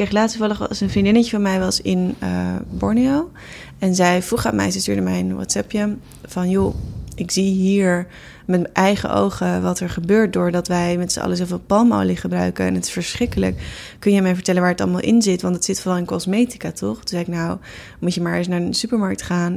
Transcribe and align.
kreeg 0.00 0.12
laatst 0.12 0.36
toevallig 0.36 0.68
was 0.68 0.80
een 0.80 0.90
vriendinnetje 0.90 1.30
van 1.30 1.42
mij 1.42 1.58
was 1.58 1.80
in 1.80 2.14
uh, 2.22 2.28
Borneo. 2.70 3.30
En 3.78 3.94
zij 3.94 4.22
vroeg 4.22 4.46
aan 4.46 4.56
mij, 4.56 4.70
ze 4.70 4.80
stuurde 4.80 5.00
mij 5.00 5.20
een 5.20 5.34
WhatsAppje 5.34 5.96
van... 6.24 6.50
joh, 6.50 6.74
ik 7.14 7.30
zie 7.30 7.52
hier 7.52 8.06
met 8.46 8.60
mijn 8.60 8.74
eigen 8.74 9.14
ogen 9.14 9.62
wat 9.62 9.80
er 9.80 9.90
gebeurt... 9.90 10.32
doordat 10.32 10.68
wij 10.68 10.96
met 10.96 11.12
z'n 11.12 11.20
allen 11.20 11.36
zoveel 11.36 11.58
palmolie 11.66 12.16
gebruiken. 12.16 12.66
En 12.66 12.74
het 12.74 12.84
is 12.84 12.90
verschrikkelijk. 12.90 13.62
Kun 13.98 14.12
je 14.12 14.22
mij 14.22 14.34
vertellen 14.34 14.60
waar 14.60 14.70
het 14.70 14.80
allemaal 14.80 15.00
in 15.00 15.22
zit? 15.22 15.42
Want 15.42 15.54
het 15.54 15.64
zit 15.64 15.80
vooral 15.80 15.98
in 15.98 16.06
cosmetica, 16.06 16.72
toch? 16.72 16.96
Toen 16.96 17.08
zei 17.08 17.22
ik, 17.22 17.28
nou, 17.28 17.58
moet 17.98 18.14
je 18.14 18.20
maar 18.20 18.36
eens 18.36 18.48
naar 18.48 18.60
een 18.60 18.74
supermarkt 18.74 19.22
gaan... 19.22 19.56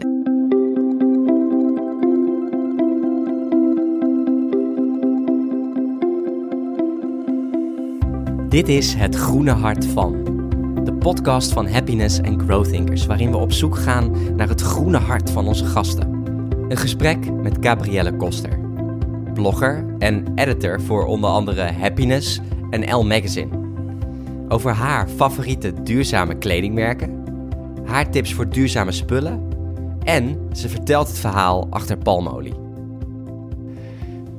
Dit 8.50 8.68
is 8.68 8.94
Het 8.94 9.16
Groene 9.16 9.52
Hart 9.52 9.86
van. 9.86 10.23
De 10.84 10.94
podcast 10.94 11.52
van 11.52 11.68
Happiness 11.68 12.22
and 12.22 12.42
Growth 12.42 12.70
Thinkers, 12.70 13.06
waarin 13.06 13.32
we 13.32 13.38
op 13.38 13.52
zoek 13.52 13.78
gaan 13.78 14.36
naar 14.36 14.48
het 14.48 14.62
groene 14.62 14.98
hart 14.98 15.30
van 15.30 15.48
onze 15.48 15.66
gasten. 15.66 16.12
Een 16.70 16.78
gesprek 16.78 17.32
met 17.32 17.58
Gabrielle 17.60 18.16
Koster, 18.16 18.60
blogger 19.34 19.86
en 20.00 20.32
editor 20.36 20.82
voor 20.82 21.06
onder 21.06 21.30
andere 21.30 21.72
Happiness 21.72 22.40
en 22.70 22.96
L 22.96 23.06
Magazine. 23.06 23.50
Over 24.50 24.72
haar 24.72 25.08
favoriete 25.08 25.74
duurzame 25.84 26.38
kledingmerken, 26.38 27.24
haar 27.86 28.12
tips 28.12 28.34
voor 28.34 28.50
duurzame 28.50 28.92
spullen 28.92 29.48
en 30.04 30.50
ze 30.52 30.70
vertelt 30.70 31.08
het 31.08 31.18
verhaal 31.18 31.68
achter 31.70 31.98
palmolie. 31.98 32.54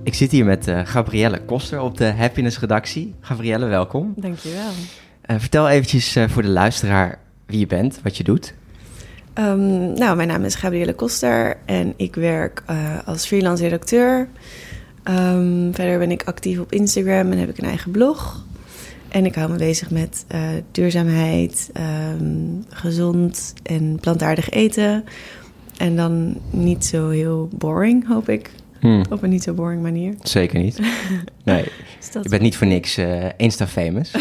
Ik 0.03 0.15
zit 0.15 0.31
hier 0.31 0.45
met 0.45 0.69
uh, 0.69 0.81
Gabrielle 0.85 1.45
Koster 1.45 1.81
op 1.81 1.97
de 1.97 2.13
Happiness 2.13 2.59
redactie. 2.59 3.15
Gabrielle, 3.21 3.67
welkom. 3.67 4.13
Dankjewel. 4.17 4.71
Uh, 5.27 5.37
vertel 5.39 5.69
eventjes 5.69 6.17
uh, 6.17 6.29
voor 6.29 6.43
de 6.43 6.49
luisteraar 6.49 7.19
wie 7.47 7.59
je 7.59 7.67
bent, 7.67 8.01
wat 8.03 8.17
je 8.17 8.25
doet. 8.25 8.55
Um, 9.39 9.93
nou, 9.93 10.17
mijn 10.17 10.29
naam 10.29 10.45
is 10.45 10.55
Gabrielle 10.55 10.95
Koster 10.95 11.57
en 11.65 11.95
ik 11.97 12.15
werk 12.15 12.63
als 13.05 13.27
freelance 13.27 13.63
redacteur. 13.63 14.29
Um, 15.05 15.75
verder 15.75 15.99
ben 15.99 16.11
ik 16.11 16.23
actief 16.25 16.59
op 16.59 16.73
Instagram 16.73 17.33
en 17.33 17.39
heb 17.39 17.49
ik 17.49 17.59
een 17.59 17.69
eigen 17.69 17.91
blog. 17.91 18.45
En 19.09 19.25
ik 19.25 19.35
hou 19.35 19.51
me 19.51 19.57
bezig 19.57 19.91
met 19.91 20.27
duurzaamheid, 20.71 21.71
um, 22.21 22.65
gezond 22.69 23.55
en 23.63 23.99
plantaardig 24.01 24.51
eten. 24.51 25.05
En 25.77 25.97
dan 25.97 26.37
niet 26.51 26.85
zo 26.85 27.09
heel 27.09 27.49
boring, 27.53 28.07
hoop 28.09 28.29
ik. 28.29 28.51
Hmm. 28.81 29.03
Op 29.11 29.23
een 29.23 29.31
niet 29.31 29.43
zo 29.43 29.55
boring 29.55 29.83
manier. 29.83 30.15
Zeker 30.23 30.59
niet. 30.59 30.81
Nee. 31.45 31.65
je 32.23 32.29
bent 32.29 32.43
niet 32.43 32.57
voor 32.57 32.67
niks 32.67 32.99
uh, 32.99 33.25
Insta-famous. 33.37 34.11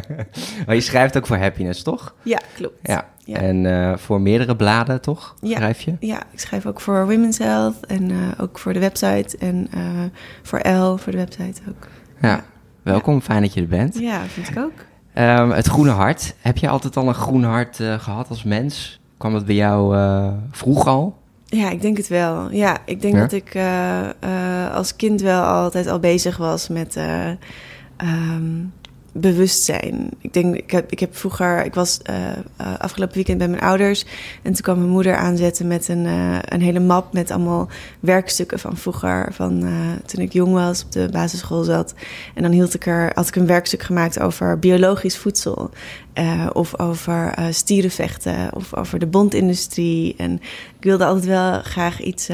maar 0.66 0.74
je 0.74 0.80
schrijft 0.80 1.16
ook 1.16 1.26
voor 1.26 1.36
Happiness, 1.36 1.82
toch? 1.82 2.14
Ja, 2.22 2.40
klopt. 2.54 2.78
Ja. 2.82 3.06
En 3.32 3.64
uh, 3.64 3.96
voor 3.96 4.20
meerdere 4.20 4.56
bladen, 4.56 5.00
toch? 5.00 5.34
Ja. 5.40 5.56
Schrijf 5.56 5.80
je? 5.80 5.94
Ja, 6.00 6.22
ik 6.30 6.40
schrijf 6.40 6.66
ook 6.66 6.80
voor 6.80 7.06
Women's 7.06 7.38
Health 7.38 7.86
en 7.86 8.10
uh, 8.10 8.16
ook 8.38 8.58
voor 8.58 8.72
de 8.72 8.78
website. 8.78 9.36
En 9.38 9.70
voor 10.42 10.58
L, 10.68 10.96
voor 10.96 11.12
de 11.12 11.18
website 11.18 11.60
ook. 11.68 11.88
Ja, 12.20 12.44
welkom. 12.82 13.20
Fijn 13.20 13.42
dat 13.42 13.54
je 13.54 13.60
er 13.60 13.68
bent. 13.68 13.98
Ja, 13.98 14.20
vind 14.24 14.48
ik 14.48 14.58
ook. 14.58 14.84
Um, 15.14 15.50
het 15.50 15.66
groene 15.66 15.90
hart. 15.90 16.34
Heb 16.40 16.56
je 16.56 16.68
altijd 16.68 16.96
al 16.96 17.08
een 17.08 17.14
groen 17.14 17.44
hart 17.44 17.76
gehad 17.76 18.28
als 18.28 18.42
mens? 18.42 19.00
Kwam 19.16 19.32
dat 19.32 19.46
bij 19.46 19.54
jou 19.54 19.96
vroeg 20.50 20.86
al? 20.86 21.21
Ja, 21.54 21.70
ik 21.70 21.82
denk 21.82 21.96
het 21.96 22.08
wel. 22.08 22.50
Ja, 22.50 22.78
ik 22.84 23.00
denk 23.00 23.16
dat 23.16 23.32
ik 23.32 23.54
uh, 23.54 24.00
uh, 24.24 24.74
als 24.74 24.96
kind 24.96 25.20
wel 25.20 25.42
altijd 25.42 25.86
al 25.86 25.98
bezig 25.98 26.36
was 26.36 26.68
met 26.68 26.96
uh, 26.96 27.28
um, 28.02 28.72
bewustzijn. 29.12 30.08
Ik 30.18 30.32
denk, 30.32 30.54
ik 30.56 30.70
heb, 30.70 30.90
ik 30.90 31.00
heb 31.00 31.16
vroeger, 31.16 31.64
ik 31.64 31.74
was 31.74 32.00
afgelopen 32.78 33.14
weekend 33.14 33.38
bij 33.38 33.48
mijn 33.48 33.62
ouders 33.62 34.04
en 34.42 34.52
toen 34.52 34.62
kwam 34.62 34.78
mijn 34.78 34.90
moeder 34.90 35.16
aanzetten 35.16 35.66
met 35.66 35.88
een, 35.88 36.04
een 36.48 36.60
hele 36.60 36.80
map 36.80 37.12
met 37.12 37.30
allemaal 37.30 37.68
werkstukken 38.00 38.58
van 38.58 38.76
vroeger, 38.76 39.28
van 39.32 39.68
toen 40.06 40.22
ik 40.22 40.32
jong 40.32 40.52
was 40.52 40.84
op 40.84 40.92
de 40.92 41.08
basisschool 41.10 41.62
zat. 41.62 41.94
En 42.34 42.42
dan 42.42 42.52
hield 42.52 42.74
ik 42.74 42.86
er, 42.86 43.10
had 43.14 43.28
ik 43.28 43.36
een 43.36 43.46
werkstuk 43.46 43.82
gemaakt 43.82 44.20
over 44.20 44.58
biologisch 44.58 45.18
voedsel. 45.18 45.70
Of 46.52 46.78
over 46.78 47.34
stierenvechten 47.50 48.54
of 48.54 48.76
over 48.76 48.98
de 48.98 49.06
bondindustrie. 49.06 50.14
En 50.16 50.32
ik 50.78 50.84
wilde 50.84 51.04
altijd 51.04 51.26
wel 51.26 51.60
graag 51.62 52.00
iets, 52.00 52.28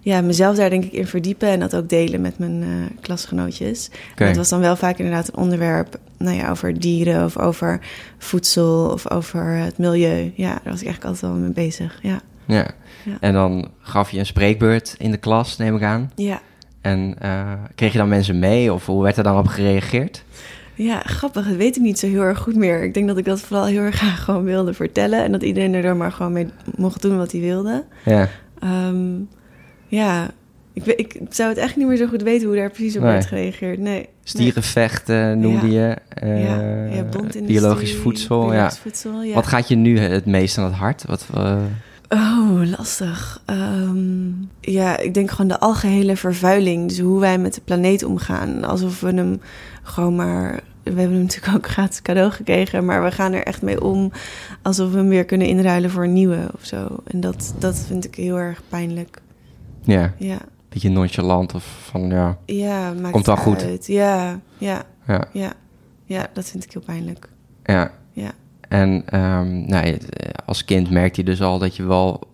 ja, 0.00 0.20
mezelf 0.20 0.56
daar 0.56 0.70
denk 0.70 0.84
ik 0.84 0.92
in 0.92 1.06
verdiepen 1.06 1.48
en 1.48 1.60
dat 1.60 1.76
ook 1.76 1.88
delen 1.88 2.20
met 2.20 2.38
mijn 2.38 2.64
klasgenootjes. 3.00 3.90
Okay. 4.12 4.28
Het 4.28 4.36
was 4.36 4.48
dan 4.48 4.60
wel 4.60 4.76
vaak 4.76 4.98
inderdaad 4.98 5.28
een 5.28 5.36
onderwerp, 5.36 5.98
nou 6.16 6.36
ja, 6.36 6.50
over 6.50 6.80
dieren 6.80 7.24
of 7.24 7.38
over 7.38 7.80
voedsel 8.18 8.90
of 8.92 9.10
over 9.10 9.44
het 9.44 9.78
milieu. 9.78 10.32
Ja, 10.34 10.52
daar 10.52 10.72
was 10.72 10.80
ik 10.80 10.86
eigenlijk 10.86 11.04
altijd 11.04 11.32
wel 11.32 11.40
mee 11.40 11.52
bezig. 11.52 11.98
Ja. 12.02 12.20
Ja. 12.46 12.66
ja. 13.04 13.16
En 13.20 13.32
dan 13.32 13.70
gaf 13.78 14.10
je 14.10 14.18
een 14.18 14.26
spreekbeurt 14.26 14.94
in 14.98 15.10
de 15.10 15.16
klas, 15.16 15.56
neem 15.56 15.76
ik 15.76 15.82
aan. 15.82 16.12
Ja. 16.14 16.40
En 16.80 17.16
kreeg 17.74 17.92
je 17.92 17.98
dan 17.98 18.08
mensen 18.08 18.38
mee 18.38 18.72
of 18.72 18.86
hoe 18.86 19.02
werd 19.02 19.16
er 19.16 19.22
dan 19.22 19.38
op 19.38 19.46
gereageerd? 19.46 20.24
Ja, 20.82 21.00
grappig. 21.04 21.46
Dat 21.46 21.56
weet 21.56 21.76
ik 21.76 21.82
niet 21.82 21.98
zo 21.98 22.06
heel 22.06 22.22
erg 22.22 22.38
goed 22.38 22.56
meer. 22.56 22.82
Ik 22.82 22.94
denk 22.94 23.06
dat 23.06 23.18
ik 23.18 23.24
dat 23.24 23.40
vooral 23.40 23.66
heel 23.66 23.80
erg 23.80 23.96
graag 24.02 24.24
gewoon 24.24 24.44
wilde 24.44 24.74
vertellen. 24.74 25.24
En 25.24 25.32
dat 25.32 25.42
iedereen 25.42 25.74
er 25.74 25.82
dan 25.82 25.96
maar 25.96 26.12
gewoon 26.12 26.32
mee 26.32 26.48
mocht 26.76 27.02
doen 27.02 27.16
wat 27.16 27.32
hij 27.32 27.40
wilde. 27.40 27.84
Ja. 28.04 28.28
Um, 28.64 29.28
ja, 29.90 30.30
ik, 30.72 30.86
ik, 30.86 31.20
zou 31.28 31.48
het 31.48 31.58
echt 31.58 31.76
niet 31.76 31.86
meer 31.86 31.96
zo 31.96 32.06
goed 32.06 32.22
weten 32.22 32.46
hoe 32.46 32.56
daar 32.56 32.70
precies 32.70 32.96
op 32.96 33.02
nee. 33.02 33.12
werd 33.12 33.26
gereageerd. 33.26 33.78
Nee. 33.78 34.08
Stierenvechten 34.22 35.40
noemde 35.40 35.70
ja. 35.70 35.88
je. 35.88 35.96
Uh, 36.26 36.44
ja, 36.44 36.86
ja 36.96 37.04
biologisch 37.46 37.94
voedsel. 37.94 38.40
Biologisch 38.40 38.74
ja. 38.74 38.82
voedsel 38.82 39.22
ja. 39.22 39.34
Wat 39.34 39.46
gaat 39.46 39.68
je 39.68 39.76
nu 39.76 39.98
het 39.98 40.26
meest 40.26 40.58
aan 40.58 40.64
het 40.64 40.74
hart? 40.74 41.04
Wat, 41.06 41.26
uh... 41.36 41.56
Oh, 42.08 42.60
lastig. 42.78 43.42
Um, 43.46 44.50
ja, 44.60 44.98
ik 44.98 45.14
denk 45.14 45.30
gewoon 45.30 45.48
de 45.48 45.60
algehele 45.60 46.16
vervuiling. 46.16 46.88
Dus 46.88 46.98
hoe 46.98 47.20
wij 47.20 47.38
met 47.38 47.54
de 47.54 47.60
planeet 47.64 48.02
omgaan. 48.02 48.64
Alsof 48.64 49.00
we 49.00 49.14
hem 49.14 49.40
gewoon 49.82 50.14
maar 50.14 50.60
we 50.82 50.90
hebben 50.90 51.14
hem 51.14 51.22
natuurlijk 51.22 51.56
ook 51.56 51.68
gratis 51.68 52.02
cadeau 52.02 52.30
gekregen, 52.30 52.84
maar 52.84 53.04
we 53.04 53.10
gaan 53.10 53.32
er 53.32 53.42
echt 53.42 53.62
mee 53.62 53.82
om 53.82 54.12
alsof 54.62 54.90
we 54.90 54.96
hem 54.96 55.08
weer 55.08 55.24
kunnen 55.24 55.46
inruilen 55.46 55.90
voor 55.90 56.04
een 56.04 56.12
nieuwe 56.12 56.50
of 56.54 56.64
zo. 56.64 56.96
En 57.06 57.20
dat, 57.20 57.54
dat 57.58 57.84
vind 57.86 58.04
ik 58.04 58.14
heel 58.14 58.38
erg 58.38 58.62
pijnlijk. 58.68 59.20
Ja. 59.82 60.14
Ja. 60.18 60.38
Beetje 60.68 60.88
nonchalant 60.90 61.54
of 61.54 61.64
van 61.90 62.08
ja. 62.08 62.38
Ja, 62.46 62.92
maakt 62.92 63.12
komt 63.12 63.26
wel 63.26 63.36
goed. 63.36 63.62
Uit. 63.64 63.86
Ja, 63.86 64.40
ja, 64.58 64.82
Ja. 65.06 65.24
ja, 65.32 65.52
ja, 66.04 66.26
dat 66.32 66.44
vind 66.50 66.64
ik 66.64 66.72
heel 66.72 66.82
pijnlijk. 66.82 67.28
Ja. 67.64 67.90
Ja. 68.12 68.30
En 68.68 69.02
ehm 69.06 69.66
nou, 69.66 69.98
als 70.46 70.64
kind 70.64 70.90
merkte 70.90 71.20
je 71.20 71.26
dus 71.26 71.42
al 71.42 71.58
dat 71.58 71.76
je 71.76 71.84
wel 71.84 72.28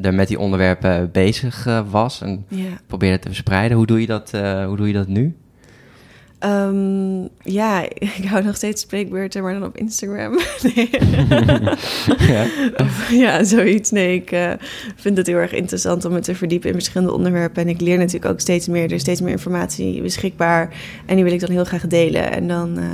er 0.00 0.14
met 0.14 0.28
die 0.28 0.38
onderwerpen 0.38 1.10
bezig 1.12 1.66
uh, 1.66 1.80
was 1.90 2.20
en 2.20 2.44
Ja. 2.48 2.68
probeerde 2.86 3.18
te 3.18 3.28
verspreiden. 3.28 3.76
Hoe 3.76 3.86
doe 3.86 4.00
je 4.00 4.06
dat, 4.06 4.32
uh, 4.34 4.66
hoe 4.66 4.76
doe 4.76 4.86
je 4.86 4.92
dat 4.92 5.08
nu? 5.08 5.36
Ehm, 6.40 7.22
ja, 7.42 7.82
ik 8.18 8.24
hou 8.24 8.44
nog 8.44 8.56
steeds 8.56 8.82
spreekbeurten, 8.82 9.42
maar 9.42 9.52
dan 9.52 9.64
op 9.64 9.76
Instagram. 9.76 10.38
Nee. 10.74 10.90
Ja. 12.28 12.46
Of, 12.76 13.10
ja, 13.10 13.44
zoiets. 13.44 13.90
Nee, 13.90 14.14
ik 14.14 14.32
eh, 14.32 14.52
vind 14.96 15.16
het 15.16 15.26
heel 15.26 15.36
erg 15.36 15.52
interessant 15.52 16.04
om 16.04 16.12
me 16.12 16.20
te 16.20 16.34
verdiepen 16.34 16.68
in 16.68 16.74
verschillende 16.74 17.12
onderwerpen. 17.12 17.62
En 17.62 17.68
ik 17.68 17.80
leer 17.80 17.98
natuurlijk 17.98 18.32
ook 18.32 18.40
steeds 18.40 18.68
meer. 18.68 18.84
Er 18.84 18.92
is 18.92 19.00
steeds 19.00 19.20
meer 19.20 19.30
informatie 19.30 20.02
beschikbaar. 20.02 20.74
En 21.06 21.14
die 21.14 21.24
wil 21.24 21.32
ik 21.32 21.40
dan 21.40 21.50
heel 21.50 21.64
graag 21.64 21.86
delen. 21.86 22.32
En 22.32 22.48
dan 22.48 22.78
eh, 22.78 22.84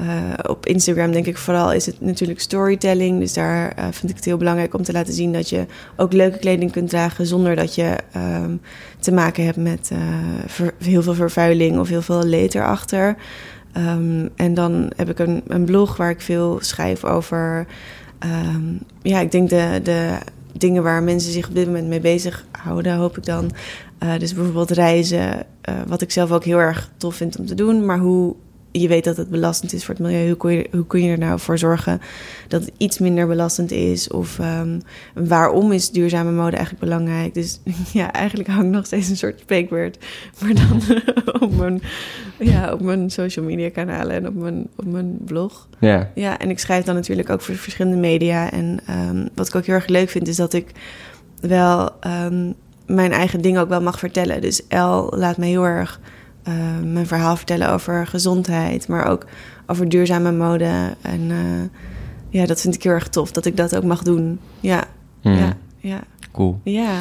eh, 0.00 0.50
op 0.50 0.66
Instagram 0.66 1.12
denk 1.12 1.26
ik 1.26 1.36
vooral 1.36 1.72
is 1.72 1.86
het 1.86 2.00
natuurlijk 2.00 2.40
storytelling. 2.40 3.18
Dus 3.18 3.32
daar 3.32 3.72
eh, 3.72 3.84
vind 3.90 4.10
ik 4.10 4.16
het 4.16 4.24
heel 4.24 4.36
belangrijk 4.36 4.74
om 4.74 4.82
te 4.82 4.92
laten 4.92 5.14
zien 5.14 5.32
dat 5.32 5.48
je 5.48 5.66
ook 5.96 6.12
leuke 6.12 6.38
kleding 6.38 6.72
kunt 6.72 6.88
dragen 6.88 7.26
zonder 7.26 7.56
dat 7.56 7.74
je 7.74 7.96
ehm, 8.12 8.56
te 8.98 9.12
maken 9.12 9.44
hebt 9.44 9.56
met 9.56 9.90
eh, 9.92 10.68
heel 10.78 11.02
veel 11.02 11.14
vervuiling 11.14 11.78
of 11.78 11.88
heel 11.88 12.02
veel 12.02 12.24
leed 12.24 12.54
erachter. 12.54 13.16
Ehm, 13.72 14.28
en 14.36 14.54
dan 14.54 14.92
heb 14.96 15.10
ik 15.10 15.18
een, 15.18 15.42
een 15.46 15.64
blog 15.64 15.96
waar 15.96 16.10
ik 16.10 16.20
veel 16.20 16.58
schrijf 16.60 17.04
over. 17.04 17.66
ehm, 18.18 18.62
ja, 19.02 19.20
ik 19.20 19.30
denk 19.30 19.48
de, 19.50 19.80
de 19.82 20.18
dingen 20.52 20.82
waar 20.82 21.02
mensen 21.02 21.32
zich 21.32 21.48
op 21.48 21.54
dit 21.54 21.66
moment 21.66 21.86
mee 21.88 22.00
bezighouden, 22.00 22.96
hoop 22.96 23.16
ik 23.16 23.24
dan. 23.24 23.50
Dus 24.18 24.34
bijvoorbeeld 24.34 24.70
reizen, 24.70 25.46
wat 25.86 26.02
ik 26.02 26.10
zelf 26.10 26.30
ook 26.30 26.44
heel 26.44 26.58
erg 26.58 26.90
tof 26.96 27.14
vind 27.14 27.38
om 27.38 27.46
te 27.46 27.54
doen. 27.54 27.86
Maar 27.86 27.98
hoe 27.98 28.34
je 28.72 28.88
weet 28.88 29.04
dat 29.04 29.16
het 29.16 29.30
belastend 29.30 29.72
is 29.72 29.84
voor 29.84 29.94
het 29.94 30.02
milieu, 30.02 30.26
hoe 30.26 30.36
kun 30.36 30.52
je, 30.52 30.68
hoe 30.72 30.86
kun 30.86 31.02
je 31.02 31.10
er 31.10 31.18
nou 31.18 31.38
voor 31.38 31.58
zorgen 31.58 32.00
dat 32.48 32.60
het 32.60 32.72
iets 32.76 32.98
minder 32.98 33.26
belastend 33.26 33.70
is? 33.70 34.08
Of 34.08 34.38
ehm, 34.38 34.80
waarom 35.14 35.72
is 35.72 35.90
duurzame 35.90 36.30
mode 36.30 36.56
eigenlijk 36.56 36.84
belangrijk? 36.84 37.34
Dus 37.34 37.60
ja, 37.92 38.12
eigenlijk 38.12 38.48
hang 38.48 38.64
ik 38.64 38.70
nog 38.70 38.86
steeds 38.86 39.08
een 39.08 39.16
soort 39.16 39.40
spreekwoord, 39.40 39.98
maar 40.40 40.54
dan 40.54 40.82
op, 41.48 41.56
mijn, 41.56 41.82
ja, 42.38 42.72
op 42.72 42.80
mijn 42.80 43.10
social 43.10 43.44
media 43.44 43.70
kanalen 43.70 44.16
en 44.16 44.26
op 44.26 44.34
mijn, 44.34 44.66
op 44.76 44.86
mijn 44.86 45.18
blog. 45.24 45.68
Ja. 45.78 46.10
Ja, 46.14 46.38
en 46.38 46.50
ik 46.50 46.58
schrijf 46.58 46.84
dan 46.84 46.94
natuurlijk 46.94 47.30
ook 47.30 47.40
voor 47.40 47.54
verschillende 47.54 47.98
media. 47.98 48.50
En 48.50 48.80
ehm, 48.86 49.26
wat 49.34 49.46
ik 49.46 49.54
ook 49.54 49.66
heel 49.66 49.74
erg 49.74 49.86
leuk 49.86 50.08
vind, 50.08 50.28
is 50.28 50.36
dat 50.36 50.52
ik 50.52 50.72
wel 51.40 51.90
ehm, 52.00 52.52
mijn 52.86 53.12
eigen 53.12 53.40
dingen 53.40 53.60
ook 53.60 53.68
wel 53.68 53.82
mag 53.82 53.98
vertellen. 53.98 54.40
Dus 54.40 54.66
El 54.66 55.12
laat 55.16 55.36
me 55.36 55.46
heel 55.46 55.64
erg 55.64 56.00
uh, 56.48 56.54
mijn 56.92 57.06
verhaal 57.06 57.36
vertellen 57.36 57.70
over 57.70 58.06
gezondheid, 58.06 58.88
maar 58.88 59.06
ook 59.06 59.26
over 59.66 59.88
duurzame 59.88 60.32
mode. 60.32 60.94
En 61.00 61.30
ja, 62.28 62.46
dat 62.46 62.60
vind 62.60 62.74
ik 62.74 62.82
heel 62.82 62.92
erg 62.92 63.08
tof 63.08 63.30
dat 63.32 63.44
ik 63.46 63.56
dat 63.56 63.76
ook 63.76 63.84
mag 63.84 64.02
doen. 64.02 64.38
Ja, 64.60 64.84
Mhm. 65.22 65.36
ja, 65.36 65.56
ja. 65.78 66.00
Cool. 66.32 66.60
Ja, 66.64 66.98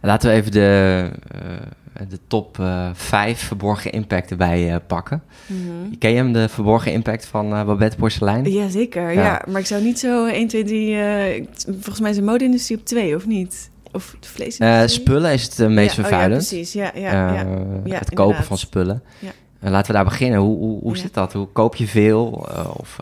Laten 0.00 0.30
we 0.30 0.34
even 0.36 0.52
de, 0.52 1.10
eh, 1.30 2.06
de 2.08 2.18
top 2.26 2.58
eh, 2.60 2.90
vijf 2.92 3.38
verborgen 3.40 3.92
impact 3.92 4.30
erbij 4.30 4.70
eh, 4.72 4.76
pakken. 4.86 5.22
Mhm. 5.46 5.98
Ken 5.98 6.10
je 6.10 6.16
hem, 6.16 6.32
de 6.32 6.48
verborgen 6.48 6.92
impact 6.92 7.26
van 7.26 7.52
eh, 7.54 7.64
Babette 7.64 7.96
Porcelein? 7.96 8.52
ja 8.52 8.68
zeker. 8.68 9.12
Ja. 9.12 9.22
Ja. 9.22 9.42
maar 9.50 9.60
ik 9.60 9.66
zou 9.66 9.82
niet 9.82 9.98
zo 9.98 10.26
1, 10.26 10.48
2, 10.48 10.64
3... 10.64 10.96
eh, 10.96 11.44
volgens 11.66 12.00
mij 12.00 12.10
is 12.10 12.16
de 12.16 12.22
mode-industrie 12.22 12.78
op 12.78 12.84
2, 12.84 13.14
of 13.16 13.26
niet? 13.26 13.70
Of 13.96 14.12
Eh, 14.20 14.28
vleesindustrie? 14.28 14.88
spullen 14.88 15.32
is 15.32 15.42
het 15.42 15.60
eh, 15.60 15.66
meest 15.68 15.96
Ja, 15.96 16.02
oh 16.02 16.08
vervuilend. 16.08 16.42
ja, 16.42 16.48
precies. 16.48 16.72
Ja, 16.72 16.90
ja, 16.94 17.28
Eh, 17.30 17.34
ja. 17.34 17.46
Ja, 17.84 17.98
het 17.98 18.08
kopen 18.08 18.22
inderdaad. 18.24 18.44
van 18.46 18.58
spullen. 18.58 19.02
Ja. 19.18 19.30
Laten 19.70 19.86
we 19.86 19.92
daar 19.92 20.04
beginnen. 20.04 20.38
Hoe, 20.40 20.58
hoe, 20.58 20.80
hoe 20.80 20.96
zit 20.96 21.14
dat? 21.14 21.32
Hoe 21.32 21.46
koop 21.52 21.76
je 21.76 21.86
veel? 21.86 22.48
Of 22.76 22.98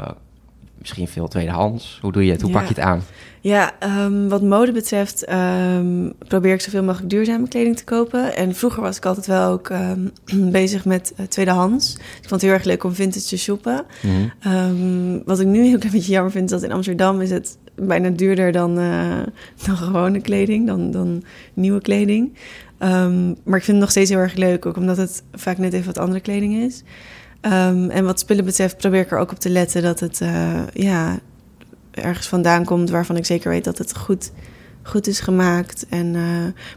misschien 0.79 1.09
veel 1.09 1.29
tweedehands? 1.29 1.99
Hoe 2.03 2.13
doe 2.13 2.25
je 2.25 2.31
het? 2.33 2.41
Hoe 2.43 2.51
pak 2.51 2.63
je 2.63 2.69
het 2.69 2.79
aan? 2.79 3.03
Ja, 3.45 3.73
ehm, 3.79 4.29
wat 4.29 4.43
mode 4.43 4.73
betreft 4.73 5.25
ehm, 5.25 6.11
probeer 6.29 6.53
ik 6.53 6.61
zoveel 6.61 6.83
mogelijk 6.83 7.11
duurzame 7.11 7.49
kleding 7.49 7.77
te 7.77 7.85
kopen. 7.85 8.37
En 8.37 8.55
vroeger 8.55 8.83
was 8.83 8.97
ik 8.97 9.05
altijd 9.05 9.27
wel 9.27 9.51
ook 9.51 9.69
ehm, 9.69 10.01
bezig 10.61 10.85
met 10.85 11.13
eh, 11.17 11.27
tweedehands. 11.27 11.95
Ik 11.95 12.29
vond 12.29 12.31
het 12.31 12.43
heel 12.43 12.53
erg 12.53 12.65
leuk 12.65 12.85
om 12.85 12.95
vintage 12.95 13.27
te 13.27 13.39
shoppen. 13.39 13.85
Mhm. 14.03 15.19
Wat 15.25 15.41
ik 15.41 15.47
nu 15.47 15.59
een 15.59 15.65
heel 15.65 15.79
klein 15.79 15.95
beetje 15.95 16.13
jammer 16.13 16.33
vind, 16.33 16.45
is 16.45 16.51
dat 16.51 16.63
in 16.63 16.73
Amsterdam 16.75 17.21
is 17.21 17.31
het 17.31 17.59
bijna 17.75 18.09
duurder 18.09 18.53
dan, 18.53 18.79
eh, 18.79 19.23
dan 19.67 19.77
gewone 19.77 20.21
kleding, 20.21 20.67
dan, 20.67 20.91
dan 20.91 21.25
nieuwe 21.55 21.81
kleding. 21.81 22.33
Maar 23.45 23.59
ik 23.59 23.65
vind 23.65 23.67
het 23.67 23.77
nog 23.77 23.91
steeds 23.91 24.11
heel 24.11 24.19
erg 24.19 24.35
leuk, 24.35 24.67
ook 24.67 24.77
omdat 24.77 24.97
het 24.97 25.23
vaak 25.33 25.59
net 25.59 25.73
even 25.73 25.87
wat 25.87 25.99
andere 25.99 26.21
kleding 26.21 26.55
is. 26.55 26.83
En 27.41 28.05
wat 28.05 28.21
spullen 28.21 28.45
betreft 28.45 28.77
probeer 28.77 29.01
ik 29.01 29.11
er 29.11 29.19
ook 29.19 29.31
op 29.31 29.39
te 29.39 29.51
letten 29.51 29.83
dat 29.83 30.01
het 30.01 30.21
eh, 30.21 30.61
ja, 30.73 31.19
ergens 31.95 32.29
vandaan 32.29 32.65
komt 32.65 32.91
waarvan 32.91 33.17
ik 33.17 33.27
zeker 33.27 33.51
weet 33.51 33.65
dat 33.65 33.79
het 33.79 33.97
goed, 33.97 34.33
goed 34.83 35.07
is 35.07 35.21
gemaakt. 35.21 35.87
En, 35.89 36.15
eh, 36.15 36.23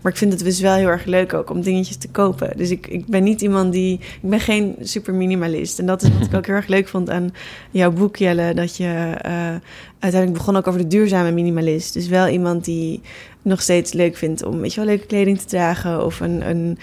maar 0.02 0.12
ik 0.12 0.18
vind 0.18 0.34
het 0.34 0.44
dus 0.44 0.60
wel 0.60 0.75
heel 0.75 0.88
erg 0.88 1.06
leuk 1.06 1.34
ook 1.34 1.50
om 1.50 1.62
dingetjes 1.62 1.98
te 1.98 2.10
kopen. 2.10 2.58
Dus 2.58 2.69
ik, 2.69 2.88
ik 2.88 3.06
ben 3.06 3.24
niet 3.24 3.42
iemand 3.42 3.72
die... 3.74 3.94
Ik 3.94 4.30
ben 4.30 4.40
geen 4.40 4.75
super 4.81 5.14
minimalist. 5.14 5.80
En 5.80 5.86
dat 5.86 6.02
is 6.02 6.10
wat 6.10 6.28
ik 6.28 6.34
ook 6.34 6.46
heel 6.46 6.56
erg 6.56 6.68
leuk 6.68 6.88
vond 6.88 7.10
aan 7.10 7.34
jouw 7.72 7.92
boek, 7.92 8.16
Jelle. 8.16 8.54
Dat 8.54 8.78
je 8.78 9.14
eh, 9.22 9.56
uiteindelijk 10.00 10.34
begon 10.34 10.56
ook 10.56 10.68
over 10.68 10.81
de 10.81 10.88
duurzame 10.88 11.31
minimalist. 11.31 11.94
Dus 11.94 12.08
wel 12.08 12.28
iemand 12.28 12.66
die 12.66 13.02
nog 13.42 13.62
steeds 13.62 13.94
leuk 13.94 14.18
vindt 14.18 14.44
om 14.44 14.60
weet 14.60 14.74
je 14.74 14.80
wel, 14.80 14.90
leuke 14.90 15.06
kleding 15.06 15.40
te 15.40 15.46
dragen. 15.46 16.06
Of 16.06 16.19
een... 16.19 16.50
een 16.50 16.78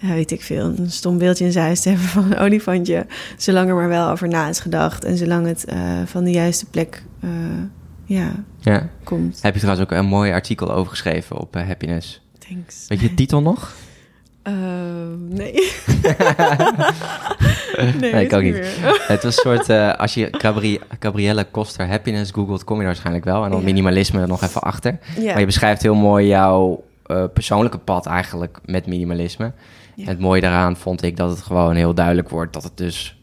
ja, 0.00 0.14
weet 0.14 0.30
ik 0.30 0.42
veel, 0.42 0.64
een 0.64 0.90
stom 0.90 1.18
beeldje 1.18 1.44
in 1.44 1.52
zijn 1.52 1.64
huis 1.64 1.80
te 1.80 1.88
hebben 1.88 2.08
van 2.08 2.24
een 2.24 2.38
olifantje. 2.38 3.06
Zolang 3.36 3.68
er 3.68 3.74
maar 3.74 3.88
wel 3.88 4.08
over 4.08 4.28
na 4.28 4.48
is 4.48 4.60
gedacht. 4.60 5.04
En 5.04 5.16
zolang 5.16 5.46
het 5.46 5.64
eh, 5.64 5.78
van 6.04 6.24
de 6.24 6.30
juiste 6.30 6.66
plek 6.66 7.02
eh, 7.20 7.30
ja, 8.08 8.32
Ja. 8.60 8.88
komt. 9.04 9.38
Heb 9.42 9.54
je 9.54 9.60
trouwens 9.60 9.90
ook 9.90 9.98
een 9.98 10.06
mooi 10.06 10.32
artikel 10.32 10.72
over 10.72 10.90
geschreven 10.90 11.36
op 11.36 11.56
eh, 11.56 11.66
Happiness. 11.66 12.20
Thanks. 12.48 12.84
Weet 12.88 13.00
je 13.00 13.08
de 13.08 13.14
titel 13.14 13.42
nog? 13.42 13.74
Eh, 14.42 14.52
nee. 15.28 15.52
nee, 18.00 18.12
Nee, 18.12 18.24
ik 18.24 18.32
ook 18.32 18.42
niet 18.42 18.52
meer. 18.52 18.74
Het 19.08 19.22
was 19.22 19.36
een 19.36 19.42
soort, 19.42 19.68
eh, 19.68 19.94
als 19.94 20.14
je 20.14 20.28
Gabri 20.42 20.80
Gabrielle 20.98 21.44
Koster 21.44 21.88
Happiness 21.88 22.30
googelt, 22.30 22.64
kom 22.64 22.74
je 22.76 22.80
er 22.80 22.86
waarschijnlijk 22.86 23.24
wel. 23.24 23.44
En 23.44 23.50
dan 23.50 23.58
Ja. 23.60 23.64
minimalisme 23.64 24.20
er 24.20 24.28
nog 24.28 24.42
even 24.42 24.60
achter. 24.62 24.98
ja. 25.18 25.24
Maar 25.24 25.40
je 25.40 25.46
beschrijft 25.46 25.82
heel 25.82 25.94
mooi 25.94 26.26
jouw 26.26 26.84
persoonlijke 27.32 27.78
pad 27.78 28.06
eigenlijk 28.06 28.58
met 28.64 28.86
minimalisme. 28.86 29.52
Ja. 29.94 30.02
En 30.04 30.08
het 30.10 30.18
mooie 30.18 30.40
daaraan 30.40 30.76
vond 30.76 31.02
ik 31.02 31.16
dat 31.16 31.30
het 31.30 31.40
gewoon 31.42 31.74
heel 31.74 31.94
duidelijk 31.94 32.28
wordt 32.28 32.52
dat 32.52 32.62
het 32.62 32.76
dus 32.76 33.20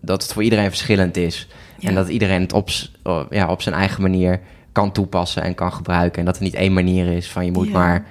dat 0.00 0.22
het 0.22 0.32
voor 0.32 0.42
iedereen 0.42 0.68
verschillend 0.68 1.16
is. 1.16 1.48
Ja. 1.78 1.88
En 1.88 1.94
dat 1.94 2.08
iedereen 2.08 2.40
het 2.42 2.52
op, 2.52 2.68
oh, 3.02 3.20
ja, 3.30 3.48
op 3.50 3.62
zijn 3.62 3.74
eigen 3.74 4.02
manier 4.02 4.40
kan 4.72 4.92
toepassen 4.92 5.42
en 5.42 5.54
kan 5.54 5.72
gebruiken. 5.72 6.18
En 6.18 6.24
dat 6.24 6.36
er 6.36 6.42
niet 6.42 6.54
één 6.54 6.72
manier 6.72 7.06
is 7.12 7.30
van 7.30 7.44
je 7.44 7.50
moet 7.52 7.66
Ja. 7.66 7.72
maar 7.72 8.06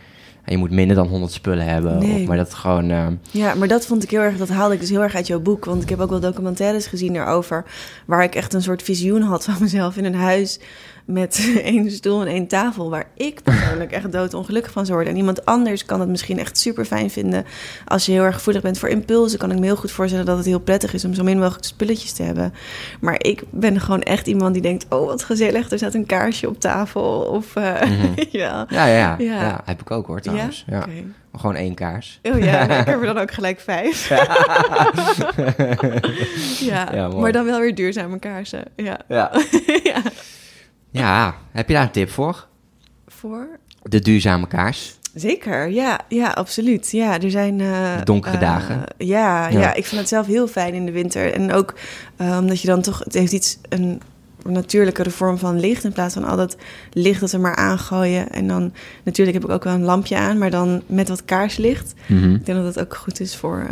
je 0.45 0.57
moet 0.57 0.71
minder 0.71 0.95
dan 0.95 1.07
100 1.07 1.31
spullen 1.31 1.65
hebben. 1.65 1.97
Nee. 1.97 2.21
Of, 2.21 2.27
maar 2.27 2.37
dat 2.37 2.53
gewoon. 2.53 2.89
eh, 2.91 3.07
Ja, 3.31 3.53
maar 3.53 3.67
dat 3.67 3.85
vond 3.85 4.03
ik 4.03 4.09
heel 4.09 4.21
erg, 4.21 4.37
dat 4.37 4.49
haalde 4.49 4.73
ik 4.73 4.79
dus 4.79 4.89
heel 4.89 5.01
erg 5.03 5.15
uit 5.15 5.27
jouw 5.27 5.39
boek. 5.39 5.65
Want 5.65 5.83
ik 5.83 5.89
heb 5.89 5.99
ook 5.99 6.09
wel 6.09 6.19
documentaires 6.19 6.87
gezien 6.87 7.13
daarover. 7.13 7.65
Waar 8.05 8.23
ik 8.23 8.35
echt 8.35 8.53
een 8.53 8.61
soort 8.61 8.83
visioen 8.83 9.21
had 9.21 9.43
van 9.43 9.55
mezelf 9.59 9.97
in 9.97 10.05
een 10.05 10.15
huis. 10.15 10.59
Met 11.05 11.51
één 11.63 11.91
stoel 11.91 12.21
en 12.21 12.27
één 12.27 12.47
tafel. 12.47 12.89
Waar 12.89 13.05
ik 13.15 13.41
persoonlijk 13.43 13.91
echt 13.97 14.11
doodongelukkig 14.11 14.71
van 14.71 14.85
zou 14.85 14.95
worden. 14.97 15.13
En 15.13 15.19
iemand 15.19 15.45
anders 15.45 15.85
kan 15.85 15.99
het 15.99 16.09
misschien 16.09 16.39
echt 16.39 16.57
super 16.57 16.85
fijn 16.85 17.09
vinden. 17.09 17.45
Als 17.85 18.05
je 18.05 18.11
heel 18.11 18.23
erg 18.23 18.35
gevoelig 18.35 18.61
bent 18.61 18.77
voor 18.79 18.89
impulsen. 18.89 19.39
Kan 19.39 19.51
ik 19.51 19.59
me 19.59 19.65
heel 19.65 19.75
goed 19.75 19.91
voorstellen 19.91 20.25
dat 20.25 20.37
het 20.37 20.45
heel 20.45 20.59
prettig 20.59 20.93
is 20.93 21.05
om 21.05 21.13
zo 21.13 21.23
min 21.23 21.39
mogelijk 21.39 21.65
spulletjes 21.65 22.11
te 22.13 22.23
hebben. 22.23 22.53
Maar 23.01 23.15
ik 23.17 23.43
ben 23.49 23.79
gewoon 23.81 24.01
echt 24.01 24.27
iemand 24.27 24.53
die 24.53 24.61
denkt: 24.61 24.85
oh 24.89 25.05
wat 25.05 25.23
gezellig, 25.23 25.71
er 25.71 25.77
staat 25.77 25.93
een 25.93 26.05
kaarsje 26.05 26.47
op 26.49 26.59
tafel. 26.59 27.03
Of 27.19 27.55
eh, 27.55 27.81
Mhm. 27.81 28.07
ja. 28.31 28.65
ja, 28.69 28.85
ja, 28.85 28.95
ja, 28.95 29.15
Ja. 29.19 29.41
ja. 29.41 29.61
Heb 29.65 29.81
ik 29.81 29.91
ook 29.91 30.07
hoor 30.07 30.21
trouwens. 30.21 30.63
Ja? 30.67 30.85
Gewoon 31.35 31.55
één 31.55 31.73
kaars. 31.73 32.19
Oh 32.23 32.39
ja, 32.39 32.61
ik 32.79 32.85
heb 32.85 32.99
er 33.01 33.05
dan 33.05 33.17
ook 33.17 33.31
gelijk 33.31 33.59
vijf. 33.59 34.09
ja, 36.59 36.87
Ja, 36.93 37.07
maar 37.07 37.31
dan 37.31 37.45
wel 37.45 37.59
weer 37.59 37.75
duurzame 37.75 38.19
kaarsen. 38.19 38.63
Ja. 38.75 38.99
Ja. 39.07 39.31
ja. 39.83 40.01
Ja, 40.93 41.35
heb 41.51 41.67
je 41.67 41.73
daar 41.73 41.83
een 41.83 41.91
tip 41.91 42.09
voor? 42.09 42.47
Voor? 43.07 43.47
De 43.83 43.99
duurzame 43.99 44.47
kaars. 44.47 44.97
Zeker, 45.13 45.69
ja, 45.69 45.99
ja, 46.07 46.27
absoluut. 46.29 46.91
Ja, 46.91 47.21
er 47.21 47.31
zijn... 47.31 47.61
eh, 47.61 48.01
donkere 48.03 48.35
eh, 48.35 48.41
dagen. 48.41 48.83
Ja, 48.97 49.47
Ja. 49.47 49.59
ja. 49.59 49.73
ik 49.73 49.85
vind 49.85 50.01
het 50.01 50.09
zelf 50.09 50.25
heel 50.27 50.47
fijn 50.47 50.73
in 50.73 50.85
de 50.85 50.91
winter. 50.91 51.33
En 51.33 51.51
ook 51.53 51.73
eh, 52.15 52.37
omdat 52.41 52.61
je 52.61 52.67
dan 52.67 52.81
toch... 52.81 52.99
Het 52.99 53.13
heeft 53.13 53.31
iets... 53.31 53.57
Een, 53.69 54.01
natuurlijkere 54.45 55.09
vorm 55.09 55.37
van 55.37 55.59
licht 55.59 55.83
in 55.83 55.91
plaats 55.93 56.13
van 56.13 56.23
al 56.23 56.37
dat 56.37 56.57
licht 56.91 57.19
dat 57.19 57.31
we 57.31 57.37
maar 57.37 57.55
aangooien. 57.55 58.29
En 58.29 58.47
dan 58.47 58.73
natuurlijk 59.03 59.37
heb 59.37 59.45
ik 59.49 59.55
ook 59.55 59.63
wel 59.63 59.73
een 59.73 59.83
lampje 59.83 60.17
aan, 60.17 60.37
maar 60.37 60.49
dan 60.49 60.81
met 60.85 61.09
wat 61.09 61.25
kaarslicht. 61.25 61.93
Mhm. 62.07 62.33
Ik 62.33 62.45
denk 62.45 62.57
dat 62.63 62.73
dat 62.73 62.83
ook 62.85 62.95
goed 62.95 63.19
is 63.19 63.35
voor, 63.35 63.65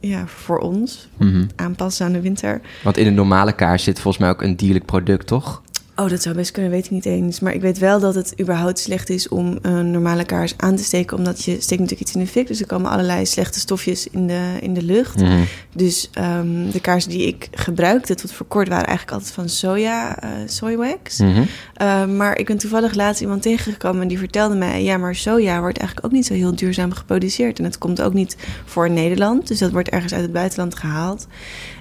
ja, 0.00 0.26
voor 0.26 0.58
ons. 0.58 1.08
Mhm. 1.16 1.46
Aanpassen 1.56 2.06
aan 2.06 2.12
de 2.12 2.20
winter. 2.20 2.60
Want 2.82 2.96
in 2.96 3.06
een 3.06 3.14
normale 3.14 3.52
kaars 3.52 3.82
zit 3.82 4.00
volgens 4.00 4.22
mij 4.22 4.32
ook 4.32 4.42
een 4.42 4.56
dierlijk 4.56 4.84
product, 4.84 5.26
toch? 5.26 5.62
Oh, 6.00 6.08
dat 6.08 6.22
zou 6.22 6.34
best 6.34 6.50
kunnen, 6.50 6.70
weet 6.70 6.84
ik 6.84 6.90
niet 6.90 7.06
eens. 7.06 7.40
Maar 7.40 7.54
ik 7.54 7.60
weet 7.60 7.78
wel 7.78 8.00
dat 8.00 8.14
het 8.14 8.40
überhaupt 8.40 8.78
slecht 8.78 9.10
is 9.10 9.28
om 9.28 9.58
een 9.62 9.90
normale 9.90 10.24
kaars 10.24 10.54
aan 10.56 10.76
te 10.76 10.84
steken. 10.84 11.16
Omdat 11.16 11.44
je 11.44 11.52
steekt 11.52 11.80
natuurlijk 11.80 12.00
iets 12.00 12.14
in 12.14 12.20
de 12.20 12.26
fik. 12.26 12.46
Dus 12.46 12.60
er 12.60 12.66
komen 12.66 12.90
allerlei 12.90 13.26
slechte 13.26 13.60
stofjes 13.60 14.08
in 14.10 14.26
de, 14.26 14.56
in 14.60 14.74
de 14.74 14.82
lucht. 14.82 15.20
Mhm. 15.20 15.42
Dus 15.74 16.10
ehm, 16.12 16.70
de 16.70 16.80
kaarsen 16.80 17.10
die 17.10 17.26
ik 17.26 17.48
gebruikte 17.50 18.14
tot 18.14 18.32
voor 18.32 18.46
kort 18.46 18.68
waren 18.68 18.86
eigenlijk 18.86 19.16
altijd 19.16 19.34
van 19.34 19.48
soja, 19.48 20.18
soywax. 20.46 21.20
Uh, 21.20 22.06
maar 22.06 22.38
ik 22.38 22.46
ben 22.46 22.58
toevallig 22.58 22.94
laatst 22.94 23.20
iemand 23.20 23.42
tegengekomen 23.42 24.02
en 24.02 24.08
die 24.08 24.18
vertelde 24.18 24.54
mij... 24.54 24.82
ja, 24.82 24.96
maar 24.96 25.14
soja 25.14 25.60
wordt 25.60 25.78
eigenlijk 25.78 26.06
ook 26.06 26.12
niet 26.12 26.26
zo 26.26 26.34
heel 26.34 26.56
duurzaam 26.56 26.92
geproduceerd. 26.92 27.58
En 27.58 27.64
het 27.64 27.78
komt 27.78 28.02
ook 28.02 28.14
niet 28.14 28.36
voor 28.64 28.90
Nederland. 28.90 29.48
Dus 29.48 29.58
dat 29.58 29.70
wordt 29.70 29.88
ergens 29.88 30.12
uit 30.12 30.22
het 30.22 30.32
buitenland 30.32 30.74
gehaald. 30.74 31.26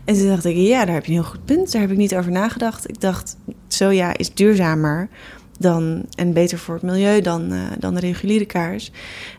En 0.07 0.13
toen 0.15 0.27
dacht 0.27 0.45
ik, 0.45 0.55
ja, 0.55 0.85
daar 0.85 0.93
heb 0.93 1.05
je 1.05 1.11
een 1.11 1.17
heel 1.17 1.29
goed 1.29 1.45
punt. 1.45 1.71
Daar 1.71 1.81
heb 1.81 1.91
ik 1.91 1.97
niet 1.97 2.15
over 2.15 2.31
nagedacht. 2.31 2.89
Ik 2.89 3.01
dacht, 3.01 3.37
soja 3.67 4.17
is 4.17 4.33
duurzamer 4.33 5.09
dan, 5.59 6.05
en 6.15 6.33
beter 6.33 6.57
voor 6.57 6.73
het 6.73 6.83
milieu 6.83 7.21
dan, 7.21 7.53
uh, 7.53 7.61
dan 7.79 7.93
de 7.93 7.99
reguliere 7.99 8.45
kaars. 8.45 8.91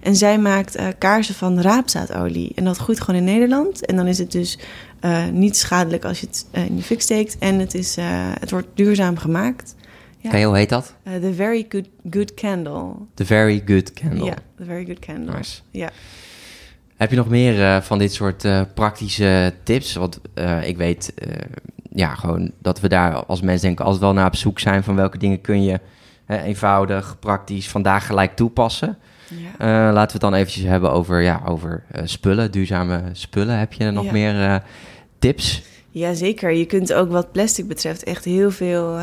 En 0.03 0.17
zij 0.17 0.39
maakt 0.39 0.77
uh, 0.77 0.87
kaarsen 0.99 1.35
van 1.35 1.61
raapzaadolie. 1.61 2.53
En 2.55 2.65
dat 2.65 2.77
groeit 2.77 3.01
gewoon 3.01 3.21
in 3.21 3.27
Nederland. 3.27 3.87
En 3.87 3.97
dan 3.97 4.07
is 4.07 4.19
het 4.19 4.33
dus 4.33 4.59
uh, 5.01 5.29
niet 5.29 5.57
schadelijk 5.57 6.05
als 6.05 6.21
je 6.21 6.27
het 6.27 6.47
in 6.53 6.77
de 6.77 6.83
fik 6.83 7.01
steekt. 7.01 7.37
En 7.39 7.59
het, 7.59 7.75
is, 7.75 7.97
het 8.41 8.51
wordt 8.51 8.69
duurzaam 8.75 9.17
gemaakt. 9.17 9.75
Ja. 10.19 10.29
Okay, 10.29 10.45
hoe 10.45 10.57
heet 10.57 10.69
dat? 10.69 10.95
The 11.05 11.35
Very 11.35 11.67
Good, 11.69 11.89
good 12.11 12.35
Candle. 12.35 12.93
The 13.15 13.27
Very 13.27 13.63
Good 13.67 13.93
Candle. 13.93 14.25
Ja, 14.25 14.35
The 14.57 14.65
Very 14.65 14.85
Good 14.85 14.99
Candle. 14.99 15.37
Nice. 15.37 15.61
Ja. 15.71 15.91
Heb 16.99 17.11
je 17.11 17.17
nog 17.17 17.29
meer 17.29 17.59
uh, 17.59 17.81
van 17.81 17.99
dit 17.99 18.13
soort 18.13 18.45
uh, 18.45 18.61
praktische 18.75 19.55
tips? 19.63 19.95
Want 19.95 20.21
uh, 20.35 20.69
ik 20.69 20.77
weet 20.77 21.13
ja, 21.93 22.15
gewoon 22.15 22.53
dat 22.59 22.81
we 22.81 22.89
daar 22.89 23.25
als 23.25 23.41
mensen 23.41 23.67
denken 23.67 23.85
altijd 23.85 24.03
wel 24.03 24.13
naar 24.13 24.27
op 24.27 24.37
zoek 24.37 24.59
zijn 24.59 24.83
van 24.85 24.97
welke 24.97 25.19
dingen 25.19 25.41
kun 25.41 25.63
je 25.65 25.81
eenvoudig, 26.27 27.17
praktisch, 27.19 27.69
vandaag 27.69 28.07
gelijk 28.07 28.37
toepassen. 28.37 28.99
Ja. 29.59 29.93
laten 29.93 30.07
we 30.07 30.13
het 30.13 30.21
dan 30.21 30.35
eventjes 30.35 30.65
hebben 30.65 30.93
over, 30.93 31.21
ja, 31.23 31.43
over 31.47 31.85
spullen, 32.05 32.51
duurzame 32.51 33.03
spullen. 33.13 33.59
Heb 33.59 33.73
je 33.73 33.91
nog 33.91 34.05
Ja. 34.05 34.13
meer 34.13 34.63
tips? 35.19 35.63
Jazeker, 35.91 36.53
je 36.53 36.67
kunt 36.67 36.93
ook 36.93 37.11
wat 37.11 37.33
plastic 37.33 37.69
betreft 37.69 38.05
echt 38.05 38.25
heel 38.25 38.51
veel 38.51 38.99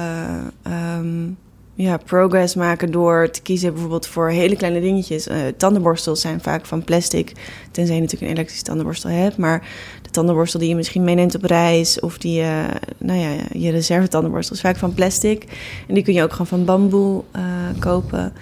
um, 0.97 1.37
ja, 1.77 1.97
progress 1.97 2.55
maken 2.55 2.91
door 2.91 3.29
te 3.29 3.41
kiezen 3.41 3.71
bijvoorbeeld 3.71 4.07
voor 4.07 4.29
hele 4.29 4.55
kleine 4.55 4.81
dingetjes. 4.81 5.27
Uh, 5.27 5.35
tandenborstels 5.57 6.21
zijn 6.21 6.41
vaak 6.41 6.65
van 6.65 6.83
plastic, 6.83 7.31
tenzij 7.71 7.95
je 7.95 8.01
natuurlijk 8.01 8.31
een 8.31 8.37
elektrische 8.37 8.65
tandenborstel 8.65 9.09
hebt. 9.09 9.37
Maar 9.37 9.67
de 10.01 10.09
tandenborstel 10.09 10.59
die 10.59 10.69
je 10.69 10.75
misschien 10.75 11.03
meeneemt 11.03 11.35
op 11.35 11.43
reis 11.43 11.99
of 11.99 12.17
die, 12.17 12.41
uh, 12.41 12.63
nou 12.97 13.19
ja, 13.19 13.29
je 13.51 13.71
reserve 13.71 14.07
tandenborstel 14.07 14.55
is 14.55 14.61
vaak 14.61 14.77
van 14.77 14.93
plastic. 14.93 15.43
En 15.87 15.93
die 15.93 16.03
kun 16.03 16.13
je 16.13 16.23
ook 16.23 16.31
gewoon 16.31 16.47
van 16.47 16.65
bamboe 16.65 17.23
uh, 17.35 17.41
kopen. 17.79 18.33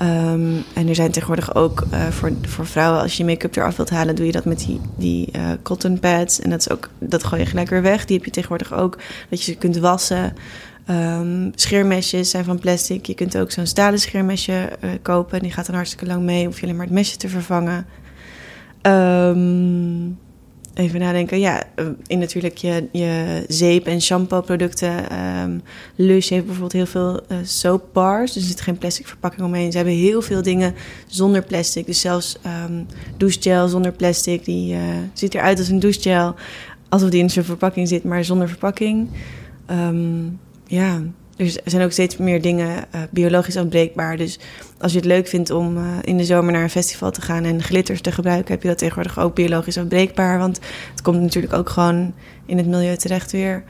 Um, 0.00 0.62
en 0.74 0.88
er 0.88 0.94
zijn 0.94 1.10
tegenwoordig 1.10 1.54
ook 1.54 1.84
voor, 2.10 2.32
voor 2.42 2.66
vrouwen, 2.66 3.02
als 3.02 3.16
je 3.16 3.24
make-up 3.24 3.56
eraf 3.56 3.76
wilt 3.76 3.90
halen, 3.90 4.14
doe 4.14 4.26
je 4.26 4.32
dat 4.32 4.44
met 4.44 4.58
die, 4.58 4.80
die 4.96 5.30
cotton 5.62 6.00
pads. 6.00 6.40
En 6.40 6.50
dat, 6.50 6.60
is 6.60 6.70
ook, 6.70 6.90
dat 6.98 7.24
gooi 7.24 7.42
je 7.42 7.48
gelijk 7.48 7.68
weer 7.68 7.82
weg. 7.82 8.04
Die 8.04 8.16
heb 8.16 8.24
je 8.24 8.30
tegenwoordig 8.30 8.74
ook, 8.74 8.98
dat 9.30 9.44
je 9.44 9.52
ze 9.52 9.58
kunt 9.58 9.76
wassen. 9.76 10.34
Um, 10.90 11.52
scheermesjes 11.54 12.30
zijn 12.30 12.44
van 12.44 12.58
plastic. 12.58 13.06
Je 13.06 13.14
kunt 13.14 13.38
ook 13.38 13.50
zo'n 13.50 13.66
stalen 13.66 13.98
scheermesje 13.98 14.52
uh, 14.84 14.90
kopen. 15.02 15.42
Die 15.42 15.52
gaat 15.52 15.66
dan 15.66 15.74
hartstikke 15.74 16.06
lang 16.06 16.22
mee. 16.22 16.48
Of 16.48 16.56
je 16.56 16.62
alleen 16.62 16.76
maar 16.76 16.86
het 16.86 16.94
mesje 16.94 17.16
te 17.16 17.28
vervangen. 17.28 17.86
Um, 18.82 20.18
even 20.74 21.00
nadenken. 21.00 21.40
Ja, 21.40 21.62
eh, 21.74 21.86
in 22.06 22.18
natuurlijk 22.18 22.56
je, 22.56 22.88
je 22.92 23.44
zeep- 23.48 23.86
en 23.86 24.00
shampoo-producten. 24.02 25.18
Um, 25.42 25.62
Lush 25.96 26.28
heeft 26.28 26.44
bijvoorbeeld 26.44 26.72
heel 26.72 26.86
veel 26.86 27.20
uh, 27.28 27.38
soap 27.42 27.88
bars. 27.92 28.32
Dus 28.32 28.42
er 28.42 28.48
zit 28.48 28.60
geen 28.60 28.78
plastic 28.78 29.06
verpakking 29.06 29.46
omheen. 29.46 29.70
Ze 29.70 29.76
hebben 29.76 29.96
heel 29.96 30.22
veel 30.22 30.42
dingen 30.42 30.74
zonder 31.06 31.42
plastic. 31.42 31.86
Dus 31.86 32.00
zelfs 32.00 32.38
douchegel 33.16 33.68
zonder 33.68 33.92
plastic. 33.92 34.44
Die 34.44 34.76
ziet 35.12 35.34
eruit 35.34 35.58
als 35.58 35.68
een 35.68 35.80
douchegel. 35.80 36.34
Alsof 36.88 37.10
die 37.10 37.20
in 37.20 37.30
zijn 37.30 37.44
verpakking 37.44 37.88
zit, 37.88 38.04
maar 38.04 38.24
zonder 38.24 38.48
verpakking. 38.48 39.08
Um, 39.70 40.38
ja, 40.72 41.02
er 41.36 41.60
zijn 41.64 41.82
ook 41.82 41.92
steeds 41.92 42.16
meer 42.16 42.42
dingen 42.42 42.68
uh, 42.68 43.00
biologisch 43.10 43.56
afbreekbaar. 43.56 44.16
Dus 44.16 44.38
als 44.78 44.92
je 44.92 44.98
het 44.98 45.06
leuk 45.06 45.26
vindt 45.26 45.50
om 45.50 45.76
uh, 45.76 45.84
in 46.02 46.16
de 46.16 46.24
zomer 46.24 46.52
naar 46.52 46.62
een 46.62 46.70
festival 46.70 47.10
te 47.10 47.20
gaan 47.20 47.44
en 47.44 47.62
glitters 47.62 48.00
te 48.00 48.12
gebruiken, 48.12 48.52
heb 48.52 48.62
je 48.62 48.68
dat 48.68 48.78
tegenwoordig 48.78 49.18
ook 49.18 49.34
biologisch 49.34 49.78
afbreekbaar. 49.78 50.38
Want 50.38 50.60
het 50.90 51.02
komt 51.02 51.20
natuurlijk 51.20 51.52
ook 51.52 51.68
gewoon 51.68 52.14
in 52.46 52.56
het 52.56 52.66
milieu 52.66 52.96
terecht 52.96 53.32
weer. 53.32 53.64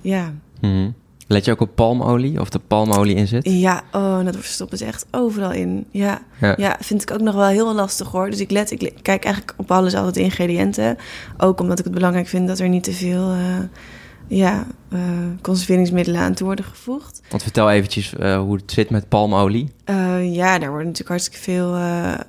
Ja. 0.00 0.32
Mm 0.60 0.70
-hmm. 0.70 0.94
Let 1.26 1.44
je 1.44 1.50
ook 1.50 1.60
op 1.60 1.74
palmolie 1.74 2.40
of 2.40 2.48
de 2.48 2.58
palmolie 2.58 3.14
in 3.14 3.26
zit? 3.26 3.48
Ja, 3.50 3.82
oh, 3.92 4.24
dat 4.24 4.36
stoppen 4.40 4.78
ze 4.78 4.84
echt 4.84 5.06
overal 5.10 5.52
in. 5.52 5.86
Ja. 5.90 6.22
ja. 6.40 6.54
Ja. 6.56 6.76
vind 6.80 7.02
ik 7.02 7.10
ook 7.10 7.20
nog 7.20 7.34
wel 7.34 7.46
heel 7.46 7.74
lastig 7.74 8.08
hoor. 8.08 8.30
Dus 8.30 8.40
ik 8.40 8.50
let, 8.50 8.70
ik 8.70 8.94
kijk 9.02 9.24
eigenlijk 9.24 9.54
op 9.58 9.70
alles 9.70 9.94
altijd 9.94 10.16
ingrediënten. 10.16 10.96
Ook 11.38 11.60
omdat 11.60 11.78
ik 11.78 11.84
het 11.84 11.94
belangrijk 11.94 12.26
vind 12.26 12.48
dat 12.48 12.58
er 12.58 12.68
niet 12.68 12.84
te 12.84 12.92
veel. 12.92 13.32
Uh, 13.32 13.58
ja, 14.28 14.66
uh, 14.92 15.00
conserveringsmiddelen 15.42 16.20
aan 16.20 16.34
te 16.34 16.44
worden 16.44 16.64
gevoegd. 16.64 17.22
Want 17.30 17.42
vertel 17.42 17.70
eventjes 17.70 18.14
uh, 18.20 18.38
hoe 18.38 18.56
het 18.56 18.72
zit 18.72 18.90
met 18.90 19.08
palmolie. 19.08 19.72
Uh, 19.90 20.34
ja, 20.34 20.58
daar 20.58 20.68
worden 20.68 20.86
natuurlijk 20.86 21.08
hartstikke 21.08 21.38
veel 21.38 21.76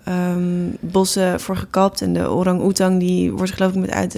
um, 0.08 0.78
bossen 0.80 1.40
voor 1.40 1.58
gekapt. 1.58 2.02
En 2.02 2.14
de 2.14 2.30
orang-oetang 2.30 3.00
die 3.00 3.32
wordt 3.32 3.52
geloof 3.52 3.74
ik 3.74 3.80
met, 3.80 3.92
uit, 3.92 4.16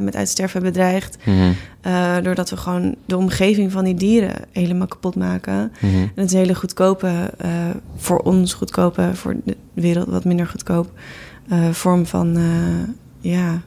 met 0.00 0.16
uitsterven 0.16 0.62
bedreigd. 0.62 1.16
Mm 1.24 1.34
-hmm. 1.34 2.22
doordat 2.22 2.50
we 2.50 2.56
gewoon 2.56 2.94
de 3.06 3.16
omgeving 3.16 3.72
van 3.72 3.84
die 3.84 3.94
dieren 3.94 4.34
helemaal 4.52 4.86
kapot 4.86 5.16
maken. 5.16 5.72
Mm 5.80 5.90
-hmm. 5.90 6.02
En 6.02 6.12
het 6.14 6.26
is 6.26 6.32
een 6.32 6.38
hele 6.38 6.54
goedkope, 6.54 7.34
voor 7.96 8.18
ons 8.18 8.54
goedkope, 8.54 9.10
voor 9.14 9.36
de 9.44 9.56
wereld 9.72 10.08
wat 10.08 10.24
minder 10.24 10.46
goedkoop... 10.46 10.90
vorm 11.72 12.06
van, 12.06 12.38
ja 13.20 13.62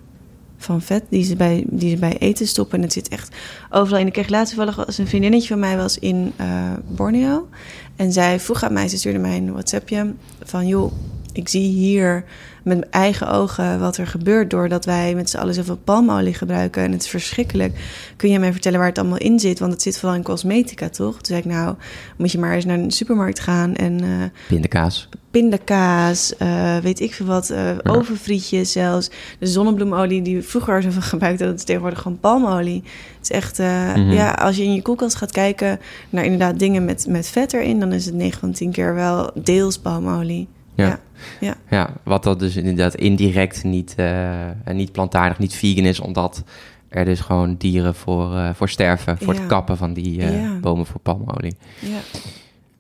van 0.66 0.82
vet 0.82 1.04
die 1.10 1.24
ze, 1.24 1.36
bij, 1.36 1.64
die 1.68 1.90
ze 1.90 1.98
bij 1.98 2.18
eten 2.18 2.48
stoppen. 2.48 2.78
En 2.78 2.84
het 2.84 2.94
zit 2.94 3.08
echt 3.08 3.36
overal 3.70 4.00
in. 4.00 4.08
Ik 4.08 4.14
kreeg 4.14 4.30
laatst 4.30 4.56
toevallig 4.56 4.86
als 4.86 4.98
een 4.98 5.08
vriendinnetje 5.08 5.48
van 5.48 5.60
mij 5.60 5.78
was 5.78 6.00
in 6.00 6.34
uh, 6.42 6.74
Borneo. 6.88 7.48
En 7.96 8.12
zij 8.12 8.40
vroeg 8.40 8.64
aan 8.64 8.74
mij, 8.74 8.88
ze 8.88 8.98
stuurde 8.98 9.20
mij 9.20 9.38
een 9.38 9.52
WhatsAppje 9.52 10.14
van... 10.44 10.68
joh, 10.68 10.92
ik 11.38 11.50
zie 11.50 11.70
hier 11.70 12.24
met 12.66 12.78
mijn 12.78 12.92
eigen 12.92 13.28
ogen 13.28 13.80
wat 13.80 13.98
er 13.98 14.08
gebeurt... 14.08 14.50
doordat 14.50 14.86
wij 14.86 15.16
met 15.16 15.30
z'n 15.30 15.38
allen 15.38 15.54
zoveel 15.54 15.78
palmolie 15.84 16.34
gebruiken. 16.34 16.84
En 16.84 16.92
het 16.92 17.02
is 17.02 17.10
verschrikkelijk. 17.10 17.74
Kun 18.16 18.30
je 18.30 18.40
mij 18.40 18.52
vertellen 18.52 18.80
waar 18.80 18.88
het 18.88 18.98
allemaal 18.98 19.18
in 19.18 19.40
zit? 19.40 19.60
Want 19.60 19.72
het 19.72 19.82
zit 19.82 20.00
vooral 20.00 20.18
in 20.18 20.24
cosmetica, 20.24 20.90
toch? 20.90 21.14
Toen 21.14 21.26
zei 21.26 21.40
ik, 21.40 21.46
nou, 21.46 21.76
moet 22.18 22.32
je 22.32 22.40
maar 22.40 22.54
eens 22.54 22.66
naar 22.66 22.78
een 22.78 22.92
supermarkt 22.92 23.40
gaan 23.40 23.76
en... 23.76 24.04
Uh, 24.04 24.24
pindakaas. 24.48 25.10
Pindakaas, 25.32 26.34
uh, 26.42 26.78
weet 26.78 27.00
ik 27.00 27.14
veel 27.14 27.26
wat, 27.26 27.50
uh, 27.50 27.72
overfrietjes 27.84 28.72
zelfs. 28.72 29.10
De 29.40 29.48
zonnebloemolie 29.48 30.22
die 30.22 30.42
vroeger 30.42 30.82
zoveel 30.82 31.02
gebruikt 31.02 31.40
dat 31.40 31.56
is 31.56 31.64
tegenwoordig 31.64 32.02
gewoon 32.02 32.20
palmolie. 32.20 32.84
Het 33.18 33.24
is 33.24 33.32
echt, 33.32 33.58
mm 33.58 33.94
-hmm. 33.94 34.12
ja, 34.12 34.32
als 34.32 34.56
je 34.56 34.64
in 34.64 34.74
je 34.74 34.82
koelkast 34.82 35.16
gaat 35.16 35.32
kijken 35.32 35.80
naar 36.10 36.24
inderdaad 36.24 36.60
dingen 36.60 36.86
met, 36.86 37.06
met 37.10 37.28
vet 37.28 37.54
erin... 37.54 37.80
dan 37.80 37.94
is 37.94 38.06
het 38.06 38.16
9 38.16 38.40
van 38.40 38.52
10 38.52 38.72
keer 38.72 38.94
wel 38.94 39.32
deels 39.34 39.80
palmolie. 39.80 40.48
Ja. 40.76 41.00
Ja. 41.40 41.56
ja. 41.70 41.90
wat 42.04 42.24
dat 42.24 42.40
dus 42.40 42.56
inderdaad 42.56 42.96
indirect 42.96 43.64
niet, 43.64 43.96
uh, 44.00 44.50
niet 44.72 44.92
plantaardig, 44.92 45.40
niet 45.40 45.56
vegan 45.56 45.86
is, 45.86 46.00
omdat 46.00 46.44
er 46.90 47.06
dus 47.06 47.20
gewoon 47.20 47.56
dieren 47.56 47.96
voor, 47.96 48.34
uh, 48.34 48.50
voor 48.54 48.70
sterven, 48.70 49.18
voor 49.18 49.34
ja. 49.34 49.40
het 49.40 49.50
kappen 49.50 49.78
van 49.78 49.94
die 49.94 50.20
uh, 50.20 50.42
ja. 50.42 50.60
bomen 50.60 50.86
voor 50.86 51.02
palmolie. 51.02 51.56
Ja. 51.80 52.00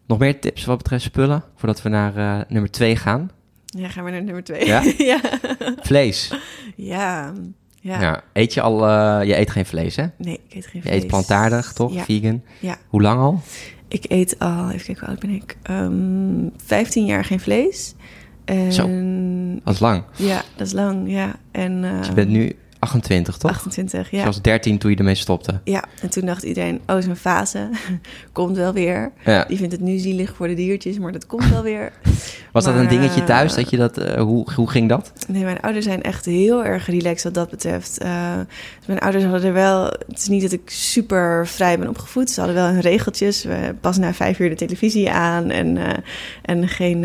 Nog 0.07 0.17
meer 0.17 0.39
tips 0.39 0.65
wat 0.65 0.77
betreft 0.77 1.03
spullen, 1.03 1.43
voordat 1.55 1.81
we 1.81 1.89
naar 1.89 2.45
nummer 2.49 2.71
twee 2.71 2.95
gaan? 2.95 3.31
Ja, 3.65 3.87
gaan 3.87 4.03
we 4.03 4.11
naar 4.11 4.23
nummer 4.23 4.43
twee. 4.43 4.65
Ja? 4.65 4.83
Vlees. 5.81 6.33
Ja. 6.75 7.33
Ja. 7.81 8.01
ja. 8.01 8.23
Eet 8.33 8.53
je 8.53 8.61
al, 8.61 8.89
je 9.21 9.37
eet 9.37 9.51
geen 9.51 9.65
vlees, 9.65 9.95
hè? 9.95 10.05
Nee, 10.17 10.39
ik 10.47 10.55
eet 10.55 10.65
geen 10.65 10.81
je 10.83 10.87
vlees. 10.87 11.01
eet 11.01 11.07
plantaardig, 11.07 11.73
toch? 11.73 12.03
Vegan. 12.03 12.43
Ja. 12.59 12.77
Hoe 12.87 13.01
lang 13.01 13.19
al? 13.19 13.41
Ik 13.87 14.05
eet 14.07 14.39
al, 14.39 14.69
even 14.69 14.85
kijken, 14.85 14.99
hoe 14.99 15.07
oud 15.07 15.19
ben 15.19 15.29
ik? 15.29 15.57
Um, 15.69 16.51
15 16.57 17.05
jaar 17.05 17.25
geen 17.25 17.39
vlees. 17.39 17.95
En, 18.45 18.73
Zo, 18.73 18.87
dat 19.63 19.73
is 19.73 19.79
lang. 19.79 20.03
Ja, 20.15 20.43
dat 20.55 20.67
is 20.67 20.73
lang, 20.73 21.11
ja. 21.11 21.35
En, 21.51 21.83
uh, 21.83 21.97
dus 21.97 22.07
je 22.07 22.13
bent 22.13 22.29
nu 22.29 22.55
28, 22.85 23.37
toch? 23.37 23.51
28, 23.51 24.11
ja. 24.11 24.19
Je 24.19 24.25
was 24.25 24.41
13 24.41 24.77
toen 24.77 24.91
je 24.91 24.97
ermee 24.97 25.15
stopte. 25.15 25.59
Ja, 25.63 25.83
en 26.01 26.09
toen 26.09 26.25
dacht 26.25 26.43
iedereen, 26.43 26.81
oh, 26.87 26.97
is 26.97 27.05
een 27.05 27.15
fase. 27.15 27.69
komt 28.31 28.57
wel 28.57 28.73
weer. 28.73 29.11
Ja. 29.25 29.45
Die 29.47 29.57
vindt 29.57 29.71
het 29.71 29.81
nu 29.81 29.97
zielig 29.97 30.35
voor 30.35 30.47
de 30.47 30.53
diertjes, 30.53 30.99
maar 30.99 31.11
dat 31.11 31.25
komt 31.25 31.49
wel 31.49 31.63
weer. 31.63 31.91
Was 32.51 32.65
maar, 32.65 32.73
dat 32.73 32.83
een 32.83 32.89
dingetje 32.89 33.23
thuis? 33.23 33.55
Dat 33.55 33.69
je 33.69 33.77
dat, 33.77 33.99
uh, 33.99 34.13
hoe, 34.13 34.53
hoe 34.55 34.69
ging 34.69 34.89
dat? 34.89 35.11
Nee, 35.27 35.43
mijn 35.43 35.59
ouders 35.59 35.85
zijn 35.85 36.01
echt 36.01 36.25
heel 36.25 36.65
erg 36.65 36.87
relaxed 36.87 37.23
wat 37.23 37.33
dat 37.33 37.49
betreft. 37.49 38.03
Uh, 38.03 38.09
mijn 38.85 38.99
ouders 38.99 39.23
hadden 39.23 39.43
er 39.43 39.53
wel... 39.53 39.83
Het 39.83 40.17
is 40.17 40.27
niet 40.27 40.41
dat 40.41 40.51
ik 40.51 40.69
super 40.69 41.47
vrij 41.47 41.79
ben 41.79 41.89
opgevoed. 41.89 42.29
Ze 42.29 42.39
hadden 42.39 42.57
wel 42.57 42.67
hun 42.67 42.81
regeltjes. 42.81 43.43
We 43.43 43.75
pas 43.81 43.97
na 43.97 44.13
vijf 44.13 44.39
uur 44.39 44.49
de 44.49 44.55
televisie 44.55 45.11
aan. 45.11 45.49
En, 45.49 45.75
uh, 45.75 45.89
en 46.41 46.67
geen... 46.67 47.03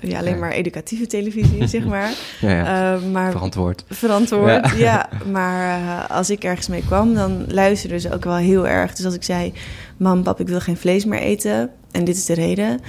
ja, 0.00 0.18
alleen 0.18 0.38
maar 0.38 0.50
educatieve 0.50 1.06
televisie, 1.06 1.66
zeg 1.76 1.84
maar. 1.84 2.10
Ja, 2.40 2.50
ja. 2.50 2.98
maar 3.12 3.30
verantwoord. 3.30 3.84
Verantwoord, 3.88 4.70
ja. 4.70 4.76
ja. 4.76 5.08
Maar 5.30 6.06
als 6.06 6.30
ik 6.30 6.44
ergens 6.44 6.68
mee 6.68 6.84
kwam, 6.86 7.14
dan 7.14 7.44
luisterden 7.48 8.00
ze 8.00 8.14
ook 8.14 8.24
wel 8.24 8.36
heel 8.36 8.68
erg. 8.68 8.94
Dus 8.94 9.04
als 9.04 9.14
ik 9.14 9.22
zei, 9.22 9.52
mam, 9.96 10.22
pap, 10.22 10.40
ik 10.40 10.48
wil 10.48 10.60
geen 10.60 10.76
vlees 10.76 11.04
meer 11.04 11.20
eten... 11.20 11.70
en 11.90 12.04
dit 12.04 12.16
is 12.16 12.24
de 12.24 12.34
reden 12.34 12.80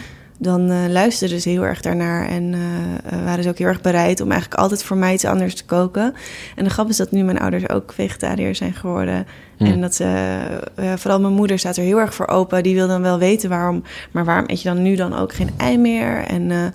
dan 0.42 0.72
uh, 0.72 0.78
luisterden 0.90 1.42
ze 1.42 1.50
heel 1.50 1.66
erg 1.66 1.82
daarnaar 1.82 2.28
en 2.28 2.54
uh, 2.54 3.24
waren 3.26 3.44
ze 3.44 3.50
ook 3.50 3.58
heel 3.58 3.68
erg 3.68 3.82
bereid 3.82 4.22
om 4.22 4.32
eigenlijk 4.32 4.62
altijd 4.62 4.84
voor 4.84 4.98
mij 4.98 5.14
iets 5.14 5.26
anders 5.26 5.56
te 5.56 5.66
koken. 5.66 6.14
En 6.56 6.64
de 6.64 6.70
grap 6.70 6.90
is 6.90 6.98
dat 6.98 7.12
nu 7.12 7.24
mijn 7.24 7.40
ouders 7.40 7.70
ook 7.70 7.94
vegetariër 7.94 8.56
zijn 8.56 8.74
geworden. 8.74 9.28
Mm. 9.58 9.68
En 9.68 9.82
dat 9.82 9.96
ze, 9.96 10.40
vooral 10.96 11.20
mijn 11.20 11.34
moeder 11.34 11.60
staat 11.60 11.78
er 11.78 11.84
heel 11.84 12.00
erg 12.00 12.14
voor 12.14 12.28
open. 12.28 12.64
Die 12.64 12.76
wil 12.76 12.88
dan 12.88 13.02
wel 13.02 13.20
weten 13.20 13.50
waarom, 13.50 13.84
maar 14.12 14.26
waarom 14.26 14.44
eet 14.48 14.62
je 14.62 14.70
dan 14.70 14.82
nu 14.82 14.96
dan 14.96 15.16
ook 15.18 15.34
geen 15.34 15.50
ei 15.58 15.78
meer? 15.78 16.24
En 16.24 16.74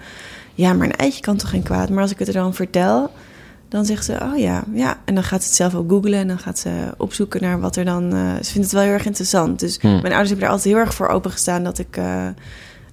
ja, 0.54 0.72
maar 0.72 0.86
een 0.86 0.96
eitje 0.96 1.20
kan 1.20 1.36
toch 1.36 1.50
geen 1.50 1.62
kwaad? 1.62 1.90
Maar 1.90 2.02
als 2.02 2.10
ik 2.10 2.18
het 2.18 2.28
er 2.28 2.34
dan 2.34 2.54
vertel, 2.54 3.10
dan 3.68 3.84
zegt 3.84 4.04
ze, 4.04 4.18
oh 4.22 4.38
ja, 4.38 4.64
ja. 4.72 4.98
En 5.04 5.14
dan 5.14 5.24
gaat 5.24 5.42
ze 5.42 5.46
het 5.48 5.56
zelf 5.56 5.74
ook 5.74 5.90
googlen 5.90 6.18
en 6.18 6.28
dan 6.28 6.38
gaat 6.38 6.58
ze 6.58 6.94
opzoeken 6.96 7.42
naar 7.42 7.60
wat 7.60 7.76
er 7.76 7.84
dan... 7.84 8.10
ze 8.42 8.50
vindt 8.52 8.66
het 8.66 8.72
wel 8.72 8.82
heel 8.82 8.92
erg 8.92 9.06
interessant. 9.06 9.60
Dus 9.60 9.80
mm. 9.80 9.90
mijn 9.90 10.04
ouders 10.04 10.28
hebben 10.28 10.46
er 10.46 10.52
altijd 10.52 10.74
heel 10.74 10.82
erg 10.82 10.94
voor 10.94 11.08
opengestaan 11.08 11.64
dat 11.64 11.78
ik 11.78 11.98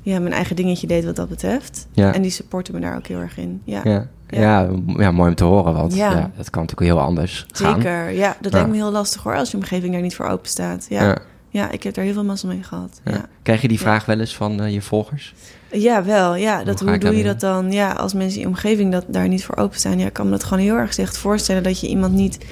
ja, 0.03 0.19
mijn 0.19 0.33
eigen 0.33 0.55
dingetje 0.55 0.87
deed 0.87 1.05
wat 1.05 1.15
dat 1.15 1.29
betreft. 1.29 1.87
Ja. 1.91 2.13
En 2.13 2.21
die 2.21 2.31
supporten 2.31 2.73
me 2.73 2.79
daar 2.79 2.95
ook 2.95 3.07
heel 3.07 3.19
erg 3.19 3.37
in. 3.37 3.61
Ja, 3.63 3.81
ja. 3.83 4.07
ja. 4.27 4.69
ja 4.97 5.11
mooi 5.11 5.29
om 5.29 5.35
te 5.35 5.43
horen, 5.43 5.73
want 5.73 5.95
ja. 5.95 6.11
ja 6.11 6.31
dat 6.37 6.49
kan 6.49 6.61
natuurlijk 6.61 6.91
heel 6.91 7.05
anders 7.05 7.45
gaan. 7.51 7.73
Zeker, 7.73 8.09
ja. 8.09 8.37
Dat 8.41 8.53
lijkt 8.53 8.69
me 8.69 8.75
heel 8.75 8.91
lastig 8.91 9.23
hoor, 9.23 9.35
als 9.35 9.51
je 9.51 9.57
omgeving 9.57 9.93
daar 9.93 10.01
niet 10.01 10.15
voor 10.15 10.27
open 10.27 10.49
staat. 10.49 10.85
Ja, 10.89 11.17
ja. 11.49 11.71
ik 11.71 11.83
heb 11.83 11.93
daar 11.93 12.05
heel 12.05 12.13
veel 12.13 12.23
mazzel 12.23 12.49
mee 12.49 12.63
gehad. 12.63 13.01
Ja. 13.03 13.25
Krijg 13.41 13.61
je 13.61 13.67
die 13.67 13.79
vraag 13.79 14.05
wel 14.05 14.19
eens 14.19 14.35
van 14.35 14.61
uh, 14.61 14.73
je 14.73 14.81
volgers? 14.81 15.33
Ja, 15.73 16.03
wel. 16.03 16.35
Ja, 16.35 16.63
dat, 16.63 16.79
hoe, 16.79 16.89
hoe 16.89 16.97
doe 16.97 17.15
je 17.15 17.23
dat 17.23 17.39
dan? 17.39 17.71
Ja, 17.71 17.91
als 17.91 18.13
mensen 18.13 18.35
in 18.35 18.41
je 18.41 18.47
omgeving 18.47 18.91
dat, 18.91 19.05
daar 19.07 19.27
niet 19.27 19.45
voor 19.45 19.55
open 19.55 19.79
staan. 19.79 19.99
Ja, 19.99 20.05
ik 20.05 20.13
kan 20.13 20.25
me 20.25 20.31
dat 20.31 20.43
gewoon 20.43 20.63
heel 20.63 20.75
erg 20.75 20.87
gezegd 20.87 21.17
voorstellen 21.17 21.63
dat 21.63 21.79
je 21.79 21.87
iemand 21.87 22.13
niet 22.13 22.45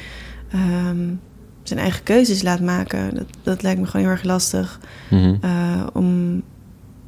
um, 0.53 1.19
zijn 1.63 1.79
eigen 1.79 2.03
keuzes 2.03 2.41
laat 2.41 2.59
maken. 2.59 3.15
Dat, 3.15 3.25
dat 3.43 3.61
lijkt 3.61 3.79
me 3.79 3.85
gewoon 3.85 4.05
heel 4.05 4.15
erg 4.15 4.23
lastig. 4.23 4.79
Mm 5.09 5.19
-hmm. 5.19 5.39
uh, 5.45 5.87
om 5.93 6.41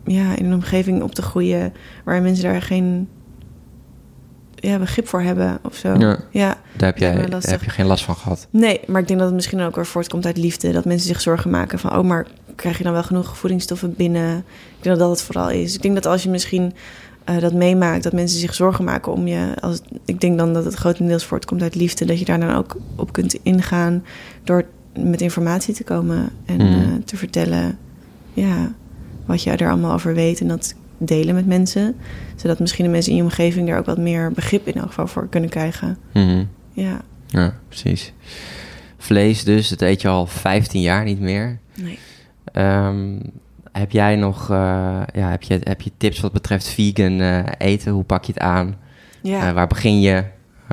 ja, 0.05 0.35
in 0.35 0.45
een 0.45 0.53
omgeving 0.53 1.01
op 1.01 1.15
te 1.15 1.21
groeien 1.21 1.73
waar 2.03 2.21
mensen 2.21 2.43
daar 2.43 2.61
geen 2.61 3.07
ja, 4.55 4.79
begrip 4.79 5.07
voor 5.07 5.21
hebben 5.21 5.59
of 5.63 5.75
zo. 5.75 5.93
Ja, 5.93 6.19
ja 6.31 6.57
daar, 6.77 6.89
heb 6.89 6.97
jij, 6.97 7.25
daar 7.25 7.41
heb 7.41 7.63
je 7.63 7.69
geen 7.69 7.85
last 7.85 8.03
van 8.03 8.15
gehad. 8.15 8.47
Nee, 8.49 8.79
maar 8.87 9.01
ik 9.01 9.07
denk 9.07 9.19
dat 9.19 9.27
het 9.27 9.37
misschien 9.37 9.61
ook 9.61 9.75
weer 9.75 9.85
voortkomt 9.85 10.25
uit 10.25 10.37
liefde. 10.37 10.71
Dat 10.71 10.85
mensen 10.85 11.07
zich 11.07 11.21
zorgen 11.21 11.49
maken 11.49 11.79
van... 11.79 11.97
oh, 11.97 12.03
maar 12.03 12.27
krijg 12.55 12.77
je 12.77 12.83
dan 12.83 12.93
wel 12.93 13.03
genoeg 13.03 13.37
voedingsstoffen 13.37 13.93
binnen? 13.93 14.37
Ik 14.77 14.83
denk 14.83 14.97
dat 14.97 14.99
dat 14.99 15.09
het 15.09 15.21
vooral 15.21 15.49
is. 15.49 15.75
Ik 15.75 15.81
denk 15.81 15.93
dat 15.93 16.05
als 16.05 16.23
je 16.23 16.29
misschien 16.29 16.73
uh, 17.29 17.39
dat 17.39 17.53
meemaakt, 17.53 18.03
dat 18.03 18.13
mensen 18.13 18.39
zich 18.39 18.53
zorgen 18.53 18.83
maken 18.83 19.11
om 19.11 19.27
je. 19.27 19.53
Als, 19.59 19.81
ik 20.05 20.21
denk 20.21 20.37
dan 20.37 20.53
dat 20.53 20.65
het 20.65 20.73
grotendeels 20.73 21.25
voortkomt 21.25 21.61
uit 21.61 21.75
liefde, 21.75 22.05
dat 22.05 22.19
je 22.19 22.25
daar 22.25 22.39
dan 22.39 22.55
ook 22.55 22.77
op 22.95 23.13
kunt 23.13 23.33
ingaan 23.43 24.03
door 24.43 24.65
met 24.99 25.21
informatie 25.21 25.73
te 25.73 25.83
komen 25.83 26.29
en 26.45 26.55
mm. 26.55 26.73
uh, 26.73 26.87
te 27.05 27.17
vertellen 27.17 27.77
ja, 28.33 28.73
wat 29.25 29.43
je 29.43 29.51
er 29.51 29.69
allemaal 29.69 29.93
over 29.93 30.13
weet 30.13 30.41
en 30.41 30.47
dat 30.47 30.75
delen 30.97 31.35
met 31.35 31.47
mensen. 31.47 31.95
Zodat 32.35 32.59
misschien 32.59 32.85
de 32.85 32.91
mensen 32.91 33.11
in 33.11 33.17
je 33.17 33.23
omgeving 33.23 33.67
daar 33.67 33.77
ook 33.77 33.85
wat 33.85 33.97
meer 33.97 34.31
begrip 34.31 34.67
in 34.67 34.73
elk 34.73 34.87
geval 34.87 35.07
voor 35.07 35.27
kunnen 35.29 35.49
krijgen. 35.49 35.97
Mm 36.13 36.47
Ja. 36.73 37.01
Ja, 37.27 37.53
precies. 37.67 38.13
Vlees 38.97 39.43
dus, 39.43 39.69
dat 39.69 39.81
eet 39.81 40.01
je 40.01 40.07
al 40.07 40.25
15 40.25 40.81
jaar 40.81 41.03
niet 41.03 41.19
meer. 41.19 41.59
Nee. 41.75 41.99
Um, 42.53 43.21
heb 43.71 43.91
jij 43.91 44.15
nog 44.15 44.49
uh, 44.49 44.57
ja, 45.13 45.29
heb 45.29 45.43
je, 45.43 45.59
heb 45.63 45.81
je 45.81 45.91
tips 45.97 46.19
wat 46.19 46.31
betreft 46.31 46.67
vegan 46.67 47.19
uh, 47.19 47.43
eten? 47.57 47.91
Hoe 47.91 48.03
pak 48.03 48.23
je 48.23 48.33
het 48.33 48.41
aan? 48.41 48.75
Ja. 49.21 49.47
Uh, 49.47 49.53
waar 49.53 49.67
begin 49.67 49.99
je? 50.01 50.23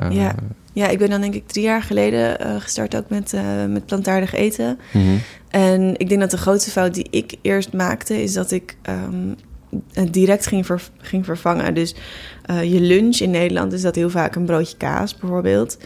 ja. 0.09 0.35
ja, 0.73 0.87
ik 0.87 0.97
ben 0.97 1.09
dan 1.09 1.21
denk 1.21 1.33
ik 1.33 1.47
drie 1.47 1.63
jaar 1.63 1.81
geleden 1.81 2.61
gestart 2.61 2.95
ook 2.95 3.09
met, 3.09 3.35
met 3.69 3.85
plantaardig 3.85 4.33
eten. 4.33 4.79
Mm 4.93 5.01
-hmm. 5.01 5.21
En 5.49 5.93
ik 5.97 6.09
denk 6.09 6.21
dat 6.21 6.31
de 6.31 6.37
grootste 6.37 6.71
fout 6.71 6.93
die 6.93 7.07
ik 7.09 7.35
eerst 7.41 7.73
maakte... 7.73 8.23
is 8.23 8.33
dat 8.33 8.51
ik 8.51 8.77
um, 8.89 9.35
direct 10.11 10.47
ging, 10.47 10.65
ver, 10.65 10.89
ging 10.97 11.25
vervangen. 11.25 11.73
Dus 11.73 11.95
je 12.63 12.79
lunch 12.79 13.17
in 13.17 13.31
Nederland 13.31 13.73
is 13.73 13.81
dat 13.81 13.95
heel 13.95 14.09
vaak 14.09 14.35
een 14.35 14.45
broodje 14.45 14.77
kaas 14.77 15.15
bijvoorbeeld 15.15 15.77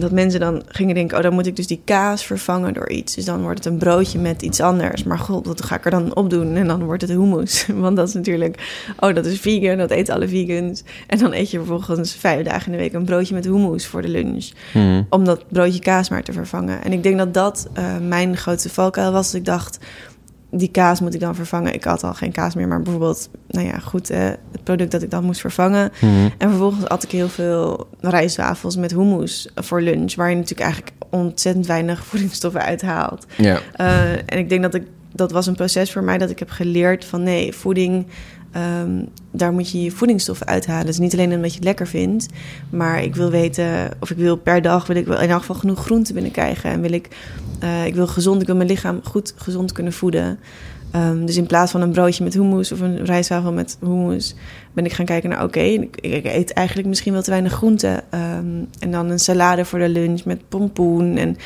dat 0.00 0.10
mensen 0.10 0.40
dan 0.40 0.62
gingen 0.68 0.94
denken: 0.94 1.16
oh, 1.16 1.22
dan 1.22 1.32
moet 1.32 1.46
ik 1.46 1.56
dus 1.56 1.66
die 1.66 1.80
kaas 1.84 2.24
vervangen 2.24 2.74
door 2.74 2.90
iets. 2.90 3.14
Dus 3.14 3.24
dan 3.24 3.42
wordt 3.42 3.64
het 3.64 3.72
een 3.72 3.78
broodje 3.78 4.18
met 4.18 4.42
iets 4.42 4.60
anders. 4.60 5.02
Maar 5.02 5.18
god, 5.18 5.46
wat 5.46 5.64
ga 5.64 5.76
ik 5.76 5.84
er 5.84 5.90
dan 5.90 6.14
op 6.14 6.30
doen? 6.30 6.56
En 6.56 6.66
dan 6.66 6.84
wordt 6.84 7.02
het 7.02 7.10
hummus. 7.10 7.66
Want 7.74 7.96
dat 7.96 8.08
is 8.08 8.14
natuurlijk, 8.14 8.82
oh, 8.98 9.14
dat 9.14 9.26
is 9.26 9.40
vegan, 9.40 9.76
dat 9.76 9.90
eten 9.90 10.14
alle 10.14 10.28
vegans. 10.28 10.82
En 11.06 11.18
dan 11.18 11.32
eet 11.32 11.50
je 11.50 11.58
vervolgens 11.58 12.14
vijf 12.14 12.44
dagen 12.44 12.66
in 12.66 12.72
de 12.72 12.78
week 12.78 12.92
een 12.92 13.04
broodje 13.04 13.34
met 13.34 13.44
hummus 13.44 13.86
voor 13.86 14.02
de 14.02 14.08
lunch. 14.08 14.48
Mm. 14.74 15.06
Om 15.10 15.24
dat 15.24 15.44
broodje 15.48 15.80
kaas 15.80 16.08
maar 16.08 16.22
te 16.22 16.32
vervangen. 16.32 16.84
En 16.84 16.92
ik 16.92 17.02
denk 17.02 17.18
dat 17.18 17.34
dat 17.34 17.68
uh, 17.78 17.84
mijn 18.08 18.36
grootste 18.36 18.70
valkuil 18.70 19.12
was. 19.12 19.26
Dat 19.26 19.40
ik 19.40 19.46
dacht, 19.46 19.78
die 20.50 20.70
kaas 20.70 21.00
moet 21.00 21.14
ik 21.14 21.20
dan 21.20 21.34
vervangen. 21.34 21.74
Ik 21.74 21.84
had 21.84 22.04
al 22.04 22.14
geen 22.14 22.32
kaas 22.32 22.54
meer, 22.54 22.68
maar 22.68 22.82
bijvoorbeeld, 22.82 23.28
nou 23.48 23.66
ja, 23.66 23.78
goed, 23.78 24.10
eh, 24.10 24.24
het 24.52 24.62
product 24.64 24.90
dat 24.90 25.02
ik 25.02 25.10
dan 25.10 25.24
moest 25.24 25.40
vervangen. 25.40 25.92
Mm 26.00 26.08
-hmm. 26.08 26.32
En 26.38 26.48
vervolgens 26.48 26.88
at 26.88 27.02
ik 27.02 27.10
heel 27.10 27.28
veel 27.28 27.88
rijstwafels 28.00 28.76
met 28.76 28.90
hummus 28.90 29.48
voor 29.54 29.82
lunch, 29.82 30.14
waar 30.14 30.30
je 30.30 30.36
natuurlijk 30.36 30.62
eigenlijk 30.62 30.92
ontzettend 31.10 31.66
weinig 31.66 32.04
voedingsstoffen 32.10 32.62
uithaalt. 32.62 33.26
Ja. 33.36 33.60
Uh, 33.80 34.12
en 34.12 34.38
ik 34.38 34.48
denk 34.48 34.62
dat 34.62 34.74
ik 34.74 34.82
dat 35.12 35.32
was 35.32 35.46
een 35.46 35.54
proces 35.54 35.92
voor 35.92 36.04
mij 36.04 36.18
dat 36.18 36.30
ik 36.30 36.38
heb 36.38 36.50
geleerd 36.50 37.04
van 37.04 37.22
nee, 37.22 37.52
voeding. 37.52 38.06
Um, 38.56 39.08
daar 39.30 39.52
moet 39.52 39.70
je 39.70 39.82
je 39.82 39.90
voedingsstoffen 39.90 40.46
uithalen. 40.46 40.86
Dus 40.86 40.98
niet 40.98 41.12
alleen 41.12 41.32
omdat 41.32 41.50
je 41.50 41.56
het 41.56 41.64
lekker 41.64 41.86
vindt, 41.86 42.26
maar 42.70 43.02
ik 43.02 43.16
wil 43.16 43.30
weten 43.30 43.90
of 44.00 44.10
ik 44.10 44.16
wil 44.16 44.36
per 44.36 44.62
dag 44.62 44.86
wil 44.86 44.96
ik 44.96 45.06
wel 45.06 45.20
in 45.20 45.30
elk 45.30 45.40
geval 45.40 45.56
genoeg 45.56 45.84
groente 45.84 46.12
binnenkrijgen 46.12 46.70
en 46.70 46.80
wil 46.80 46.92
ik 46.92 47.08
uh, 47.64 47.86
ik 47.86 47.94
wil 47.94 48.06
gezond, 48.06 48.40
ik 48.40 48.46
wil 48.46 48.56
mijn 48.56 48.68
lichaam 48.68 49.00
goed 49.04 49.34
gezond 49.36 49.72
kunnen 49.72 49.92
voeden. 49.92 50.38
Um, 50.94 51.26
dus 51.26 51.36
in 51.36 51.46
plaats 51.46 51.70
van 51.70 51.80
een 51.80 51.90
broodje 51.90 52.24
met 52.24 52.34
hummus 52.34 52.72
of 52.72 52.80
een 52.80 53.04
rijstwafel 53.04 53.52
met 53.52 53.76
hummus, 53.80 54.34
ben 54.72 54.84
ik 54.84 54.92
gaan 54.92 55.06
kijken 55.06 55.30
naar: 55.30 55.42
oké, 55.42 55.60
ik, 55.60 56.24
eet 56.24 56.52
eigenlijk 56.52 56.88
misschien 56.88 57.12
wel 57.12 57.22
te 57.22 57.30
weinig 57.30 57.52
groente. 57.52 58.02
Um, 58.14 58.68
en 58.78 58.90
dan 58.90 59.10
een 59.10 59.18
salade 59.18 59.64
voor 59.64 59.78
de 59.78 59.88
lunch 59.88 60.24
met 60.24 60.48
pompoen 60.48 61.16
en 61.16 61.36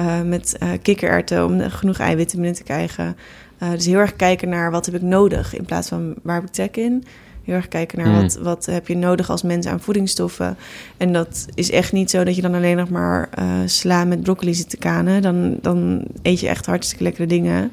uh, 0.00 0.22
met 0.22 0.56
uh, 0.62 0.68
kikkererwten 0.82 1.44
om 1.44 1.60
genoeg 1.60 1.98
eiwitten 1.98 2.36
binnen 2.36 2.56
te 2.56 2.62
krijgen. 2.62 3.16
Uh, 3.62 3.70
dus 3.70 3.86
heel 3.86 3.98
erg 3.98 4.16
kijken 4.16 4.48
naar 4.48 4.70
wat 4.70 4.86
heb 4.86 4.94
ik 4.94 5.02
nodig 5.02 5.56
in 5.56 5.64
plaats 5.64 5.88
van 5.88 6.14
waar 6.22 6.34
heb 6.34 6.44
ik 6.44 6.50
trek 6.50 6.76
in. 6.76 7.04
Heel 7.44 7.54
erg 7.54 7.68
kijken 7.68 7.98
naar 7.98 8.08
Mm. 8.08 8.20
wat, 8.20 8.38
wat 8.42 8.66
heb 8.66 8.88
je 8.88 8.96
nodig 8.96 9.30
als 9.30 9.42
mens 9.42 9.66
aan 9.66 9.80
voedingsstoffen. 9.80 10.56
En 10.96 11.12
dat 11.12 11.46
is 11.54 11.70
echt 11.70 11.92
niet 11.92 12.10
zo 12.10 12.24
dat 12.24 12.36
je 12.36 12.42
dan 12.42 12.54
alleen 12.54 12.76
nog 12.76 12.88
maar 12.88 13.28
uh, 13.38 13.44
sla 13.64 14.04
met 14.04 14.22
broccoli 14.22 14.54
zit 14.54 14.70
te 14.70 14.76
kanen. 14.76 15.22
Dan, 15.22 15.58
dan 15.60 16.04
eet 16.22 16.40
je 16.40 16.48
echt 16.48 16.66
hartstikke 16.66 17.04
lekkere 17.04 17.26
dingen. 17.26 17.70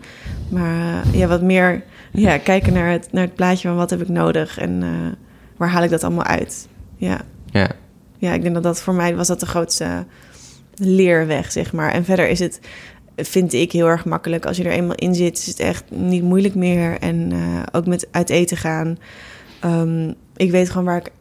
Maar 0.50 1.06
uh, 1.06 1.14
ja, 1.14 1.28
wat 1.28 1.42
meer 1.42 1.84
ja, 2.12 2.38
kijken 2.38 2.74
naar 2.74 2.92
het, 2.92 3.08
naar 3.12 3.24
het 3.24 3.36
plaatje 3.36 3.68
van 3.68 3.78
wat 3.78 3.90
heb 3.90 4.02
ik 4.02 4.10
nodig 4.10 4.58
en 4.58 4.84
waar 5.58 5.70
haal 5.70 5.84
ik 5.84 5.90
dat 5.90 6.04
allemaal 6.04 6.24
uit. 6.26 6.68
Ja. 6.96 7.22
Ja. 7.46 7.70
ja, 8.18 8.34
ik 8.34 8.42
denk 8.42 8.54
dat 8.54 8.64
dat 8.64 8.82
voor 8.82 8.94
mij 8.94 9.16
was 9.16 9.28
dat 9.28 9.40
de 9.40 9.46
grootste 9.46 10.06
leerweg, 10.76 11.52
zeg 11.52 11.74
maar. 11.74 11.92
En 11.92 12.06
verder 12.06 12.28
is 12.28 12.40
het 12.40 12.60
vind 13.16 13.54
ik 13.54 13.72
heel 13.72 13.88
erg 13.88 14.06
makkelijk. 14.06 14.46
Als 14.46 14.58
je 14.58 14.64
er 14.64 14.72
eenmaal 14.72 14.96
in 14.96 15.16
zit, 15.16 15.38
is 15.38 15.46
het 15.46 15.60
echt 15.60 15.84
niet 15.90 16.24
moeilijk 16.24 16.56
meer. 16.56 17.00
En 17.00 17.32
uh, 17.34 17.64
ook 17.72 17.86
met 17.86 18.08
uit 18.12 18.30
eten 18.30 18.58
gaan. 18.58 18.98
Um, 19.66 20.14
ik 20.36 20.52
weet 20.52 20.70
gewoon 20.70 20.86
waar 20.86 20.98
ik, 20.98 21.12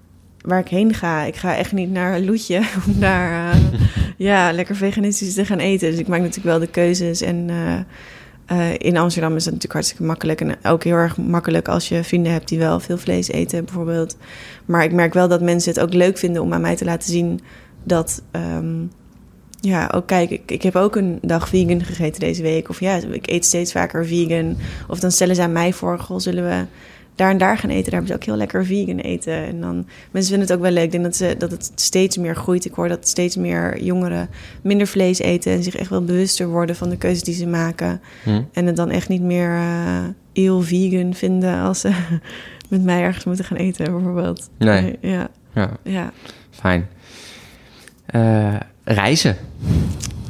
waar 0.40 0.58
ik 0.58 0.68
heen 0.68 0.94
ga. 0.94 1.22
Ik 1.22 1.36
ga 1.36 1.56
echt 1.56 1.72
niet 1.72 1.90
naar 1.90 2.20
Loetje 2.20 2.62
om 2.86 3.00
daar 3.00 3.54
uh, 3.54 3.80
ja, 4.16 4.52
lekker 4.52 4.76
veganistisch 4.76 5.34
te 5.34 5.44
gaan 5.44 5.58
eten. 5.58 5.90
Dus 5.90 5.98
ik 5.98 6.08
maak 6.08 6.20
natuurlijk 6.20 6.46
wel 6.46 6.58
de 6.58 6.66
keuzes. 6.66 7.20
En 7.20 7.48
uh, 8.52 8.74
in 8.78 8.96
Amsterdam 8.96 9.36
is 9.36 9.44
dat 9.44 9.52
natuurlijk 9.52 9.72
hartstikke 9.72 10.04
makkelijk. 10.04 10.40
En 10.40 10.56
ook 10.62 10.84
heel 10.84 10.96
erg 10.96 11.16
makkelijk 11.16 11.68
als 11.68 11.88
je 11.88 12.04
vrienden 12.04 12.32
hebt 12.32 12.48
die 12.48 12.58
wel 12.58 12.80
veel 12.80 12.98
vlees 12.98 13.28
eten, 13.28 13.64
bijvoorbeeld. 13.64 14.16
Maar 14.64 14.84
ik 14.84 14.92
merk 14.92 15.14
wel 15.14 15.28
dat 15.28 15.40
mensen 15.40 15.72
het 15.72 15.82
ook 15.82 15.92
leuk 15.92 16.18
vinden 16.18 16.42
om 16.42 16.52
aan 16.52 16.60
mij 16.60 16.76
te 16.76 16.84
laten 16.84 17.10
zien 17.10 17.40
dat. 17.82 18.22
Um, 18.32 18.90
ja, 19.64 19.90
ook 19.94 20.06
kijk, 20.06 20.30
ik, 20.30 20.50
ik 20.50 20.62
heb 20.62 20.76
ook 20.76 20.96
een 20.96 21.18
dag 21.22 21.48
vegan 21.48 21.84
gegeten 21.84 22.20
deze 22.20 22.42
week. 22.42 22.68
Of 22.68 22.80
ja, 22.80 22.96
ik 23.10 23.30
eet 23.30 23.44
steeds 23.44 23.72
vaker 23.72 24.06
vegan. 24.06 24.56
Of 24.88 25.00
dan 25.00 25.10
stellen 25.10 25.34
ze 25.34 25.42
aan 25.42 25.52
mij 25.52 25.72
voor, 25.72 25.98
goh, 25.98 26.18
zullen 26.18 26.44
we 26.44 26.64
daar 27.14 27.30
en 27.30 27.38
daar 27.38 27.58
gaan 27.58 27.70
eten? 27.70 27.84
Daar 27.84 27.92
hebben 27.92 28.08
ze 28.08 28.14
ook 28.14 28.24
heel 28.24 28.36
lekker 28.36 28.66
vegan 28.66 28.98
eten. 28.98 29.32
En 29.32 29.60
dan, 29.60 29.86
mensen 30.10 30.30
vinden 30.30 30.48
het 30.48 30.52
ook 30.52 30.62
wel 30.62 30.70
leuk. 30.70 30.84
Ik 30.84 30.90
denk 30.90 31.04
dat, 31.04 31.16
ze, 31.16 31.34
dat 31.38 31.50
het 31.50 31.72
steeds 31.74 32.16
meer 32.16 32.36
groeit. 32.36 32.64
Ik 32.64 32.74
hoor 32.74 32.88
dat 32.88 33.08
steeds 33.08 33.36
meer 33.36 33.82
jongeren 33.82 34.28
minder 34.62 34.86
vlees 34.86 35.18
eten... 35.18 35.52
en 35.52 35.62
zich 35.62 35.76
echt 35.76 35.90
wel 35.90 36.04
bewuster 36.04 36.48
worden 36.48 36.76
van 36.76 36.88
de 36.88 36.96
keuzes 36.96 37.22
die 37.22 37.34
ze 37.34 37.46
maken. 37.46 38.00
Hm. 38.22 38.42
En 38.52 38.66
het 38.66 38.76
dan 38.76 38.90
echt 38.90 39.08
niet 39.08 39.22
meer 39.22 39.50
uh, 39.50 40.04
heel 40.32 40.60
vegan 40.60 41.14
vinden... 41.14 41.60
als 41.60 41.80
ze 41.80 41.90
met 42.68 42.84
mij 42.84 43.02
ergens 43.02 43.24
moeten 43.24 43.44
gaan 43.44 43.56
eten, 43.56 43.92
bijvoorbeeld. 43.92 44.50
Nee. 44.58 44.96
Ja. 45.00 45.28
Ja. 45.54 45.70
Ja. 45.82 46.12
Fijn. 46.50 46.88
Uh, 48.14 48.54
reizen. 48.84 49.36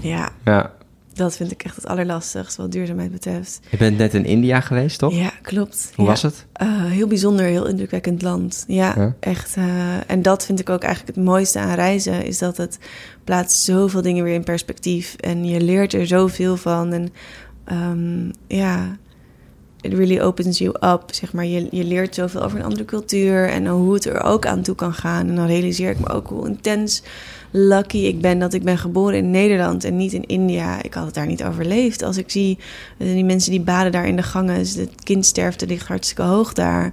Ja. 0.00 0.30
Ja. 0.44 0.72
Dat 1.12 1.36
vind 1.36 1.50
ik 1.50 1.62
echt 1.62 1.76
het 1.76 1.86
allerlastigst 1.86 2.56
wat 2.56 2.72
duurzaamheid 2.72 3.12
betreft. 3.12 3.60
Je 3.70 3.76
bent 3.76 3.98
net 3.98 4.14
in 4.14 4.24
India 4.24 4.60
geweest, 4.60 4.98
toch? 4.98 5.14
Ja, 5.14 5.32
klopt. 5.42 5.92
Hoe 5.94 6.04
ja. 6.04 6.10
was 6.10 6.22
het? 6.22 6.46
Uh, 6.62 6.84
heel 6.84 7.06
bijzonder, 7.06 7.46
heel 7.46 7.66
indrukwekkend 7.66 8.22
land. 8.22 8.64
Ja, 8.66 8.92
Ja. 8.96 9.14
echt. 9.20 9.56
Uh, 9.56 9.64
en 10.10 10.22
dat 10.22 10.44
vind 10.44 10.60
ik 10.60 10.70
ook 10.70 10.82
eigenlijk 10.82 11.16
het 11.16 11.24
mooiste 11.24 11.58
aan 11.58 11.74
reizen... 11.74 12.24
is 12.24 12.38
dat 12.38 12.56
het 12.56 12.78
plaatst 13.24 13.62
zoveel 13.62 14.02
dingen 14.02 14.24
weer 14.24 14.34
in 14.34 14.44
perspectief. 14.44 15.14
En 15.14 15.44
je 15.44 15.60
leert 15.60 15.92
er 15.92 16.06
zoveel 16.06 16.56
van. 16.56 16.92
En 16.92 17.12
um, 17.72 18.30
ja, 18.46 18.96
it 19.80 19.92
really 19.92 20.20
opens 20.20 20.58
you 20.58 20.74
up, 20.80 21.02
zeg 21.06 21.32
maar. 21.32 21.46
Je, 21.46 21.68
je 21.70 21.84
leert 21.84 22.14
zoveel 22.14 22.42
over 22.42 22.58
een 22.58 22.64
andere 22.64 22.84
cultuur... 22.84 23.48
en 23.48 23.66
hoe 23.66 23.94
het 23.94 24.04
er 24.04 24.22
ook 24.22 24.46
aan 24.46 24.62
toe 24.62 24.74
kan 24.74 24.94
gaan. 24.94 25.28
En 25.28 25.34
dan 25.36 25.46
realiseer 25.46 25.90
ik 25.90 26.00
me 26.00 26.08
ook 26.08 26.28
hoe 26.28 26.48
intens 26.48 27.02
lucky 27.56 27.98
ik 27.98 28.20
ben 28.20 28.38
dat 28.38 28.54
ik 28.54 28.62
ben 28.62 28.78
geboren 28.78 29.18
in 29.18 29.30
Nederland 29.30 29.84
en 29.84 29.96
niet 29.96 30.12
in 30.12 30.26
India. 30.26 30.82
Ik 30.82 30.94
had 30.94 31.04
het 31.04 31.14
daar 31.14 31.26
niet 31.26 31.44
overleefd. 31.44 32.02
Als 32.02 32.16
ik 32.16 32.30
zie 32.30 32.58
uh, 32.98 33.12
die 33.12 33.24
mensen 33.24 33.50
die 33.50 33.60
baden 33.60 33.92
daar 33.92 34.06
in 34.06 34.16
de 34.16 34.22
gangen, 34.22 34.58
dus 34.58 34.74
het 34.74 34.90
kindsterfte 35.02 35.66
ligt 35.66 35.86
hartstikke 35.86 36.22
hoog 36.22 36.52
daar. 36.52 36.92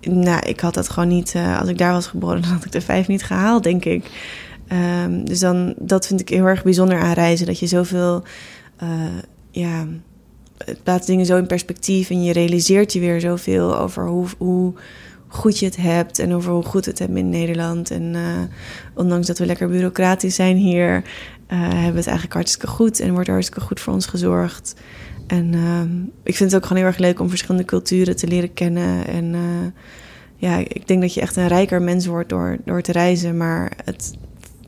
Nou, 0.00 0.46
ik 0.46 0.60
had 0.60 0.74
dat 0.74 0.88
gewoon 0.88 1.08
niet. 1.08 1.34
Uh, 1.34 1.60
als 1.60 1.68
ik 1.68 1.78
daar 1.78 1.92
was 1.92 2.06
geboren, 2.06 2.42
dan 2.42 2.50
had 2.50 2.64
ik 2.64 2.72
de 2.72 2.80
vijf 2.80 3.08
niet 3.08 3.22
gehaald, 3.22 3.62
denk 3.62 3.84
ik. 3.84 4.10
Um, 5.04 5.24
dus 5.24 5.38
dan, 5.38 5.74
dat 5.76 6.06
vind 6.06 6.20
ik 6.20 6.28
heel 6.28 6.44
erg 6.44 6.62
bijzonder 6.62 6.98
aan 6.98 7.12
reizen. 7.12 7.46
Dat 7.46 7.58
je 7.58 7.66
zoveel, 7.66 8.22
uh, 8.82 8.88
ja, 9.50 9.86
het 10.64 10.82
plaatst 10.82 11.06
dingen 11.06 11.26
zo 11.26 11.36
in 11.36 11.46
perspectief 11.46 12.10
en 12.10 12.22
je 12.22 12.32
realiseert 12.32 12.92
je 12.92 13.00
weer 13.00 13.20
zoveel 13.20 13.78
over 13.78 14.06
hoe. 14.06 14.26
hoe 14.38 14.72
goed 15.28 15.58
je 15.58 15.64
het 15.64 15.76
hebt 15.76 16.18
en 16.18 16.34
over 16.34 16.52
hoe 16.52 16.64
goed 16.64 16.84
we 16.84 16.90
het 16.90 16.98
hebben 16.98 17.16
in 17.16 17.28
Nederland. 17.28 17.90
En 17.90 18.02
uh, 18.14 18.20
ondanks 18.94 19.26
dat 19.26 19.38
we 19.38 19.46
lekker 19.46 19.68
bureaucratisch 19.68 20.34
zijn 20.34 20.56
hier, 20.56 20.96
uh, 20.96 21.60
hebben 21.60 21.92
we 21.92 21.98
het 21.98 22.06
eigenlijk 22.06 22.32
hartstikke 22.32 22.66
goed 22.66 23.00
en 23.00 23.12
wordt 23.12 23.26
er 23.26 23.32
hartstikke 23.32 23.66
goed 23.66 23.80
voor 23.80 23.92
ons 23.92 24.06
gezorgd. 24.06 24.74
En 25.26 25.52
uh, 25.52 25.80
ik 26.22 26.36
vind 26.36 26.50
het 26.50 26.54
ook 26.54 26.66
gewoon 26.66 26.82
heel 26.82 26.92
erg 26.92 26.98
leuk 26.98 27.20
om 27.20 27.28
verschillende 27.28 27.66
culturen 27.66 28.16
te 28.16 28.26
leren 28.26 28.54
kennen. 28.54 29.06
En 29.06 29.34
ja, 30.36 30.56
ik 30.56 30.86
denk 30.86 31.00
dat 31.00 31.14
je 31.14 31.20
echt 31.20 31.36
een 31.36 31.48
rijker 31.48 31.82
mens 31.82 32.06
wordt 32.06 32.28
door, 32.28 32.56
door 32.64 32.82
te 32.82 32.92
reizen. 32.92 33.36
Maar 33.36 33.72
het 33.84 34.12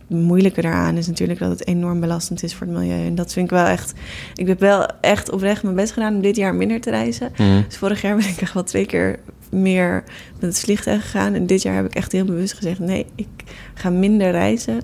moeilijke 0.06 0.60
daaraan 0.60 0.96
is 0.96 1.06
natuurlijk 1.06 1.38
dat 1.38 1.50
het 1.50 1.66
enorm 1.66 2.00
belastend 2.00 2.42
is 2.42 2.54
voor 2.54 2.66
het 2.66 2.76
milieu. 2.76 3.06
En 3.06 3.14
dat 3.14 3.32
vind 3.32 3.44
ik 3.44 3.50
wel 3.50 3.66
echt. 3.66 3.92
Ik 4.34 4.46
heb 4.46 4.60
wel 4.60 4.86
echt 5.00 5.30
oprecht 5.30 5.62
mijn 5.62 5.74
best 5.74 5.92
gedaan 5.92 6.14
om 6.14 6.22
dit 6.22 6.36
jaar 6.36 6.54
minder 6.54 6.80
te 6.80 6.90
reizen. 6.90 7.32
Mm. 7.36 7.64
Dus 7.68 7.76
vorig 7.76 8.02
jaar 8.02 8.16
ben 8.16 8.28
ik 8.28 8.40
echt 8.40 8.54
wel 8.54 8.64
twee 8.64 8.86
keer 8.86 9.18
meer 9.50 10.04
met 10.40 10.42
het 10.54 10.60
vliegtuig 10.60 11.02
gegaan. 11.02 11.34
En 11.34 11.46
dit 11.46 11.62
jaar 11.62 11.74
heb 11.74 11.84
ik 11.84 11.94
echt 11.94 12.12
heel 12.12 12.24
bewust 12.24 12.52
gezegd: 12.54 12.78
nee, 12.78 13.06
ik 13.14 13.28
ga 13.74 13.90
minder 13.90 14.30
reizen. 14.30 14.80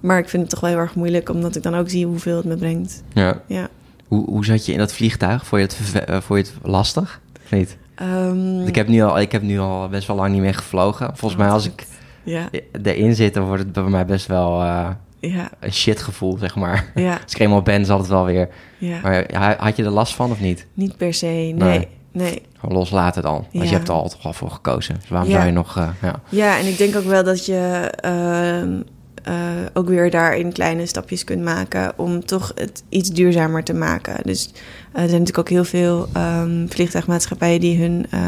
Maar 0.00 0.18
ik 0.18 0.28
vind 0.28 0.42
het 0.42 0.50
toch 0.50 0.60
wel 0.60 0.70
heel 0.70 0.78
erg 0.78 0.94
moeilijk, 0.94 1.28
omdat 1.28 1.56
ik 1.56 1.62
dan 1.62 1.74
ook 1.74 1.88
zie 1.90 2.06
hoeveel 2.06 2.36
het 2.36 2.44
me 2.44 2.56
brengt. 2.56 3.02
Ja. 3.12 3.40
Ja. 3.46 3.68
Hoe, 4.08 4.24
hoe 4.30 4.44
zat 4.44 4.66
je 4.66 4.72
in 4.72 4.78
dat 4.78 4.92
vliegtuig? 4.92 5.46
Vond 5.46 5.60
je 5.72 5.76
het, 5.98 6.04
eh, 6.04 6.20
vond 6.20 6.46
je 6.46 6.52
het 6.54 6.70
lastig? 6.70 7.20
Of 7.44 7.50
niet? 7.50 7.76
Ehm, 7.94 8.60
Ik, 8.66 8.74
heb 8.74 8.88
nu 8.88 9.00
al, 9.02 9.20
ik 9.20 9.32
heb 9.32 9.42
nu 9.42 9.58
al 9.58 9.88
best 9.88 10.06
wel 10.06 10.16
lang 10.16 10.32
niet 10.32 10.40
meer 10.40 10.54
gevlogen. 10.54 11.06
Volgens 11.16 11.40
mij 11.40 11.50
als 11.50 11.66
ik 11.66 11.86
Ja, 12.22 12.48
erin 12.82 13.14
zit, 13.14 13.34
dan 13.34 13.44
wordt 13.44 13.62
het 13.62 13.72
bij 13.72 13.82
mij 13.82 14.04
best 14.06 14.26
wel 14.26 14.62
eh, 14.62 14.88
ja, 15.20 15.50
een 15.60 15.72
shitgevoel, 15.72 16.38
zeg 16.38 16.54
maar. 16.56 16.90
ja, 16.94 17.12
Als 17.24 17.34
ik 17.34 17.38
eenmaal 17.40 17.62
ben, 17.62 17.84
zal 17.84 17.98
het 17.98 18.08
wel 18.08 18.24
weer... 18.24 18.48
ja. 18.78 18.98
Maar 19.02 19.56
had 19.58 19.76
je 19.76 19.84
er 19.84 19.90
last 19.90 20.14
van 20.14 20.30
of 20.30 20.40
niet? 20.40 20.66
Niet 20.74 20.96
per 20.96 21.14
se, 21.14 21.26
nee. 21.26 21.52
Nee. 21.54 21.88
Nee. 22.12 22.42
Gewoon 22.58 22.76
loslaten 22.76 23.22
dan. 23.22 23.32
Want 23.32 23.46
Ja. 23.50 23.62
je 23.62 23.68
hebt 23.68 23.88
er 23.88 23.94
al 23.94 24.08
toch 24.08 24.24
al 24.24 24.32
voor 24.32 24.50
gekozen. 24.50 24.94
Dus 24.94 25.08
waarom 25.08 25.28
Ja. 25.28 25.34
zou 25.34 25.46
je 25.46 25.52
nog... 25.52 25.76
eh, 25.76 25.88
ja. 26.02 26.20
Ja, 26.28 26.58
en 26.58 26.66
ik 26.66 26.78
denk 26.78 26.96
ook 26.96 27.04
wel 27.04 27.24
dat 27.24 27.46
je 27.46 27.90
ehm, 28.00 28.80
eh, 29.24 29.34
ook 29.72 29.88
weer 29.88 30.10
daarin 30.10 30.52
kleine 30.52 30.86
stapjes 30.86 31.24
kunt 31.24 31.42
maken 31.42 31.92
om 31.98 32.24
toch 32.24 32.52
het 32.54 32.82
iets 32.88 33.10
duurzamer 33.10 33.64
te 33.64 33.74
maken. 33.74 34.14
Dus 34.24 34.46
eh, 34.46 35.02
er 35.02 35.08
zijn 35.08 35.20
natuurlijk 35.20 35.38
ook 35.38 35.48
heel 35.48 35.64
veel 35.64 36.08
ehm, 36.12 36.66
vliegtuigmaatschappijen 36.68 37.60
die 37.60 37.80
hun, 37.80 38.06
eh, 38.10 38.20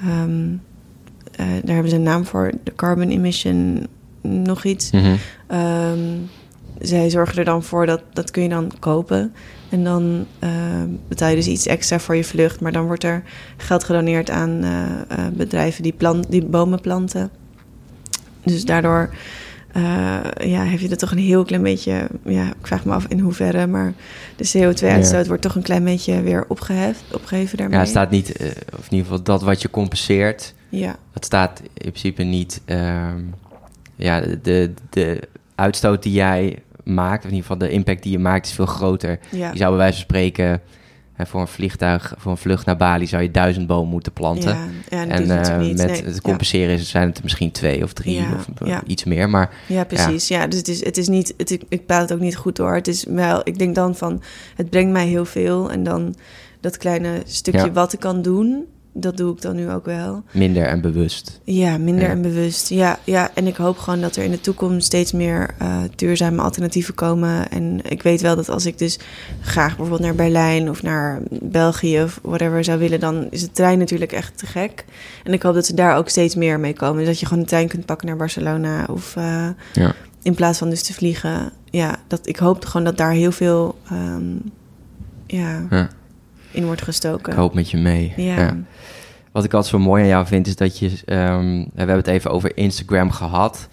ehm, 0.00 0.46
eh, 1.32 1.46
daar 1.64 1.74
hebben 1.74 1.90
ze 1.90 1.96
een 1.96 2.02
naam 2.02 2.24
voor, 2.26 2.52
de 2.64 2.74
carbon 2.74 3.08
emission 3.10 3.86
nog 4.20 4.64
iets. 4.64 4.90
Mhm. 4.90 5.14
Ehm, 5.46 5.98
zij 6.80 7.10
zorgen 7.10 7.38
er 7.38 7.44
dan 7.44 7.62
voor 7.62 7.86
dat 7.86 8.02
dat 8.12 8.30
kun 8.30 8.42
je 8.42 8.48
dan 8.48 8.72
kopen. 8.78 9.34
En 9.68 9.84
dan 9.84 10.26
ehm, 10.38 10.88
betaal 11.08 11.28
je 11.28 11.36
dus 11.36 11.46
iets 11.46 11.66
extra 11.66 11.98
voor 11.98 12.16
je 12.16 12.24
vlucht. 12.24 12.60
Maar 12.60 12.72
dan 12.72 12.86
wordt 12.86 13.04
er 13.04 13.22
geld 13.56 13.84
gedoneerd 13.84 14.30
aan 14.30 14.62
eh, 14.62 14.84
eh, 15.08 15.32
bedrijven 15.32 15.82
die, 15.82 15.92
plant, 15.92 16.30
die 16.30 16.44
bomen 16.44 16.80
planten. 16.80 17.30
Dus 18.44 18.64
daardoor 18.64 19.10
eh, 19.72 19.82
ja, 20.38 20.64
heb 20.64 20.78
je 20.80 20.88
er 20.88 20.96
toch 20.96 21.10
een 21.10 21.18
heel 21.18 21.44
klein 21.44 21.62
beetje... 21.62 22.08
Ja, 22.24 22.46
ik 22.46 22.66
vraag 22.66 22.84
me 22.84 22.92
af 22.92 23.06
in 23.06 23.18
hoeverre, 23.18 23.66
maar 23.66 23.92
de 24.36 24.44
CO2-uitstoot 24.44 25.22
Ja. 25.22 25.26
wordt 25.26 25.42
toch 25.42 25.54
een 25.54 25.62
klein 25.62 25.84
beetje 25.84 26.22
weer 26.22 26.44
opgeheft, 26.48 27.02
opgeheven 27.12 27.56
daarmee. 27.56 27.76
Ja, 27.76 27.82
het 27.82 27.90
staat 27.90 28.10
niet... 28.10 28.30
of 28.78 28.84
in 28.84 28.90
ieder 28.90 29.06
geval 29.06 29.22
dat 29.22 29.42
wat 29.42 29.62
je 29.62 29.70
compenseert... 29.70 30.54
Ja, 30.68 30.96
Het 31.12 31.24
staat 31.24 31.60
in 31.60 31.90
principe 31.90 32.22
niet... 32.22 32.60
ehm, 32.64 33.20
ja, 33.96 34.20
de, 34.42 34.72
de 34.90 35.20
uitstoot 35.54 36.02
die 36.02 36.12
jij 36.12 36.58
maakt... 36.86 37.24
of 37.24 37.30
in 37.30 37.36
ieder 37.36 37.50
geval 37.50 37.68
de 37.68 37.74
impact 37.74 38.02
die 38.02 38.12
je 38.12 38.18
maakt... 38.18 38.46
is 38.46 38.52
veel 38.52 38.66
groter. 38.66 39.18
ja. 39.30 39.50
Je 39.50 39.56
zou 39.58 39.68
bij 39.70 39.78
wijze 39.78 39.92
van 39.94 40.02
spreken... 40.02 40.60
hè, 41.12 41.26
voor 41.26 41.40
een 41.40 41.46
vliegtuig, 41.48 42.14
voor 42.18 42.30
een 42.30 42.36
vlucht 42.38 42.66
naar 42.66 42.76
Bali... 42.76 43.06
zou 43.06 43.22
je 43.22 43.30
duizend 43.30 43.66
bomen 43.66 43.90
moeten 43.90 44.12
planten. 44.12 44.56
Ja, 44.88 45.06
en 45.06 45.10
eh, 45.30 45.58
niet. 45.58 45.76
met 45.76 45.86
Nee, 45.86 46.02
het 46.04 46.20
compenseren 46.20 46.74
is- 46.74 46.88
zijn 46.90 47.06
het 47.08 47.16
er 47.16 47.22
misschien 47.22 47.50
twee 47.52 47.82
of 47.82 47.92
drie 47.92 48.14
Ja, 48.14 48.34
of 48.34 48.68
eh, 48.68 48.78
iets 48.86 49.04
meer. 49.04 49.30
Maar 49.30 49.50
Ja, 49.68 49.84
precies. 49.84 50.28
Ja, 50.28 50.46
dus 50.46 50.58
het 50.58 50.68
is, 50.68 50.84
het 50.84 50.96
is 50.96 51.08
niet, 51.08 51.34
het, 51.36 51.50
ik- 51.68 51.86
praat 51.86 52.00
het 52.00 52.12
ook 52.12 52.20
niet 52.20 52.36
goed 52.36 52.56
door. 52.56 52.74
Het 52.74 52.88
is 52.88 53.04
wel, 53.04 53.40
ik 53.44 53.58
denk 53.58 53.74
dan 53.74 53.94
van, 53.96 54.22
het 54.56 54.70
brengt 54.70 54.92
mij 54.92 55.06
heel 55.06 55.24
veel. 55.24 55.70
En 55.70 55.82
dan 55.82 56.14
dat 56.60 56.76
kleine 56.76 57.22
stukje 57.26 57.72
wat 57.72 57.92
ik 57.92 58.00
kan 58.00 58.22
doen, 58.22 58.64
dat 58.98 59.16
doe 59.16 59.32
ik 59.34 59.40
dan 59.40 59.56
nu 59.56 59.70
ook 59.70 59.84
wel. 59.84 60.22
minder 60.32 60.66
en 60.66 60.80
bewust. 60.80 61.40
Ja, 61.44 61.78
minder 61.78 62.04
Ja. 62.04 62.10
en 62.10 62.22
bewust. 62.22 62.68
Ja, 62.68 62.98
ja, 63.04 63.30
en 63.34 63.46
ik 63.46 63.56
hoop 63.56 63.78
gewoon 63.78 64.00
dat 64.00 64.16
er 64.16 64.24
in 64.24 64.30
de 64.30 64.40
toekomst 64.40 64.86
steeds 64.86 65.12
meer 65.12 65.50
eh, 65.58 65.78
duurzame 65.96 66.42
alternatieven 66.42 66.94
komen. 66.94 67.50
En 67.50 67.80
ik 67.88 68.02
weet 68.02 68.20
wel 68.20 68.36
dat 68.36 68.48
als 68.48 68.66
ik 68.66 68.78
dus 68.78 68.98
graag 69.40 69.68
bijvoorbeeld 69.68 70.00
naar 70.00 70.14
Berlijn 70.14 70.70
of 70.70 70.82
naar 70.82 71.20
België 71.30 72.02
of 72.02 72.18
whatever 72.22 72.64
zou 72.64 72.78
willen, 72.78 73.00
dan 73.00 73.26
is 73.30 73.40
de 73.40 73.50
trein 73.52 73.78
natuurlijk 73.78 74.12
echt 74.12 74.38
te 74.38 74.46
gek. 74.46 74.84
En 75.24 75.32
ik 75.32 75.42
hoop 75.42 75.54
dat 75.54 75.66
ze 75.66 75.74
daar 75.74 75.96
ook 75.96 76.08
steeds 76.08 76.34
meer 76.34 76.60
mee 76.60 76.72
komen. 76.72 76.98
Dus 76.98 77.06
dat 77.06 77.20
je 77.20 77.26
gewoon 77.26 77.42
de 77.42 77.48
trein 77.48 77.68
kunt 77.68 77.86
pakken 77.86 78.06
naar 78.06 78.16
Barcelona 78.16 78.86
of 78.90 79.16
eh, 79.16 79.48
Ja. 79.72 79.94
in 80.22 80.34
plaats 80.34 80.58
van 80.58 80.70
dus 80.70 80.82
te 80.82 80.94
vliegen. 80.94 81.52
Ja, 81.70 81.96
dat, 82.06 82.26
ik 82.26 82.36
hoop 82.36 82.64
gewoon 82.64 82.84
dat 82.86 82.96
daar 82.96 83.12
heel 83.12 83.32
veel 83.32 83.78
ehm, 83.90 84.24
ja, 85.26 85.66
Ja. 85.70 85.88
in 86.50 86.64
wordt 86.64 86.82
gestoken. 86.82 87.32
Ik 87.32 87.38
hoop 87.38 87.54
met 87.54 87.70
je 87.70 87.76
mee. 87.76 88.12
Ja. 88.16 88.56
Wat 89.36 89.44
ik 89.44 89.54
altijd 89.54 89.72
zo 89.72 89.78
mooi 89.78 90.02
aan 90.02 90.08
jou 90.08 90.26
vind, 90.26 90.46
is 90.46 90.56
dat 90.56 90.78
je... 90.78 91.02
ehm, 91.04 91.58
we 91.58 91.70
hebben 91.74 91.96
het 91.96 92.06
even 92.06 92.30
over 92.30 92.56
Instagram 92.56 93.10
gehad. 93.10 93.68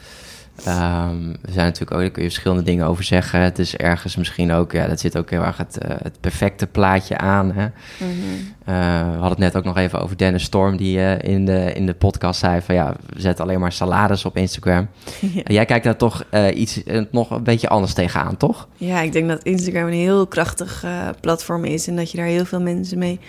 Ehm, 0.65 1.17
we 1.41 1.52
zijn 1.52 1.65
natuurlijk 1.65 1.91
ook, 1.91 1.99
daar 1.99 2.10
kun 2.10 2.23
je 2.23 2.30
verschillende 2.30 2.63
dingen 2.63 2.88
over 2.88 3.04
zeggen. 3.04 3.39
Het 3.39 3.60
is 3.60 3.76
ergens 3.76 4.15
misschien 4.15 4.52
ook, 4.52 4.71
ja, 4.71 4.88
dat 4.88 4.99
zit 4.99 5.17
ook 5.17 5.30
heel 5.30 5.43
erg 5.43 5.58
het, 5.58 5.78
eh, 5.78 5.95
het 6.02 6.19
perfecte 6.19 6.67
plaatje 6.67 7.17
aan. 7.17 7.52
Hè? 7.52 7.67
Mhm. 7.97 8.62
Eh, 8.65 8.73
we 9.12 9.17
hadden 9.17 9.30
het 9.30 9.38
net 9.38 9.56
ook 9.56 9.63
nog 9.63 9.78
even 9.78 10.02
over 10.02 10.17
Dennis 10.17 10.43
Storm, 10.43 10.78
die 10.78 10.99
eh, 10.99 11.34
in, 11.34 11.45
de, 11.45 11.73
in 11.73 11.86
de 11.86 11.93
podcast 11.93 12.39
zei 12.39 12.62
van 12.62 12.76
ja, 12.76 12.95
we 13.13 13.21
zetten 13.21 13.45
alleen 13.45 13.60
maar 13.60 13.71
salades 13.71 14.26
op 14.26 14.38
Instagram. 14.38 14.88
Ja. 15.34 15.41
Jij 15.45 15.65
kijkt 15.65 15.84
daar 15.84 15.95
toch 15.95 16.23
eh, 16.30 16.60
iets 16.60 16.82
nog 17.12 17.30
een 17.30 17.43
beetje 17.43 17.69
anders 17.69 17.93
tegenaan, 17.93 18.38
toch? 18.38 18.67
Ja, 18.76 19.02
ik 19.02 19.12
denk 19.12 19.28
dat 19.28 19.43
Instagram 19.43 19.88
een 19.88 19.93
heel 19.93 20.28
krachtig 20.28 20.86
platform 21.19 21.65
is 21.65 21.88
en 21.88 21.95
dat 21.95 22.12
je 22.12 22.17
daar 22.17 22.26
heel 22.26 22.45
veel 22.45 22.62
mensen 22.62 22.97
mee 22.97 23.19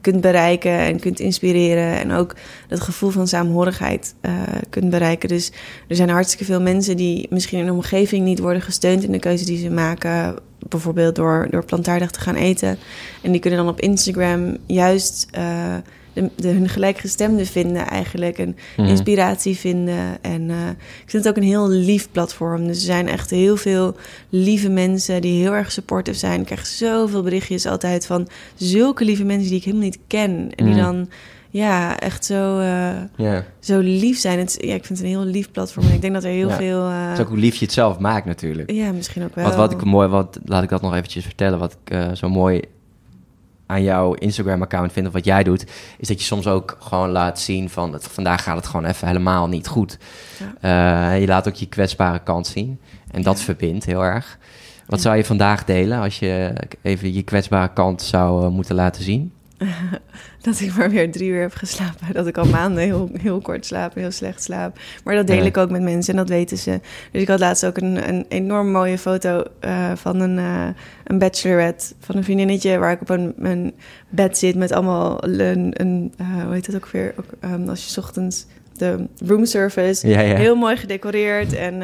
kunt 0.00 0.20
bereiken 0.20 0.78
en 0.78 1.00
kunt 1.00 1.20
inspireren 1.20 1.98
en 1.98 2.12
ook 2.12 2.34
dat 2.68 2.80
gevoel 2.80 3.10
van 3.10 3.28
saamhorigheid 3.28 4.14
kunt 4.70 4.90
bereiken. 4.90 5.28
Dus 5.28 5.52
er 5.88 5.96
zijn 5.96 6.08
hartstikke 6.08 6.44
veel 6.44 6.60
mensen 6.60 6.96
die 6.96 7.26
misschien 7.30 7.58
in 7.58 7.66
de 7.66 7.72
omgeving 7.72 8.24
niet 8.24 8.38
worden 8.38 8.62
gesteund 8.62 9.04
in 9.04 9.12
de 9.12 9.18
keuze 9.18 9.44
die 9.44 9.58
ze 9.58 9.70
maken, 9.70 10.38
bijvoorbeeld 10.68 11.14
door, 11.14 11.46
door 11.50 11.64
plantaardig 11.64 12.10
te 12.10 12.20
gaan 12.20 12.34
eten. 12.34 12.78
En 13.22 13.32
die 13.32 13.40
kunnen 13.40 13.58
dan 13.64 13.68
op 13.68 13.80
Instagram 13.80 14.56
juist 14.66 15.26
eh, 15.30 15.74
de, 16.12 16.30
de, 16.36 16.48
hun 16.48 16.68
gelijkgestemden 16.68 17.46
vinden 17.46 17.86
eigenlijk 17.86 18.38
en 18.38 18.56
Mhm. 18.76 18.88
inspiratie 18.88 19.56
vinden. 19.56 20.22
En 20.22 20.50
eh, 20.50 20.68
ik 21.02 21.10
vind 21.10 21.24
het 21.24 21.28
ook 21.28 21.42
een 21.42 21.48
heel 21.48 21.68
lief 21.68 22.08
platform. 22.12 22.66
Dus 22.66 22.76
er 22.76 22.82
zijn 22.82 23.08
echt 23.08 23.30
heel 23.30 23.56
veel 23.56 23.96
lieve 24.28 24.68
mensen 24.68 25.20
die 25.20 25.40
heel 25.42 25.52
erg 25.54 25.72
supportive 25.72 26.18
zijn. 26.18 26.40
Ik 26.40 26.46
krijg 26.46 26.66
zoveel 26.66 27.22
berichtjes 27.22 27.66
altijd 27.66 28.06
van 28.06 28.28
zulke 28.54 29.04
lieve 29.04 29.24
mensen 29.24 29.48
die 29.48 29.58
ik 29.58 29.64
helemaal 29.64 29.84
niet 29.86 29.98
ken. 30.06 30.50
En 30.54 30.64
die 30.64 30.74
Mm. 30.74 30.80
dan 30.80 31.08
ja, 31.52 31.98
echt 31.98 32.24
zo, 32.24 32.58
eh, 32.58 33.36
zo 33.60 33.78
lief 33.78 34.18
zijn. 34.18 34.38
Het, 34.38 34.56
ja, 34.60 34.74
ik 34.74 34.84
vind 34.84 34.98
het 34.98 35.08
een 35.08 35.14
heel 35.14 35.24
lief 35.24 35.50
platform. 35.50 35.86
En 35.86 35.92
ik 35.94 36.00
denk 36.00 36.14
dat 36.14 36.24
er 36.24 36.30
heel 36.30 36.48
Ja. 36.48 36.56
veel... 36.56 36.88
eh, 36.88 37.04
Dat 37.08 37.18
is 37.18 37.24
ook 37.24 37.28
hoe 37.28 37.38
lief 37.38 37.54
je 37.54 37.64
het 37.64 37.74
zelf 37.74 37.98
maakt 37.98 38.26
natuurlijk. 38.26 38.70
ja, 38.70 38.92
misschien 38.92 39.22
ook 39.22 39.34
wel. 39.34 39.44
Wat, 39.44 39.54
wat 39.54 39.72
ik 39.72 39.84
mooi, 39.84 40.08
wat, 40.08 40.38
laat 40.44 40.62
ik 40.62 40.68
dat 40.68 40.82
nog 40.82 40.94
eventjes 40.94 41.24
vertellen. 41.24 41.58
Wat 41.58 41.76
ik 41.84 41.90
eh, 41.94 42.12
zo 42.12 42.28
mooi 42.28 42.60
aan 43.66 43.82
jouw 43.82 44.12
Instagram-account 44.14 44.92
vind, 44.92 45.06
of 45.06 45.12
wat 45.12 45.24
jij 45.24 45.42
doet, 45.42 45.64
is 45.98 46.08
dat 46.08 46.18
je 46.20 46.24
soms 46.26 46.46
ook 46.46 46.76
gewoon 46.80 47.10
laat 47.10 47.40
zien 47.40 47.70
van 47.70 47.92
het, 47.92 48.04
vandaag 48.06 48.42
gaat 48.42 48.56
het 48.56 48.66
gewoon 48.66 48.86
even 48.86 49.06
helemaal 49.06 49.48
niet 49.48 49.66
goed. 49.68 49.98
Je 50.62 51.24
laat 51.26 51.48
ook 51.48 51.54
je 51.54 51.66
kwetsbare 51.66 52.18
kant 52.18 52.46
zien. 52.46 52.78
En 53.10 53.22
dat 53.22 53.40
verbindt 53.40 53.84
heel 53.84 54.04
erg. 54.04 54.38
Wat 54.86 55.00
zou 55.00 55.16
je 55.16 55.24
vandaag 55.24 55.64
delen 55.64 56.00
als 56.00 56.18
je 56.18 56.52
even 56.82 57.12
je 57.14 57.22
kwetsbare 57.22 57.72
kant 57.72 58.02
zou 58.02 58.50
moeten 58.50 58.74
laten 58.74 59.02
zien? 59.02 59.32
Dat 60.42 60.60
ik 60.60 60.76
maar 60.76 60.90
weer 60.90 61.12
drie 61.12 61.30
uur 61.30 61.40
heb 61.40 61.54
geslapen. 61.54 62.12
Dat 62.12 62.26
ik 62.26 62.38
al 62.38 62.44
maanden 62.44 62.82
heel, 62.82 63.10
heel 63.20 63.40
kort 63.40 63.66
slaap, 63.66 63.94
heel 63.94 64.10
slecht 64.10 64.42
slaap. 64.42 64.78
Maar 65.04 65.14
dat 65.14 65.26
deel 65.26 65.36
Ja. 65.36 65.42
ik 65.42 65.56
ook 65.56 65.70
met 65.70 65.82
mensen 65.82 66.12
en 66.12 66.18
dat 66.18 66.28
weten 66.28 66.58
ze. 66.58 66.80
Dus 67.10 67.22
ik 67.22 67.28
had 67.28 67.38
laatst 67.38 67.66
ook 67.66 67.76
een, 67.76 68.08
een 68.08 68.24
enorm 68.28 68.70
mooie 68.70 68.98
foto 68.98 69.42
eh, 69.60 69.92
van 69.94 70.20
een, 70.20 70.38
eh, 70.38 70.66
een 71.04 71.18
bachelorette. 71.18 71.94
Van 72.00 72.16
een 72.16 72.24
vriendinnetje 72.24 72.78
waar 72.78 72.92
ik 72.92 73.00
op 73.00 73.08
een, 73.10 73.34
een 73.38 73.74
bed 74.08 74.38
zit 74.38 74.54
met 74.54 74.72
allemaal 74.72 75.24
een... 75.24 75.70
een 75.80 76.12
eh, 76.16 76.44
hoe 76.44 76.52
heet 76.52 76.66
dat 76.66 76.74
ook 76.74 76.88
weer? 76.88 77.14
Ook, 77.18 77.30
ehm, 77.40 77.68
als 77.68 77.84
je 77.84 77.90
's 77.90 77.98
ochtends 77.98 78.46
de 78.76 79.06
room 79.26 79.44
service... 79.44 80.08
Ja, 80.08 80.20
ja. 80.20 80.36
Heel 80.36 80.56
mooi 80.56 80.76
gedecoreerd 80.76 81.52
en... 81.52 81.82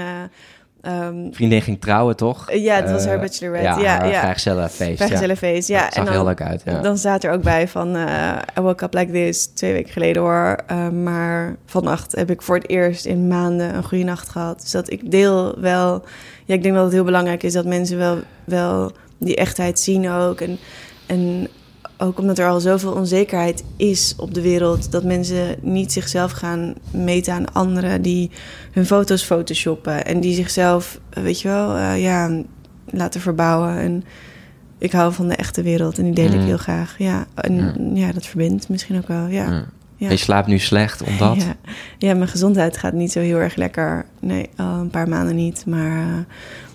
eh, 0.89 1.07
ehm, 1.07 1.33
Vriendin 1.33 1.63
ging 1.63 1.81
trouwen, 1.81 2.17
toch? 2.17 2.53
ja, 2.53 2.81
dat 2.81 2.91
was 2.91 3.05
haar 3.05 3.15
Eh, 3.15 3.21
bachelorette. 3.21 3.69
Ja, 3.69 3.79
Ja, 3.81 3.99
haar 3.99 4.09
ja. 4.09 4.19
vrijgezellenfeest. 4.21 4.97
Vrijgezellenfeest, 4.97 5.69
ja. 5.69 5.79
Ja, 5.79 5.91
zag 5.93 6.07
en 6.07 6.13
heel 6.13 6.25
leuk 6.25 6.43
uit. 6.43 6.63
Ja. 6.65 6.81
dan 6.81 6.99
staat 6.99 7.25
er 7.25 7.33
ook 7.33 7.43
bij 7.43 7.69
van... 7.69 7.97
eh 7.97 8.37
I 8.59 8.61
woke 8.61 8.85
up 8.85 8.95
like 8.95 9.13
this, 9.13 9.47
twee 9.47 9.73
weken 9.73 9.93
geleden 9.93 10.23
hoor. 10.23 10.57
Eh, 10.67 10.89
maar 10.89 11.57
vannacht 11.67 12.17
heb 12.17 12.31
ik 12.31 12.43
voor 12.43 12.55
het 12.57 12.69
eerst 12.69 13.05
in 13.05 13.29
maanden 13.29 13.75
een 13.75 13.85
goede 13.85 14.05
nacht 14.05 14.29
gehad. 14.29 14.61
Dus 14.61 14.71
dat 14.71 14.91
ik 14.91 15.11
deel 15.11 15.61
wel... 15.61 16.05
Ja, 16.45 16.55
ik 16.55 16.63
denk 16.63 16.75
dat 16.75 16.85
het 16.85 16.93
heel 16.93 17.05
belangrijk 17.05 17.43
is 17.43 17.53
dat 17.53 17.65
mensen 17.65 17.99
wel, 17.99 18.19
wel 18.45 18.93
die 19.19 19.37
echtheid 19.37 19.79
zien 19.79 20.11
ook. 20.11 20.41
En, 20.41 20.59
en 21.07 21.49
ook 21.99 22.19
omdat 22.19 22.39
er 22.39 22.49
al 22.49 22.61
zoveel 22.61 22.93
onzekerheid 22.93 23.65
is 23.77 24.15
op 24.19 24.35
de 24.35 24.41
wereld... 24.41 24.91
dat 24.93 25.05
mensen 25.05 25.57
niet 25.61 25.93
zichzelf 25.93 26.33
gaan 26.33 26.75
meten 26.91 27.33
aan 27.33 27.53
anderen... 27.53 28.03
die 28.03 28.31
hun 28.73 28.87
foto's 28.87 29.23
photoshoppen 29.25 30.05
en 30.05 30.21
die 30.21 30.35
zichzelf, 30.35 31.01
weet 31.11 31.41
je 31.41 31.49
wel, 31.49 31.75
eh, 31.77 32.03
ja, 32.03 32.43
laten 32.91 33.21
verbouwen. 33.21 33.77
En 33.79 34.05
ik 34.79 34.93
hou 34.93 35.13
van 35.13 35.29
de 35.29 35.35
echte 35.37 35.63
wereld 35.63 35.99
en 35.99 36.05
die 36.05 36.15
deel 36.15 36.33
ik 36.33 36.41
Mm. 36.41 36.47
heel 36.47 36.57
graag. 36.57 36.95
Ja, 36.99 37.27
en 37.35 37.55
Ja. 37.57 37.75
ja. 38.07 38.13
dat 38.13 38.27
verbindt 38.27 38.69
misschien 38.69 38.97
ook 38.97 39.09
wel. 39.09 39.27
Ja. 39.27 39.51
Ja. 39.51 39.65
Ja. 39.97 40.11
Je 40.11 40.17
slaapt 40.17 40.47
nu 40.47 40.59
slecht 40.59 41.03
omdat... 41.03 41.37
Ja. 41.37 41.55
ja, 41.99 42.15
mijn 42.15 42.29
gezondheid 42.29 42.77
gaat 42.77 42.93
niet 42.93 43.13
zo 43.13 43.21
heel 43.21 43.37
erg 43.39 43.55
lekker. 43.55 44.05
Nee, 44.21 44.49
al 44.57 44.75
een 44.79 44.91
paar 44.91 45.09
maanden 45.09 45.37
niet. 45.37 45.67
Maar 45.67 45.97
eh, 45.99 46.19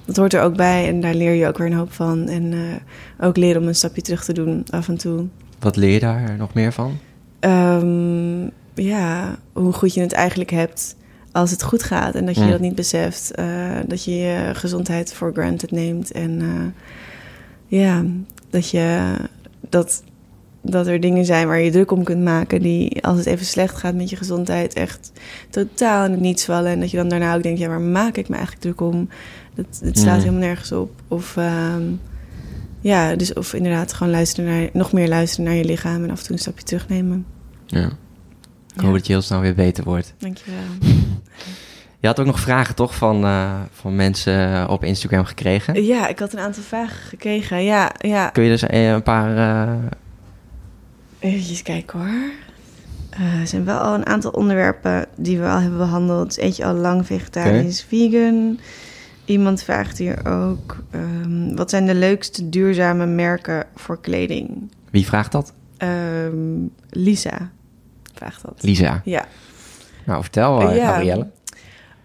dat 0.06 0.16
hoort 0.16 0.34
er 0.34 0.42
ook 0.42 0.56
bij 0.56 0.88
en 0.88 1.02
daar 1.02 1.14
leer 1.14 1.34
je 1.34 1.48
ook 1.48 1.58
weer 1.58 1.68
een 1.68 1.74
hoop 1.78 1.94
van. 1.94 2.28
En 2.28 2.54
eh, 2.54 3.26
ook 3.28 3.38
leren 3.38 3.62
om 3.62 3.68
een 3.68 3.76
stapje 3.76 4.02
terug 4.02 4.24
te 4.26 4.34
doen 4.34 4.66
af 4.70 4.88
en 4.88 4.98
toe. 4.98 5.26
Wat 5.60 5.76
leer 5.76 5.94
je 5.94 6.00
daar 6.00 6.36
nog 6.38 6.54
meer 6.54 6.74
van? 6.74 6.98
Ehm, 7.40 8.44
ja, 8.74 9.36
hoe 9.54 9.74
goed 9.74 9.94
je 9.94 10.02
het 10.02 10.12
eigenlijk 10.14 10.50
hebt 10.50 10.96
als 11.32 11.52
het 11.52 11.64
goed 11.64 11.84
gaat. 11.84 12.16
En 12.16 12.26
dat 12.26 12.36
je 12.36 12.48
dat 12.52 12.60
niet 12.60 12.76
beseft. 12.76 13.32
eh, 13.32 13.46
dat 13.88 14.04
je 14.04 14.16
je 14.16 14.50
gezondheid 14.54 15.14
voor 15.14 15.32
granted 15.34 15.72
neemt. 15.72 16.12
En 16.12 16.42
eh, 16.42 17.80
ja, 17.80 18.04
dat 18.50 18.70
je 18.70 19.16
dat, 19.70 20.04
dat 20.62 20.88
er 20.88 21.00
dingen 21.00 21.26
zijn 21.26 21.48
waar 21.48 21.60
je 21.60 21.72
druk 21.72 21.92
om 21.92 22.04
kunt 22.04 22.24
maken, 22.24 22.62
die 22.62 23.04
als 23.04 23.18
het 23.18 23.26
even 23.26 23.46
slecht 23.46 23.76
gaat 23.78 23.96
met 23.96 24.10
je 24.10 24.16
gezondheid, 24.16 24.74
echt 24.74 25.12
totaal 25.50 26.06
in 26.06 26.12
het 26.12 26.20
niets 26.20 26.46
vallen. 26.46 26.72
En 26.72 26.80
dat 26.80 26.92
je 26.92 26.98
dan 26.98 27.08
daarna 27.10 27.36
ook 27.36 27.44
denkt, 27.44 27.60
ja, 27.60 27.68
waar 27.68 27.82
maak 27.82 28.18
ik 28.18 28.30
me 28.30 28.36
eigenlijk 28.36 28.64
druk 28.66 28.82
om? 28.82 29.10
Dat, 29.56 29.66
het 29.84 29.98
slaat 30.00 30.16
Mhm. 30.18 30.26
helemaal 30.26 30.48
nergens 30.48 30.72
op. 30.72 30.92
Of 31.08 31.38
ehm, 31.38 31.82
ja, 32.82 33.16
dus 33.16 33.34
of 33.34 33.54
inderdaad 33.54 33.94
gewoon 33.94 34.14
luisteren 34.14 34.52
naar, 34.60 34.70
nog 34.74 34.92
meer 34.94 35.08
luisteren 35.08 35.46
naar 35.46 35.54
je 35.56 35.66
lichaam 35.66 36.04
en 36.04 36.10
af 36.10 36.18
en 36.20 36.24
toe 36.26 36.36
een 36.36 36.42
stapje 36.42 36.64
terugnemen. 36.66 37.26
Ja. 37.66 37.86
Ik 37.86 37.92
Ja. 38.82 38.84
hoop 38.84 38.94
dat 38.94 39.08
je 39.08 39.14
heel 39.14 39.22
snel 39.22 39.40
weer 39.40 39.56
beter 39.56 39.84
wordt. 39.84 40.14
Dankjewel. 40.18 40.60
Je 42.00 42.08
had 42.10 42.20
ook 42.20 42.26
nog 42.26 42.40
vragen 42.40 42.76
toch 42.76 42.96
van, 42.96 43.24
eh, 43.24 43.60
van 43.72 43.96
mensen 43.96 44.70
op 44.70 44.84
Instagram 44.84 45.26
gekregen? 45.26 45.84
Ja, 45.86 46.08
ik 46.08 46.20
had 46.20 46.34
een 46.34 46.40
aantal 46.40 46.64
vragen 46.64 46.96
gekregen. 47.08 47.64
Ja, 47.64 47.92
ja. 48.00 48.30
Kun 48.30 48.44
je 48.44 48.50
dus 48.50 48.64
eh, 48.64 48.90
een 48.90 49.04
paar... 49.04 49.38
eh, 49.38 49.74
Even 51.20 51.64
kijken 51.64 52.00
hoor. 52.00 52.32
Eh, 53.10 53.40
er 53.40 53.48
zijn 53.48 53.66
wel 53.66 53.78
al 53.80 53.94
een 53.94 54.06
aantal 54.06 54.32
onderwerpen 54.32 55.06
die 55.16 55.40
we 55.40 55.48
al 55.48 55.60
hebben 55.60 55.78
behandeld. 55.78 56.38
Eentje 56.38 56.66
al 56.66 56.74
lang 56.74 57.06
vegetarisch, 57.06 57.86
vegan. 57.88 58.60
Iemand 59.26 59.64
vraagt 59.64 59.98
hier 59.98 60.26
ook... 60.26 60.78
ehm, 60.92 61.56
wat 61.56 61.70
zijn 61.70 61.86
de 61.86 61.96
leukste 61.96 62.50
duurzame 62.50 63.06
merken 63.06 63.66
voor 63.76 64.02
kleding? 64.02 64.72
wie 64.92 65.06
vraagt 65.06 65.32
dat? 65.32 65.54
Ehm, 65.78 66.66
Lisa 66.90 67.52
vraagt 68.14 68.42
dat. 68.42 68.54
Lisa. 68.64 69.02
Ja. 69.06 69.26
Nou, 70.06 70.22
vertel, 70.22 70.62
eh, 70.70 70.76
Ja. 70.76 70.92
Gabrielle. 70.92 71.28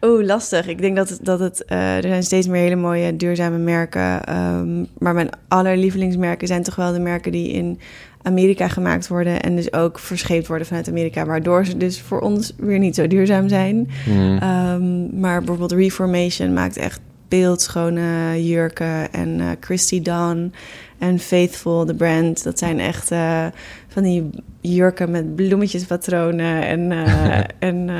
Oh, 0.00 0.24
lastig. 0.24 0.66
Ik 0.66 0.80
denk 0.80 0.96
dat 0.96 1.08
het, 1.08 1.24
dat 1.24 1.40
het 1.40 1.64
eh, 1.64 1.96
er 1.96 2.02
zijn 2.02 2.22
steeds 2.22 2.46
meer 2.46 2.60
hele 2.62 2.76
mooie 2.76 3.16
duurzame 3.16 3.58
merken. 3.58 4.24
ehm, 4.24 4.84
maar 4.98 5.14
mijn 5.14 5.30
allerlievelingsmerken 5.48 6.46
zijn 6.48 6.62
toch 6.62 6.74
wel 6.74 6.92
de 6.92 7.00
merken 7.00 7.32
die 7.32 7.48
in 7.50 7.80
Amerika 8.22 8.68
gemaakt 8.68 9.08
worden. 9.08 9.40
En 9.42 9.56
dus 9.56 9.72
ook 9.72 9.98
verscheept 9.98 10.46
worden 10.46 10.66
vanuit 10.66 10.88
Amerika. 10.88 11.26
Waardoor 11.26 11.64
ze 11.66 11.76
dus 11.76 12.00
voor 12.00 12.20
ons 12.20 12.52
weer 12.56 12.78
niet 12.78 12.94
zo 12.94 13.06
duurzaam 13.06 13.48
zijn. 13.48 13.90
Hmm. 14.04 15.20
Maar 15.20 15.38
bijvoorbeeld 15.38 15.72
Reformation 15.72 16.52
maakt 16.52 16.76
echt 16.76 17.00
beeldschone 17.28 18.44
jurken. 18.44 19.12
En 19.12 19.40
eh 19.40 19.50
Christy 19.60 20.02
Dawn 20.02 20.52
en 20.98 21.18
Faithful, 21.18 21.84
de 21.84 21.94
brand. 21.94 22.42
Dat 22.42 22.58
zijn 22.58 22.80
echt 22.80 23.10
eh, 23.10 23.46
van 23.88 24.02
die 24.02 24.30
jurken 24.60 25.10
met 25.10 25.36
bloemetjespatronen. 25.36 26.66
En, 26.66 26.92
eh, 26.92 27.40
en 27.68 27.90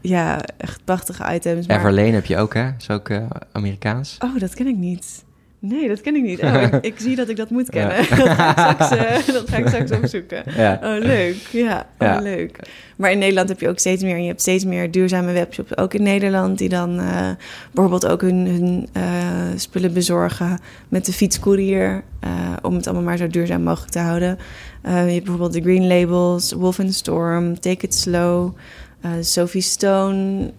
ja, 0.00 0.40
echt 0.56 0.84
prachtige 0.84 1.34
items. 1.34 1.66
Maar... 1.66 1.78
Everlane 1.78 2.10
heb 2.10 2.24
je 2.24 2.36
ook, 2.36 2.54
hè? 2.54 2.70
Is 2.78 2.90
ook 2.90 3.10
Amerikaans. 3.52 4.16
Oh, 4.24 4.38
dat 4.38 4.54
ken 4.54 4.66
ik 4.66 4.76
niet. 4.76 5.24
Nee, 5.60 5.88
dat 5.88 6.00
ken 6.00 6.14
ik 6.16 6.22
niet. 6.22 6.42
Oh, 6.50 6.62
ik, 6.62 6.84
ik 6.84 6.94
zie 6.98 7.16
dat 7.16 7.28
ik 7.28 7.36
dat 7.36 7.50
moet 7.50 7.70
kennen. 7.70 7.96
Ja. 7.96 8.16
dat, 8.16 8.28
ga 8.28 8.70
ik 8.70 8.82
straks, 8.82 8.90
eh, 9.26 9.34
dat 9.34 9.48
ga 9.50 9.56
ik 9.56 9.66
straks 9.66 9.90
opzoeken. 9.90 10.42
Ja. 10.56 10.80
Oh, 10.82 11.04
leuk. 11.04 11.36
Ja, 11.50 11.86
oh, 11.98 12.06
Ja. 12.06 12.20
leuk. 12.20 12.58
Maar 12.96 13.10
in 13.10 13.18
Nederland 13.18 13.48
heb 13.48 13.60
je 13.60 13.68
ook 13.68 13.78
steeds 13.78 14.02
meer... 14.02 14.18
Je 14.18 14.26
hebt 14.26 14.40
steeds 14.40 14.64
meer 14.64 14.90
duurzame 14.90 15.32
webshops, 15.32 15.76
ook 15.76 15.94
in 15.94 16.02
Nederland... 16.02 16.58
die 16.58 16.68
dan 16.68 16.98
eh, 16.98 17.28
bijvoorbeeld 17.72 18.06
ook 18.06 18.20
hun, 18.20 18.46
hun 18.46 18.88
eh, 18.92 19.02
spullen 19.56 19.92
bezorgen... 19.92 20.58
met 20.88 21.04
de 21.06 21.12
fietscourier... 21.12 22.02
om 22.62 22.74
het 22.74 22.86
allemaal 22.86 23.04
maar 23.04 23.16
zo 23.16 23.26
duurzaam 23.26 23.62
mogelijk 23.62 23.92
te 23.92 23.98
houden. 23.98 24.38
Je 24.82 24.88
hebt 24.88 25.24
bijvoorbeeld 25.24 25.52
de 25.52 25.60
Green 25.60 25.86
Labels, 25.86 26.52
Wolf 26.52 26.80
and 26.80 26.94
Storm, 26.94 27.60
Take 27.60 27.86
It 27.86 27.94
Slow... 27.94 28.52
Sophie 29.20 29.62
Stone 29.62 30.50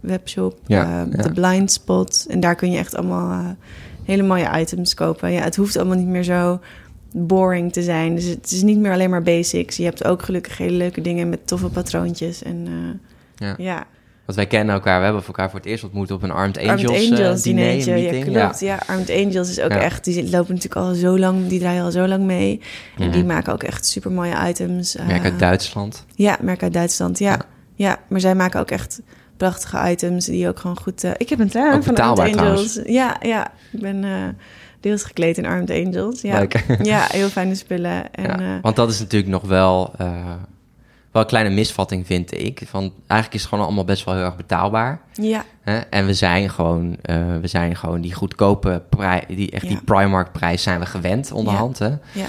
webshop, 0.00 0.58
Ja, 0.66 0.82
eh, 0.82 1.12
ja. 1.12 1.22
The 1.22 1.32
Blind 1.32 1.72
Spot. 1.72 2.26
En 2.28 2.40
daar 2.40 2.54
kun 2.54 2.70
je 2.70 2.78
echt 2.78 2.96
allemaal 2.96 3.56
hele 4.04 4.22
mooie 4.22 4.58
items 4.60 4.94
kopen. 4.94 5.32
Ja, 5.32 5.42
het 5.42 5.56
hoeft 5.56 5.76
allemaal 5.76 5.96
niet 5.96 6.06
meer 6.06 6.22
zo 6.22 6.60
boring 7.12 7.72
te 7.72 7.82
zijn. 7.82 8.14
Dus 8.14 8.24
het 8.24 8.50
is 8.50 8.62
niet 8.62 8.78
meer 8.78 8.92
alleen 8.92 9.10
maar 9.10 9.22
basics. 9.22 9.76
Je 9.76 9.84
hebt 9.84 10.04
ook 10.04 10.22
gelukkig 10.22 10.58
hele 10.58 10.76
leuke 10.76 11.00
dingen 11.00 11.28
met 11.28 11.46
toffe 11.46 11.68
patroontjes. 11.68 12.42
En 12.42 12.66
eh, 12.66 13.46
Ja. 13.48 13.54
ja, 13.58 13.86
Want 14.24 14.38
wij 14.38 14.46
kennen 14.46 14.74
elkaar. 14.74 14.98
We 14.98 15.04
hebben 15.04 15.22
elkaar 15.26 15.50
voor 15.50 15.58
het 15.58 15.68
eerst 15.68 15.84
ontmoet 15.84 16.10
op 16.10 16.22
een 16.22 16.30
Armed 16.30 16.58
Angels, 16.58 16.84
Armed 16.84 17.10
Angels 17.12 17.38
eh, 17.38 17.42
diner. 17.42 17.98
Ja, 18.14 18.24
klopt. 18.24 18.60
Ja. 18.60 18.78
Armed 18.86 19.10
Angels 19.10 19.50
is 19.50 19.60
ook 19.60 19.70
Ja. 19.72 19.78
echt... 19.80 20.04
Die 20.04 20.22
lopen 20.30 20.54
natuurlijk 20.54 20.86
al 20.86 20.94
zo 20.94 21.18
lang... 21.18 21.46
Die 21.48 21.58
draaien 21.60 21.82
al 21.84 21.90
zo 21.90 22.06
lang 22.06 22.24
mee. 22.24 22.60
En 22.98 23.04
Mhm. 23.04 23.12
die 23.12 23.24
maken 23.24 23.52
ook 23.52 23.62
echt 23.62 23.86
super 23.86 24.10
mooie 24.12 24.48
items. 24.48 24.96
Merk 25.06 25.24
uit 25.24 25.32
Eh, 25.32 25.38
Duitsland. 25.38 26.04
Ja, 26.14 26.38
merk 26.40 26.62
uit 26.62 26.72
Duitsland. 26.72 27.18
Ja. 27.18 27.38
ja. 27.74 27.98
maar 28.08 28.20
zij 28.20 28.34
maken 28.34 28.60
ook 28.60 28.70
echt 28.70 29.00
prachtige 29.40 29.90
items 29.90 30.24
die 30.24 30.48
ook 30.48 30.58
gewoon 30.58 30.78
goed... 30.82 31.04
eh, 31.04 31.10
ik 31.16 31.28
heb 31.28 31.38
een 31.40 31.48
trui 31.48 31.74
Ook 31.74 31.82
van 31.82 31.96
Armed 31.96 32.36
Angels. 32.38 32.80
Ja, 32.84 33.16
ja. 33.20 33.50
Ik 33.72 33.80
ben 33.80 34.04
eh, 34.04 34.10
deels 34.80 35.02
gekleed 35.04 35.38
in 35.38 35.46
Armed 35.46 35.70
Angels. 35.70 36.20
Ja, 36.20 36.38
Leuk. 36.38 36.64
ja 36.82 37.06
heel 37.08 37.28
fijne 37.28 37.54
spullen. 37.54 38.12
En, 38.14 38.24
ja. 38.24 38.38
eh, 38.38 38.62
Want 38.62 38.76
dat 38.76 38.90
is 38.90 38.98
natuurlijk 38.98 39.30
nog 39.30 39.42
wel, 39.42 39.92
wel 41.12 41.22
een 41.22 41.26
kleine 41.26 41.50
misvatting, 41.54 42.06
vind 42.06 42.32
ik. 42.38 42.62
Van, 42.66 42.80
eigenlijk 42.96 43.34
is 43.34 43.40
het 43.40 43.48
gewoon 43.48 43.64
allemaal 43.64 43.84
best 43.84 44.04
wel 44.04 44.14
heel 44.14 44.24
erg 44.24 44.36
betaalbaar. 44.36 45.00
ja, 45.12 45.44
Hè? 45.62 45.78
En 45.78 46.06
we 46.06 46.14
zijn 46.14 46.50
gewoon, 46.50 46.96
we 47.40 47.46
zijn 47.46 47.76
gewoon 47.76 48.00
die 48.00 48.14
goedkope 48.14 48.82
prijs, 48.88 49.24
die, 49.28 49.50
echt 49.50 49.62
Ja. 49.62 49.68
die 49.68 49.80
Primark-prijs 49.84 50.62
zijn 50.62 50.80
we 50.80 50.86
gewend 50.86 51.32
onderhand. 51.32 51.78
Hè? 51.78 51.88
ja, 51.88 51.98
Eh, 52.14 52.24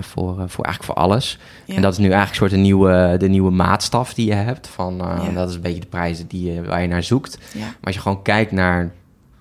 voor, 0.00 0.40
eh, 0.40 0.44
voor 0.48 0.64
eigenlijk 0.64 0.84
voor 0.84 0.94
alles. 0.94 1.38
ja. 1.64 1.74
En 1.74 1.82
dat 1.82 1.92
is 1.92 1.98
nu 1.98 2.04
eigenlijk 2.06 2.34
soort 2.36 2.50
de 2.50 2.56
nieuwe, 2.56 3.14
de 3.18 3.28
nieuwe 3.28 3.50
maatstaf 3.50 4.14
die 4.14 4.26
je 4.26 4.34
hebt. 4.34 4.66
Van, 4.66 5.00
eh, 5.00 5.24
Ja. 5.26 5.32
Dat 5.32 5.48
is 5.48 5.54
een 5.54 5.60
beetje 5.60 5.80
de 5.80 5.86
prijzen 5.86 6.26
die, 6.26 6.60
waar 6.60 6.82
je 6.82 6.88
naar 6.88 7.02
zoekt. 7.02 7.38
Maar 7.54 7.74
als 7.80 7.94
je 7.94 8.00
gewoon 8.00 8.22
kijkt 8.22 8.52
naar, 8.52 8.92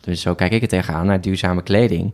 dus 0.02 0.22
zo 0.22 0.36
kijk 0.36 0.52
ik 0.52 0.62
er 0.62 0.68
tegenaan, 0.68 1.06
naar 1.06 1.22
duurzame 1.22 1.64
kleding. 1.64 2.14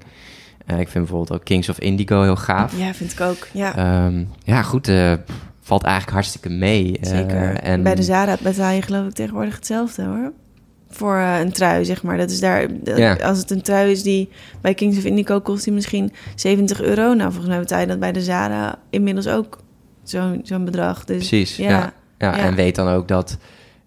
Eh, 0.66 0.80
ik 0.80 0.90
vind 0.90 1.06
bijvoorbeeld 1.06 1.40
ook 1.40 1.46
Kings 1.46 1.70
of 1.70 1.80
Indigo 1.80 2.22
heel 2.22 2.36
gaaf. 2.36 2.78
Ja, 2.78 2.94
vind 2.94 3.12
ik 3.12 3.22
ook. 3.22 3.48
Ja, 3.54 3.76
Ehm, 3.76 4.24
ja, 4.44 4.62
goed, 4.62 4.88
eh, 4.88 5.14
pvalt 5.64 5.84
eigenlijk 5.84 6.14
hartstikke 6.14 6.50
mee. 6.50 6.98
Eh, 7.00 7.10
zeker. 7.10 7.54
en 7.56 7.84
Bij 7.84 7.96
de 7.96 8.04
Zara 8.04 8.38
betaal 8.42 8.72
je 8.72 8.82
geloof 8.82 9.08
ik 9.08 9.14
tegenwoordig 9.14 9.56
hetzelfde 9.56 10.04
hoor. 10.04 10.32
Voor 10.90 11.16
eh, 11.16 11.40
een 11.40 11.52
trui, 11.52 11.86
zeg 11.86 12.04
maar. 12.04 12.18
Dat 12.18 12.32
is 12.32 12.40
daar, 12.40 12.68
Ja. 12.84 13.14
Als 13.14 13.38
het 13.38 13.52
een 13.52 13.62
trui 13.62 13.92
is 13.92 14.04
die 14.04 14.30
bij 14.62 14.74
Kings 14.74 14.98
of 14.98 15.04
Indigo 15.04 15.40
kost 15.42 15.64
die 15.64 15.74
misschien 15.74 16.12
70 16.36 16.82
euro. 16.82 17.14
Nou, 17.14 17.32
volgens 17.32 17.48
mij 17.48 17.60
betaal 17.60 17.80
je 17.80 17.88
dat 17.88 18.00
bij 18.00 18.12
de 18.12 18.22
Zara 18.22 18.80
inmiddels 18.90 19.28
ook 19.28 19.60
zo'n 20.04 20.42
zo'n 20.44 20.66
bedrag. 20.66 21.06
Dus 21.06 21.18
Precies, 21.18 21.56
ja. 21.56 21.70
ja, 21.70 21.94
ja. 22.18 22.38
ja. 22.38 22.44
En 22.44 22.56
weet 22.56 22.76
dan 22.76 22.88
ook 22.88 23.08
dat 23.08 23.38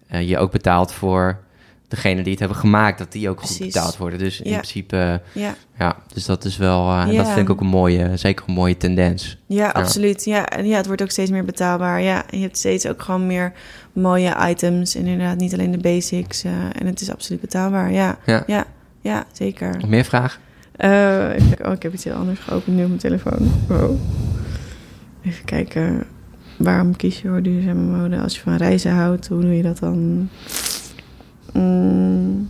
eh, 0.07 0.29
je 0.29 0.37
ook 0.37 0.51
betaalt 0.51 0.91
voor 0.91 1.39
degene 1.87 2.21
die 2.21 2.31
het 2.31 2.39
hebben 2.39 2.57
gemaakt, 2.57 2.97
dat 2.97 3.11
die 3.11 3.29
ook 3.29 3.41
goed 3.41 3.57
betaald 3.59 3.97
worden. 3.97 4.19
Dus 4.19 4.41
in 4.41 4.49
Ja. 4.51 4.55
principe, 4.57 5.21
ja. 5.31 5.55
ja, 5.79 5.95
dus 6.13 6.25
dat 6.25 6.45
is 6.45 6.57
wel, 6.57 6.85
Ja. 6.89 7.05
dat 7.11 7.27
vind 7.27 7.39
ik 7.39 7.49
ook 7.49 7.61
een 7.61 7.67
mooie, 7.67 8.17
zeker 8.17 8.45
een 8.47 8.53
mooie 8.53 8.77
tendens. 8.77 9.37
Ja, 9.45 9.69
absoluut. 9.69 10.25
Ja, 10.25 10.45
en 10.49 10.65
ja, 10.65 10.77
het 10.77 10.85
wordt 10.87 11.01
ook 11.01 11.09
steeds 11.09 11.31
meer 11.31 11.45
betaalbaar. 11.45 12.01
Ja, 12.01 12.23
en 12.29 12.37
je 12.37 12.43
hebt 12.43 12.57
steeds 12.57 12.87
ook 12.87 13.01
gewoon 13.01 13.27
meer 13.27 13.51
mooie 13.93 14.35
items. 14.49 14.95
En 14.95 15.05
inderdaad, 15.05 15.37
niet 15.37 15.53
alleen 15.53 15.71
de 15.71 15.77
basics. 15.77 16.43
eh, 16.43 16.51
en 16.51 16.85
het 16.85 17.01
is 17.01 17.11
absoluut 17.11 17.41
betaalbaar. 17.41 17.91
Ja, 17.91 18.17
Ja. 18.25 18.65
ja, 19.01 19.25
zeker. 19.31 19.77
Nog 19.79 19.89
meer 19.89 20.03
vragen? 20.05 20.41
Eh, 20.75 21.29
even 21.33 21.47
kijken. 21.47 21.65
Oh, 21.67 21.73
ik 21.73 21.83
heb 21.83 21.93
iets 21.93 22.03
heel 22.03 22.13
anders 22.13 22.39
geopend 22.39 22.75
nu 22.75 22.81
op 22.81 22.87
mijn 22.87 22.99
telefoon. 22.99 23.51
Wow. 23.67 23.95
Even 25.25 25.45
kijken. 25.45 26.03
Waarom 26.57 26.95
kies 26.95 27.21
je 27.21 27.27
voor 27.27 27.41
duurzame 27.41 27.97
mode? 27.97 28.17
Als 28.19 28.35
je 28.35 28.41
van 28.41 28.55
reizen 28.55 28.91
houdt, 28.91 29.27
hoe 29.27 29.41
doe 29.41 29.57
je 29.57 29.63
dat 29.63 29.79
dan? 29.79 30.29
Mm. 31.53 32.49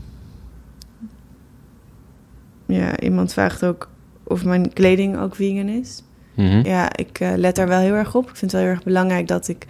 Ja, 2.65 2.99
iemand 2.99 3.33
vraagt 3.33 3.63
ook 3.65 3.89
of 4.23 4.45
mijn 4.45 4.73
kleding 4.73 5.17
ook 5.19 5.35
vegan 5.35 5.67
is. 5.67 6.03
Mhm. 6.33 6.65
Ja, 6.67 6.95
ik 6.95 7.19
eh, 7.19 7.31
let 7.35 7.55
daar 7.55 7.67
wel 7.67 7.79
heel 7.79 7.93
erg 7.93 8.15
op. 8.15 8.29
Ik 8.29 8.35
vind 8.35 8.41
het 8.41 8.51
wel 8.51 8.61
heel 8.61 8.69
erg 8.69 8.83
belangrijk 8.83 9.27
dat 9.27 9.47
ik 9.47 9.65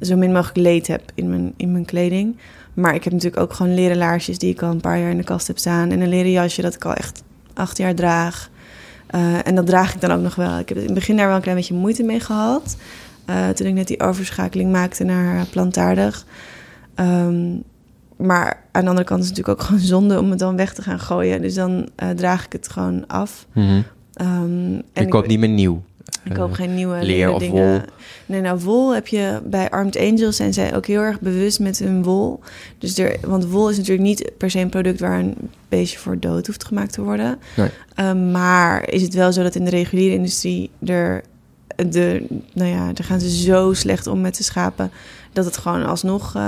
zo 0.00 0.16
min 0.16 0.32
mogelijk 0.32 0.56
leed 0.58 0.86
heb 0.86 1.02
in 1.14 1.28
mijn, 1.28 1.52
in 1.56 1.72
mijn 1.72 1.84
kleding. 1.84 2.36
Maar 2.74 2.94
ik 2.94 3.04
heb 3.04 3.12
natuurlijk 3.12 3.42
ook 3.42 3.52
gewoon 3.52 3.74
leren 3.74 3.96
laarsjes 3.96 4.38
die 4.38 4.50
ik 4.50 4.62
al 4.62 4.70
een 4.70 4.80
paar 4.80 4.98
jaar 4.98 5.10
in 5.10 5.16
de 5.16 5.24
kast 5.24 5.46
heb 5.46 5.58
staan. 5.58 5.90
En 5.90 6.00
een 6.00 6.08
leren 6.08 6.30
jasje 6.30 6.62
dat 6.62 6.74
ik 6.74 6.84
al 6.84 6.94
echt 6.94 7.22
acht 7.54 7.76
jaar 7.76 7.94
draag. 7.94 8.50
Eh, 9.06 9.46
en 9.46 9.54
dat 9.54 9.66
draag 9.66 9.94
ik 9.94 10.00
dan 10.00 10.10
ook 10.12 10.22
nog 10.22 10.34
wel. 10.34 10.58
Ik 10.58 10.68
heb 10.68 10.78
in 10.78 10.84
het 10.84 10.94
begin 10.94 11.16
daar 11.16 11.26
wel 11.26 11.36
een 11.36 11.42
klein 11.42 11.56
beetje 11.56 11.74
moeite 11.74 12.02
mee 12.02 12.20
gehad. 12.20 12.76
eh, 13.24 13.48
toen 13.48 13.66
ik 13.66 13.74
net 13.74 13.86
die 13.86 14.00
overschakeling 14.00 14.72
maakte 14.72 15.04
naar 15.04 15.46
plantaardig. 15.46 16.26
Ehm, 16.94 17.54
maar 18.22 18.62
aan 18.72 18.82
de 18.82 18.88
andere 18.88 19.06
kant 19.06 19.22
is 19.22 19.28
het 19.28 19.36
natuurlijk 19.36 19.60
ook 19.62 19.66
gewoon 19.66 19.82
zonde 19.82 20.18
om 20.18 20.30
het 20.30 20.38
dan 20.38 20.56
weg 20.56 20.74
te 20.74 20.82
gaan 20.82 21.00
gooien. 21.00 21.42
Dus 21.42 21.54
dan 21.54 21.88
eh, 21.96 22.10
draag 22.10 22.44
ik 22.44 22.52
het 22.52 22.68
gewoon 22.68 23.06
af. 23.06 23.46
Mhm. 23.52 23.80
Ehm, 24.14 24.30
en 24.92 25.02
Ik 25.02 25.10
koop 25.10 25.26
niet 25.26 25.38
meer 25.38 25.48
nieuw. 25.48 25.82
ik 26.24 26.34
koop 26.34 26.50
Eh, 26.50 26.54
geen 26.56 26.74
nieuwe 26.74 27.04
leer 27.04 27.30
of 27.32 27.38
dingen. 27.40 27.70
wol. 27.70 27.80
Nee, 28.26 28.40
nou, 28.40 28.58
wol 28.58 28.94
heb 28.94 29.06
je 29.06 29.40
bij 29.44 29.70
Armed 29.70 29.98
Angels 29.98 30.36
zijn 30.36 30.52
zij 30.52 30.74
ook 30.76 30.86
heel 30.86 31.00
erg 31.00 31.20
bewust 31.20 31.60
met 31.60 31.78
hun 31.78 32.02
wol. 32.02 32.40
Dus 32.78 32.98
er, 32.98 33.16
want 33.26 33.44
wol 33.44 33.70
is 33.70 33.76
natuurlijk 33.76 34.06
niet 34.06 34.32
per 34.38 34.50
se 34.50 34.58
een 34.58 34.68
product 34.68 35.00
waar 35.00 35.18
een 35.18 35.34
beestje 35.68 35.98
voor 35.98 36.18
dood 36.18 36.46
hoeft 36.46 36.64
gemaakt 36.64 36.92
te 36.92 37.02
worden. 37.02 37.38
Nee. 37.56 37.68
Ehm, 37.94 38.30
maar 38.30 38.88
is 38.88 39.02
het 39.02 39.14
wel 39.14 39.32
zo 39.32 39.42
dat 39.42 39.54
in 39.54 39.64
de 39.64 39.70
reguliere 39.70 40.14
industrie 40.14 40.70
er, 40.86 41.22
de, 41.76 42.26
nou 42.52 42.68
ja, 42.70 42.84
daar 42.92 43.04
gaan 43.06 43.20
ze 43.20 43.30
zo 43.30 43.72
slecht 43.72 44.06
om 44.06 44.20
met 44.20 44.36
de 44.36 44.42
schapen 44.42 44.90
dat 45.32 45.44
het 45.44 45.56
gewoon 45.56 45.86
alsnog 45.86 46.34
eh, 46.34 46.44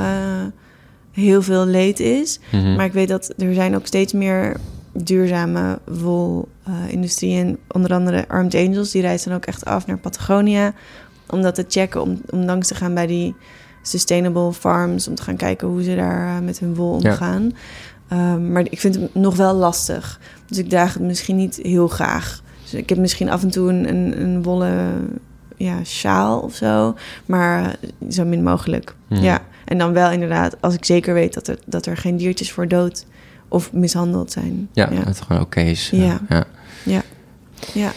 heel 1.14 1.42
veel 1.42 1.66
leed 1.66 2.00
is. 2.00 2.38
Mhm. 2.52 2.74
Maar 2.74 2.84
ik 2.84 2.92
weet 2.92 3.08
dat 3.08 3.32
er 3.36 3.54
zijn 3.54 3.74
ook 3.74 3.86
steeds 3.86 4.12
meer 4.12 4.56
duurzame 4.92 5.78
wolindustrie. 5.84 7.36
en 7.38 7.58
onder 7.68 7.92
andere 7.92 8.28
Armed 8.28 8.54
Angels, 8.54 8.90
die 8.90 9.02
reist 9.02 9.24
dan 9.24 9.34
ook 9.34 9.44
echt 9.44 9.64
af 9.64 9.86
naar 9.86 9.98
Patagonia. 9.98 10.72
Om 11.26 11.42
dat 11.42 11.54
te 11.54 11.64
checken, 11.68 12.02
om, 12.02 12.20
om 12.30 12.44
langs 12.44 12.68
te 12.68 12.74
gaan 12.74 12.94
bij 12.94 13.06
die 13.06 13.34
sustainable 13.82 14.52
farms. 14.52 15.08
Om 15.08 15.14
te 15.14 15.22
gaan 15.22 15.36
kijken 15.36 15.68
hoe 15.68 15.82
ze 15.82 15.94
daar 15.94 16.36
eh, 16.36 16.44
met 16.44 16.58
hun 16.58 16.74
wol 16.74 16.92
omgaan. 16.92 17.52
Ehm, 18.08 18.52
maar 18.52 18.62
ik 18.70 18.80
vind 18.80 18.94
het 18.94 19.14
nog 19.14 19.36
wel 19.36 19.54
lastig. 19.54 20.20
Dus 20.46 20.58
ik 20.58 20.68
draag 20.68 20.94
het 20.94 21.02
misschien 21.02 21.36
niet 21.36 21.58
heel 21.62 21.88
graag. 21.88 22.42
Dus 22.62 22.74
ik 22.74 22.88
heb 22.88 22.98
misschien 22.98 23.30
af 23.30 23.42
en 23.42 23.50
toe 23.50 23.68
een, 23.68 23.88
een, 23.88 24.20
een 24.20 24.42
wollen 24.42 25.08
ja, 25.56 25.84
sjaal 25.84 26.40
of 26.40 26.54
zo. 26.54 26.94
Maar 27.26 27.76
zo 28.10 28.24
min 28.24 28.42
mogelijk. 28.42 28.94
Hmm. 29.08 29.22
Ja. 29.22 29.42
En 29.64 29.78
dan 29.78 29.92
wel 29.92 30.10
inderdaad, 30.10 30.56
als 30.60 30.74
ik 30.74 30.84
zeker 30.84 31.14
weet 31.14 31.34
dat 31.34 31.48
er, 31.48 31.58
dat 31.66 31.86
er 31.86 31.96
geen 31.96 32.16
diertjes 32.16 32.52
voor 32.52 32.68
dood 32.68 33.06
of 33.48 33.72
mishandeld 33.72 34.32
zijn. 34.32 34.68
Ja, 34.72 34.88
ja. 34.90 34.96
dat 34.96 35.06
het 35.06 35.20
gewoon 35.20 35.42
oké 35.42 35.60
is. 35.60 35.90
Ja. 35.90 36.02
Ja. 36.02 36.20
ja. 36.28 36.44
Ja. 36.84 37.02
Ja. 37.72 37.92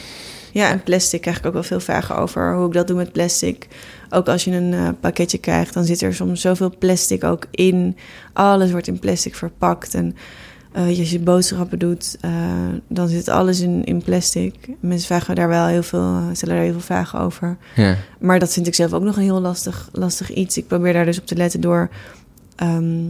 Ja, 0.52 0.70
en 0.70 0.84
plastic 0.84 1.22
krijg 1.22 1.38
ik 1.38 1.46
ook 1.46 1.54
wel 1.54 1.64
veel 1.64 1.80
vragen 1.80 2.16
over 2.16 2.56
hoe 2.56 2.68
ik 2.68 2.74
dat 2.74 2.88
doe 2.88 2.96
met 2.96 3.12
plastic. 3.12 3.68
Ook 4.10 4.28
als 4.28 4.44
je 4.44 4.52
een 4.52 4.74
eh, 4.74 4.90
pakketje 5.00 5.38
krijgt, 5.38 5.74
dan 5.74 5.86
zit 5.86 6.02
er 6.02 6.14
soms 6.16 6.42
zoveel 6.42 6.78
plastic 6.78 7.24
ook 7.24 7.46
in. 7.52 7.98
Alles 8.34 8.72
wordt 8.72 8.88
in 8.88 9.00
plastic 9.00 9.36
verpakt. 9.36 9.94
En 9.94 10.16
eh, 10.72 11.00
als 11.00 11.12
je 11.12 11.20
boodschappen 11.20 11.80
doet, 11.80 12.18
eh, 12.22 12.32
dan 12.88 13.08
zit 13.08 13.28
alles 13.28 13.60
in, 13.60 13.84
in 13.84 14.02
plastic. 14.02 14.56
Mensen 14.80 15.08
vragen 15.08 15.36
daar 15.36 15.48
wel 15.48 15.66
heel 15.66 15.84
veel, 15.84 16.00
eh, 16.00 16.24
stellen 16.34 16.56
daar 16.56 16.64
heel 16.64 16.74
veel 16.74 16.82
vragen 16.82 17.20
over. 17.20 17.58
Ja. 17.76 17.96
Maar 18.20 18.40
dat 18.40 18.54
vind 18.54 18.68
ik 18.68 18.76
zelf 18.76 18.94
ook 18.94 19.04
nog 19.04 19.16
een 19.16 19.24
heel 19.24 19.42
lastig, 19.42 19.90
lastig 19.92 20.34
iets. 20.34 20.58
Ik 20.58 20.68
probeer 20.68 20.94
daar 20.94 21.06
dus 21.06 21.20
op 21.20 21.26
te 21.26 21.36
letten 21.36 21.62
door 21.62 21.90
ehm, 22.56 23.04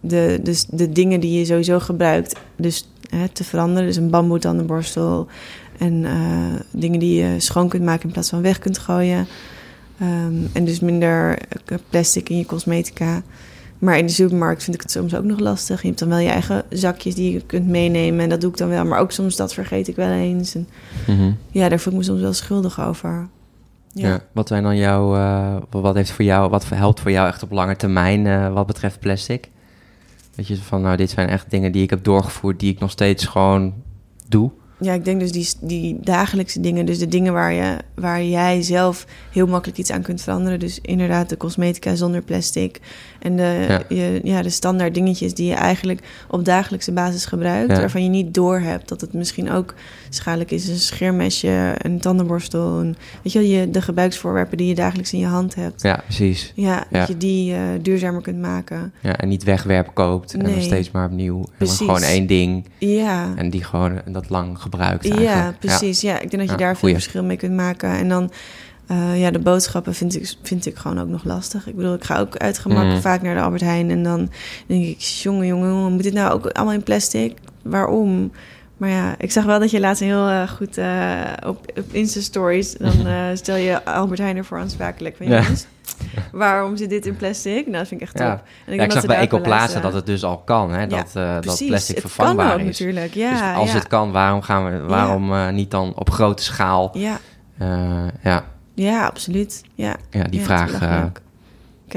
de, 0.00 0.40
dus 0.42 0.64
de 0.64 0.92
dingen 0.92 1.20
die 1.20 1.38
je 1.38 1.44
sowieso 1.44 1.78
gebruikt 1.80 2.40
dus, 2.56 2.88
hè, 3.08 3.28
te 3.28 3.44
veranderen. 3.44 3.86
Dus 3.86 3.96
een 3.96 4.10
bamboe 4.10 4.38
tandenborstel 4.38 5.26
en 5.78 6.06
dingen 6.70 6.98
die 6.98 7.22
je 7.22 7.40
schoon 7.40 7.68
kunt 7.68 7.84
maken 7.84 8.06
in 8.06 8.12
plaats 8.12 8.28
van 8.28 8.42
weg 8.42 8.58
kunt 8.58 8.78
gooien. 8.78 9.26
Ehm, 9.98 10.34
en 10.52 10.64
dus 10.64 10.80
minder 10.80 11.38
plastic 11.90 12.28
in 12.28 12.38
je 12.38 12.46
cosmetica. 12.46 13.22
Maar 13.78 13.98
in 13.98 14.06
de 14.06 14.12
supermarkt 14.12 14.62
vind 14.62 14.76
ik 14.76 14.82
het 14.82 14.90
soms 14.90 15.14
ook 15.14 15.24
nog 15.24 15.38
lastig. 15.38 15.80
Je 15.80 15.86
hebt 15.86 15.98
dan 15.98 16.08
wel 16.08 16.18
je 16.18 16.28
eigen 16.28 16.62
zakjes 16.70 17.14
die 17.14 17.32
je 17.32 17.40
kunt 17.40 17.66
meenemen. 17.68 18.20
En 18.20 18.28
dat 18.28 18.40
doe 18.40 18.50
ik 18.50 18.56
dan 18.56 18.68
wel. 18.68 18.84
Maar 18.84 18.98
ook 18.98 19.12
soms 19.12 19.36
dat 19.36 19.54
vergeet 19.54 19.88
ik 19.88 19.96
wel 19.96 20.10
eens. 20.10 20.54
En 20.54 20.68
Mhm. 21.06 21.30
ja, 21.50 21.68
daar 21.68 21.78
voel 21.78 21.92
ik 21.92 21.98
me 21.98 22.04
soms 22.04 22.20
wel 22.20 22.32
schuldig 22.32 22.80
over. 22.80 23.28
Ja. 23.92 24.20
Wat 24.32 24.48
zijn 24.48 24.62
dan 24.62 24.76
jouw, 24.76 25.14
eh, 25.16 25.56
wat 25.70 25.94
heeft 25.94 26.10
voor 26.10 26.24
jou, 26.24 26.50
wat 26.50 26.68
helpt 26.68 27.00
voor 27.00 27.10
jou 27.10 27.28
echt 27.28 27.42
op 27.42 27.50
lange 27.50 27.76
termijn 27.76 28.26
eh, 28.26 28.52
wat 28.52 28.66
betreft 28.66 29.00
plastic? 29.00 29.48
Dat 30.34 30.46
je 30.46 30.56
van, 30.56 30.80
nou, 30.82 30.96
dit 30.96 31.10
zijn 31.10 31.28
echt 31.28 31.50
dingen 31.50 31.72
die 31.72 31.82
ik 31.82 31.90
heb 31.90 32.04
doorgevoerd, 32.04 32.60
die 32.60 32.72
ik 32.72 32.78
nog 32.78 32.90
steeds 32.90 33.24
gewoon 33.24 33.74
doe. 34.28 34.50
Ja, 34.78 34.92
ik 34.92 35.04
denk 35.04 35.20
dus 35.20 35.32
die, 35.32 35.48
die 35.60 35.98
dagelijkse 36.00 36.60
dingen, 36.60 36.86
dus 36.86 36.98
de 36.98 37.08
dingen 37.08 37.32
waar, 37.32 37.52
je, 37.52 37.76
waar 37.94 38.24
jij 38.24 38.62
zelf 38.62 39.06
heel 39.32 39.46
makkelijk 39.46 39.78
iets 39.78 39.90
aan 39.90 40.02
kunt 40.02 40.22
veranderen. 40.22 40.58
Dus 40.58 40.78
inderdaad 40.82 41.28
de 41.28 41.36
cosmetica 41.36 41.94
zonder 41.94 42.22
plastic 42.22 42.80
en 43.18 43.36
de, 43.36 43.64
Ja. 43.68 43.82
Je, 43.88 44.20
ja, 44.22 44.42
de 44.42 44.50
standaard 44.50 44.94
dingetjes 44.94 45.34
die 45.34 45.46
je 45.46 45.54
eigenlijk 45.54 46.00
op 46.30 46.44
dagelijkse 46.44 46.92
basis 46.92 47.24
gebruikt. 47.24 47.70
Ja. 47.70 47.78
Waarvan 47.78 48.02
je 48.02 48.08
niet 48.08 48.34
doorhebt 48.34 48.88
dat 48.88 49.00
het 49.00 49.12
misschien 49.12 49.50
ook 49.50 49.74
schadelijk 50.16 50.50
is. 50.50 50.68
Een 50.68 50.76
scheermesje, 50.78 51.74
een 51.78 52.00
tandenborstel, 52.00 52.80
een, 52.80 52.96
weet 53.22 53.32
je 53.32 53.48
je, 53.48 53.70
de 53.70 53.82
gebruiksvoorwerpen 53.82 54.56
die 54.56 54.66
je 54.66 54.74
dagelijks 54.74 55.12
in 55.12 55.18
je 55.18 55.26
hand 55.26 55.54
hebt. 55.54 55.82
Ja, 55.82 56.00
precies. 56.04 56.52
Ja, 56.54 56.84
Ja. 56.90 56.98
dat 56.98 57.08
je 57.08 57.16
die 57.16 57.54
eh, 57.54 57.60
duurzamer 57.82 58.22
kunt 58.22 58.38
maken. 58.40 58.92
Ja, 59.02 59.16
en 59.16 59.28
niet 59.28 59.44
wegwerp 59.44 59.90
koopt 59.94 60.34
en 60.34 60.38
dan 60.42 60.62
steeds 60.62 60.90
maar 60.90 61.06
opnieuw. 61.06 61.38
En 61.38 61.48
Precies. 61.56 61.76
gewoon 61.78 62.02
één 62.02 62.26
ding 62.26 62.64
Ja. 62.78 63.32
en 63.36 63.50
die 63.50 63.64
gewoon 63.64 64.00
dat 64.10 64.28
lang 64.30 64.58
gebruikt 64.60 65.06
Ja, 65.18 65.54
precies. 65.60 66.00
Ja. 66.00 66.14
ik 66.20 66.30
denk 66.30 66.42
dat 66.42 66.50
je 66.50 66.56
daar 66.64 66.76
veel 66.76 66.92
verschil 66.92 67.24
mee 67.24 67.36
kunt 67.36 67.54
maken. 67.54 67.90
En 67.90 68.08
dan, 68.08 68.30
eh, 68.86 69.20
ja, 69.20 69.30
de 69.30 69.38
boodschappen 69.38 69.94
vind 69.94 70.16
ik, 70.16 70.34
vind 70.42 70.66
ik 70.66 70.76
gewoon 70.76 71.00
ook 71.00 71.08
nog 71.08 71.24
lastig. 71.24 71.66
Ik 71.66 71.76
bedoel, 71.76 71.94
ik 71.94 72.04
ga 72.04 72.18
ook 72.18 72.36
uit 72.36 72.58
gemak 72.58 72.84
Mm. 72.84 73.00
vaak 73.00 73.22
naar 73.22 73.34
de 73.34 73.40
Albert 73.40 73.62
Heijn. 73.62 73.90
En 73.90 74.02
dan 74.02 74.30
denk 74.66 74.84
ik, 74.84 74.98
jongen, 75.00 75.46
jongen, 75.46 75.68
jongen, 75.68 75.92
moet 75.92 76.02
dit 76.02 76.12
nou 76.12 76.32
ook 76.32 76.46
allemaal 76.46 76.74
in 76.74 76.82
plastic? 76.82 77.34
Waarom? 77.62 78.30
Maar 78.76 78.88
ja, 78.88 79.14
ik 79.18 79.32
zag 79.32 79.44
wel 79.44 79.58
dat 79.60 79.70
je 79.70 79.80
laatst 79.80 80.02
heel 80.02 80.28
eh, 80.28 80.48
goed 80.48 80.78
eh, 80.78 81.20
op, 81.46 81.72
op 81.78 81.84
Insta-stories... 81.92 82.72
dan 82.72 83.06
eh, 83.06 83.24
stel 83.34 83.56
je 83.56 83.84
Albert 83.84 84.20
Heijn 84.20 84.36
ervoor 84.36 84.58
aansprakelijk. 84.58 85.16
Van, 85.16 85.28
Ja. 85.28 85.40
jongens, 85.40 85.66
waarom 86.32 86.76
zit 86.76 86.90
dit 86.90 87.06
in 87.06 87.16
plastic? 87.16 87.66
Nou, 87.66 87.78
dat 87.78 87.88
vind 87.88 88.00
ik 88.00 88.06
echt 88.06 88.16
top. 88.16 88.26
Ja. 88.26 88.32
En 88.32 88.40
Ja, 88.66 88.72
ik 88.72 88.78
denk 88.78 88.92
dat 88.92 88.92
zag 89.02 89.06
bij 89.06 89.18
Ecoplaza 89.20 89.80
dat 89.80 89.92
het 89.92 90.06
dus 90.06 90.24
al 90.24 90.38
kan, 90.38 90.70
hè? 90.72 90.80
Ja, 90.80 90.86
dat, 90.86 91.12
dat 91.12 91.40
plastic 91.40 91.94
het 91.94 92.00
vervangbaar 92.00 92.46
kan 92.50 92.60
ook 92.60 92.66
is. 92.66 92.78
natuurlijk, 92.78 93.14
ja. 93.14 93.30
dus 93.30 93.58
als 93.60 93.70
ja. 93.72 93.78
het 93.78 93.86
kan, 93.86 94.12
waarom, 94.12 94.42
gaan 94.42 94.64
we, 94.64 94.78
waarom 94.86 95.54
niet 95.54 95.70
dan 95.70 95.94
op 95.94 96.10
grote 96.10 96.42
schaal? 96.42 96.90
Ja, 96.92 97.18
ja, 98.22 98.44
ja, 98.74 99.06
absoluut. 99.06 99.62
Ja. 99.74 99.96
ja, 100.10 100.22
die 100.24 100.40
Ja, 100.40 100.46
vraag 100.46 100.78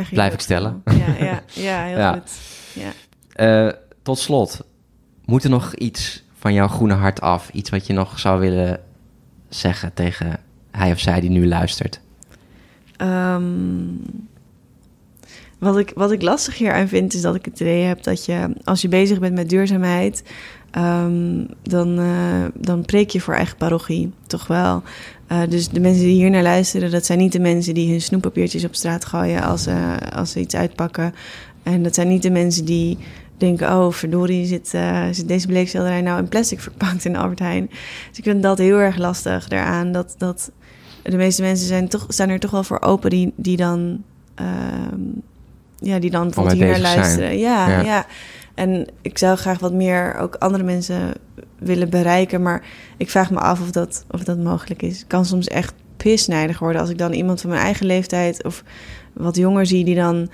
blijf 0.10 0.34
ik 0.34 0.40
stellen. 0.40 0.82
Ja, 0.86 1.26
ja, 1.26 1.42
ja 1.54 1.84
heel 1.90 1.98
Ja. 1.98 2.12
goed. 2.12 2.32
Ja. 2.74 3.74
Tot 4.04 4.20
slot, 4.20 4.60
moet 5.26 5.44
er 5.44 5.50
nog 5.50 5.74
iets 5.74 6.24
van 6.40 6.54
jouw 6.54 6.68
groene 6.68 6.94
hart 6.94 7.22
af? 7.22 7.50
Iets 7.50 7.70
wat 7.70 7.88
je 7.88 7.94
nog 7.94 8.20
zou 8.20 8.40
willen 8.40 8.80
zeggen 9.50 9.94
tegen 9.94 10.40
hij 10.72 10.92
of 10.92 11.00
zij 11.00 11.20
die 11.20 11.30
nu 11.30 11.48
luistert? 11.48 12.02
Ehm, 12.98 13.44
wat, 15.58 15.78
ik, 15.78 15.92
wat 15.96 16.12
ik 16.12 16.22
lastig 16.22 16.58
hier 16.58 16.74
aan 16.74 16.88
vind, 16.88 17.14
is 17.14 17.22
dat 17.22 17.36
ik 17.36 17.46
het 17.46 17.60
idee 17.60 17.84
heb 17.84 18.04
dat 18.04 18.26
je, 18.26 18.54
als 18.64 18.82
je 18.82 18.88
bezig 18.88 19.20
bent 19.20 19.36
met 19.36 19.50
duurzaamheid, 19.50 20.24
ehm, 20.72 21.46
dan, 21.62 22.00
eh, 22.00 22.46
dan 22.54 22.86
preek 22.86 23.10
je 23.10 23.22
voor 23.22 23.34
eigen 23.34 23.58
parochie, 23.58 24.12
toch 24.28 24.48
wel. 24.48 24.84
Eh, 25.28 25.42
dus 25.50 25.70
de 25.70 25.80
mensen 25.80 26.04
die 26.04 26.16
hier 26.16 26.30
naar 26.30 26.44
luisteren, 26.44 26.92
dat 26.92 27.06
zijn 27.06 27.20
niet 27.20 27.32
de 27.32 27.40
mensen 27.40 27.74
die 27.74 27.90
hun 27.90 28.02
snoeppapiertjes 28.02 28.66
op 28.66 28.76
straat 28.76 29.06
gooien 29.06 29.44
als, 29.44 29.66
eh, 29.66 29.96
als 30.16 30.32
ze 30.32 30.40
iets 30.40 30.56
uitpakken. 30.56 31.14
En 31.64 31.84
dat 31.84 31.96
zijn 31.96 32.08
niet 32.08 32.22
de 32.22 32.30
mensen 32.30 32.66
die 32.66 32.98
denken, 33.40 33.68
oh 33.68 33.92
verdorie, 33.92 34.46
zit, 34.46 34.74
eh, 34.74 35.06
zit 35.12 35.28
deze 35.28 35.48
bleekselderij 35.48 36.02
nou 36.02 36.20
in 36.20 36.28
plastic 36.28 36.60
verpakt 36.60 37.06
in 37.06 37.16
Albert 37.16 37.40
Heijn. 37.40 37.68
Dus 38.10 38.18
ik 38.18 38.24
vind 38.24 38.44
dat 38.44 38.58
heel 38.58 38.78
erg 38.78 38.98
lastig 38.98 39.48
daaraan, 39.48 39.92
dat... 39.92 40.16
dat 40.18 40.52
de 41.04 41.18
meeste 41.18 41.42
mensen 41.42 41.68
zijn, 41.68 41.88
toch, 41.88 42.06
staan 42.08 42.30
er 42.30 42.40
toch 42.40 42.52
wel 42.52 42.64
voor 42.64 42.82
open 42.82 43.10
die, 43.10 43.34
die 43.36 43.58
dan... 43.58 44.04
ehm, 44.36 45.02
ja, 45.80 46.00
die 46.00 46.12
dan 46.12 46.24
bijvoorbeeld 46.24 46.58
hier 46.58 46.66
naar 46.66 46.76
zijn. 46.76 46.98
luisteren. 46.98 47.38
Ja, 47.38 47.70
Ja. 47.70 47.82
ja, 47.82 48.06
En 48.54 48.88
ik 49.02 49.18
zou 49.18 49.38
graag 49.38 49.60
wat 49.60 49.74
meer 49.74 50.16
ook 50.16 50.36
andere 50.36 50.64
mensen 50.64 51.14
willen 51.60 51.90
bereiken. 51.90 52.42
Maar 52.42 52.64
ik 52.98 53.10
vraag 53.10 53.32
me 53.32 53.40
af 53.40 53.62
of 53.62 53.72
dat, 53.72 54.06
of 54.12 54.24
dat 54.24 54.38
mogelijk 54.38 54.82
is. 54.82 55.00
Ik 55.00 55.08
kan 55.08 55.26
soms 55.26 55.48
echt 55.48 55.74
pisnijdig 55.98 56.60
worden 56.60 56.82
als 56.82 56.90
ik 56.90 56.98
dan 56.98 57.14
iemand 57.14 57.42
van 57.42 57.50
mijn 57.50 57.62
eigen 57.62 57.86
leeftijd... 57.86 58.44
of 58.44 58.64
wat 59.14 59.36
jonger 59.36 59.66
zie 59.66 59.86
die 59.86 59.96
dan 59.96 60.30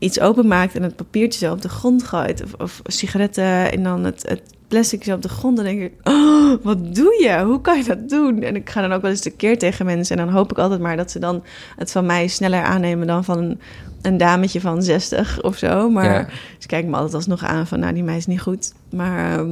iets 0.00 0.20
openmaakt 0.20 0.74
en 0.74 0.82
het 0.82 0.96
papiertje 0.96 1.46
zo 1.46 1.52
op 1.52 1.62
de 1.62 1.68
grond 1.68 2.02
gooit. 2.04 2.42
Of, 2.42 2.54
of 2.58 2.80
sigaretten 2.84 3.72
en 3.72 3.82
dan 3.82 4.04
het, 4.04 4.24
het 4.28 4.42
plastic 4.68 5.04
zo 5.04 5.14
op 5.14 5.22
de 5.22 5.28
grond. 5.28 5.56
Dan 5.56 5.64
denk 5.64 5.80
ik, 5.80 5.92
oh, 6.04 6.52
wat 6.62 6.94
doe 6.94 7.22
je? 7.22 7.42
Hoe 7.44 7.60
kan 7.60 7.76
je 7.78 7.84
dat 7.84 8.08
doen? 8.08 8.42
En 8.42 8.56
ik 8.56 8.70
ga 8.70 8.80
dan 8.80 8.92
ook 8.92 9.02
wel 9.02 9.10
eens 9.10 9.20
de 9.20 9.30
keer 9.30 9.58
tegen 9.58 9.86
mensen. 9.86 10.18
En 10.18 10.24
dan 10.26 10.34
hoop 10.34 10.50
ik 10.50 10.58
altijd 10.58 10.80
maar 10.80 10.96
dat 10.96 11.10
ze 11.10 11.18
dan 11.18 11.42
het 11.76 11.90
van 11.92 12.06
mij 12.06 12.26
sneller 12.28 12.62
aannemen 12.62 13.06
dan 13.06 13.24
van 13.24 13.38
een, 13.38 13.60
een 14.02 14.16
dametje 14.16 14.60
van 14.60 14.82
60 14.82 15.42
of 15.42 15.56
zo. 15.56 15.90
Maar 15.90 16.04
Ja. 16.12 16.28
ze 16.58 16.66
kijken 16.66 16.90
me 16.90 16.96
altijd 16.96 17.14
alsnog 17.14 17.44
aan 17.44 17.66
van, 17.66 17.80
nou, 17.80 17.94
die 17.94 18.02
meid 18.04 18.18
is 18.18 18.26
niet 18.26 18.40
goed. 18.40 18.72
Maar 18.90 19.38
ehm, 19.38 19.50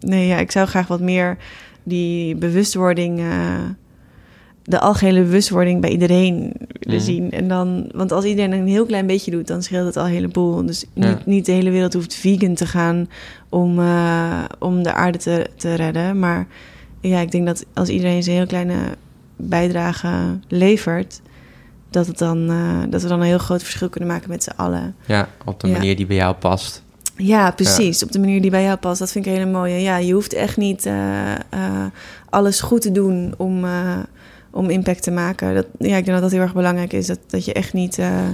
nee, 0.00 0.26
ja, 0.26 0.36
ik 0.38 0.50
zou 0.50 0.66
graag 0.66 0.86
wat 0.86 1.00
meer 1.00 1.36
die 1.82 2.36
bewustwording... 2.36 3.18
eh, 3.20 3.54
de 4.64 4.80
algehele 4.80 5.22
bewustwording 5.22 5.80
bij 5.80 5.90
iedereen 5.90 6.52
willen 6.80 7.00
Mhm. 7.00 7.04
zien. 7.10 7.30
En 7.30 7.48
dan, 7.48 7.88
want 7.94 8.12
als 8.12 8.24
iedereen 8.24 8.52
een 8.52 8.66
heel 8.66 8.86
klein 8.86 9.06
beetje 9.06 9.30
doet, 9.30 9.46
dan 9.46 9.62
scheelt 9.62 9.86
het 9.86 9.96
al 9.96 10.04
een 10.06 10.12
heleboel. 10.12 10.66
Dus 10.66 10.84
niet, 10.94 11.04
Ja. 11.04 11.18
niet 11.24 11.46
de 11.46 11.52
hele 11.52 11.70
wereld 11.70 11.92
hoeft 11.94 12.14
vegan 12.14 12.54
te 12.54 12.66
gaan 12.66 13.08
om, 13.48 13.78
eh, 13.78 14.44
om 14.58 14.82
de 14.82 14.92
aarde 14.92 15.18
te, 15.18 15.46
te 15.56 15.74
redden. 15.74 16.18
Maar 16.18 16.46
ja, 17.00 17.20
ik 17.20 17.30
denk 17.30 17.46
dat 17.46 17.64
als 17.74 17.88
iedereen 17.88 18.22
zijn 18.22 18.36
heel 18.36 18.46
kleine 18.46 18.76
bijdrage 19.36 20.38
levert, 20.48 21.20
dat, 21.90 22.06
het 22.06 22.18
dan, 22.18 22.50
eh, 22.50 22.90
dat 22.90 23.02
we 23.02 23.08
dan 23.08 23.20
een 23.20 23.26
heel 23.26 23.38
groot 23.38 23.62
verschil 23.62 23.88
kunnen 23.88 24.08
maken 24.08 24.28
met 24.30 24.42
z'n 24.42 24.52
allen. 24.56 24.94
Ja, 25.06 25.28
op 25.44 25.60
de 25.60 25.66
Ja. 25.68 25.72
manier 25.72 25.96
die 25.96 26.06
bij 26.06 26.16
jou 26.16 26.34
past. 26.34 26.82
Ja, 27.16 27.50
precies. 27.50 28.02
Op 28.02 28.12
de 28.12 28.18
manier 28.18 28.40
die 28.42 28.50
bij 28.50 28.62
jou 28.62 28.76
past. 28.76 28.98
Dat 28.98 29.10
vind 29.12 29.26
ik 29.26 29.32
een 29.32 29.38
hele 29.38 29.50
mooie. 29.50 29.80
Ja, 29.80 29.96
je 29.96 30.12
hoeft 30.12 30.32
echt 30.32 30.56
niet 30.56 30.86
eh, 30.86 30.94
alles 32.30 32.60
goed 32.60 32.80
te 32.82 32.92
doen 32.92 33.34
om, 33.36 33.64
om 34.54 34.70
impact 34.70 35.02
te 35.02 35.10
maken. 35.10 35.54
Dat, 35.54 35.66
ja, 35.78 35.96
ik 35.96 36.04
denk 36.04 36.06
dat 36.06 36.20
dat 36.20 36.30
heel 36.30 36.40
erg 36.40 36.54
belangrijk 36.54 36.92
is. 36.92 37.06
Dat, 37.06 37.18
dat 37.26 37.44
je 37.44 37.52
echt 37.52 37.72
niet 37.72 37.98
eh 37.98 38.28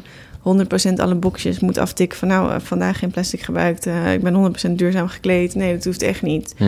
100% 0.91 0.93
alle 0.97 1.15
boxjes 1.15 1.59
moet 1.61 1.79
aftikken 1.79 2.19
van... 2.19 2.29
nou, 2.29 2.53
eh, 2.53 2.61
vandaag 2.61 2.99
geen 2.99 3.11
plastic 3.11 3.41
gebruikt. 3.41 3.87
eh, 3.87 4.13
ik 4.13 4.23
ben 4.23 4.55
100% 4.69 4.71
duurzaam 4.71 5.09
gekleed. 5.09 5.55
Nee, 5.55 5.75
dat 5.75 5.85
hoeft 5.85 6.03
echt 6.03 6.23
niet. 6.23 6.55
Hm. 6.57 6.65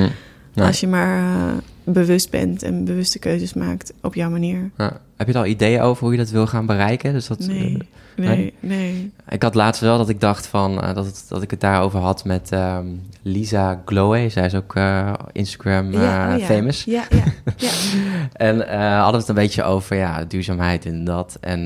Nee. 0.54 0.66
Als 0.66 0.80
je 0.80 0.86
maar... 0.86 1.18
eh, 1.18 1.52
bewust 1.84 2.30
bent 2.30 2.62
en 2.62 2.84
bewuste 2.84 3.18
keuzes 3.18 3.54
maakt 3.54 3.92
op 4.02 4.14
jouw 4.14 4.30
manier. 4.30 4.70
Ja. 4.76 5.00
Heb 5.16 5.26
je 5.28 5.38
al 5.38 5.46
ideeën 5.46 5.80
over 5.80 6.02
hoe 6.02 6.12
je 6.12 6.18
dat 6.18 6.30
wil 6.30 6.46
gaan 6.46 6.66
bereiken? 6.66 7.12
Dus 7.12 7.26
dat, 7.26 7.38
Nee, 7.38 7.78
nee, 8.16 8.54
nee. 8.60 9.12
ik 9.28 9.42
had 9.42 9.54
laatst 9.54 9.80
wel 9.80 9.98
dat 9.98 10.08
ik 10.08 10.20
dacht 10.20 10.46
van 10.46 10.82
eh, 10.82 10.94
dat, 10.94 11.06
het, 11.06 11.24
dat 11.28 11.42
ik 11.42 11.50
het 11.50 11.60
daarover 11.60 12.00
had 12.00 12.24
met 12.24 12.52
ehm, 12.52 12.86
Lisa 13.22 13.82
Glowe. 13.84 14.28
Zij 14.28 14.46
is 14.46 14.54
ook 14.54 14.74
eh, 14.74 15.12
Instagram 15.32 15.92
Ja, 15.92 16.28
eh, 16.28 16.34
oh 16.34 16.40
ja. 16.40 16.46
famous. 16.46 16.84
Ja, 16.84 17.04
ja, 17.10 17.24
ja. 17.56 17.68
En 18.32 18.56
hadden 18.78 19.12
we 19.12 19.18
het 19.18 19.28
een 19.28 19.34
beetje 19.34 19.62
over 19.62 19.96
ja, 19.96 20.24
duurzaamheid 20.24 20.86
en 20.86 21.04
dat. 21.04 21.38
En 21.40 21.64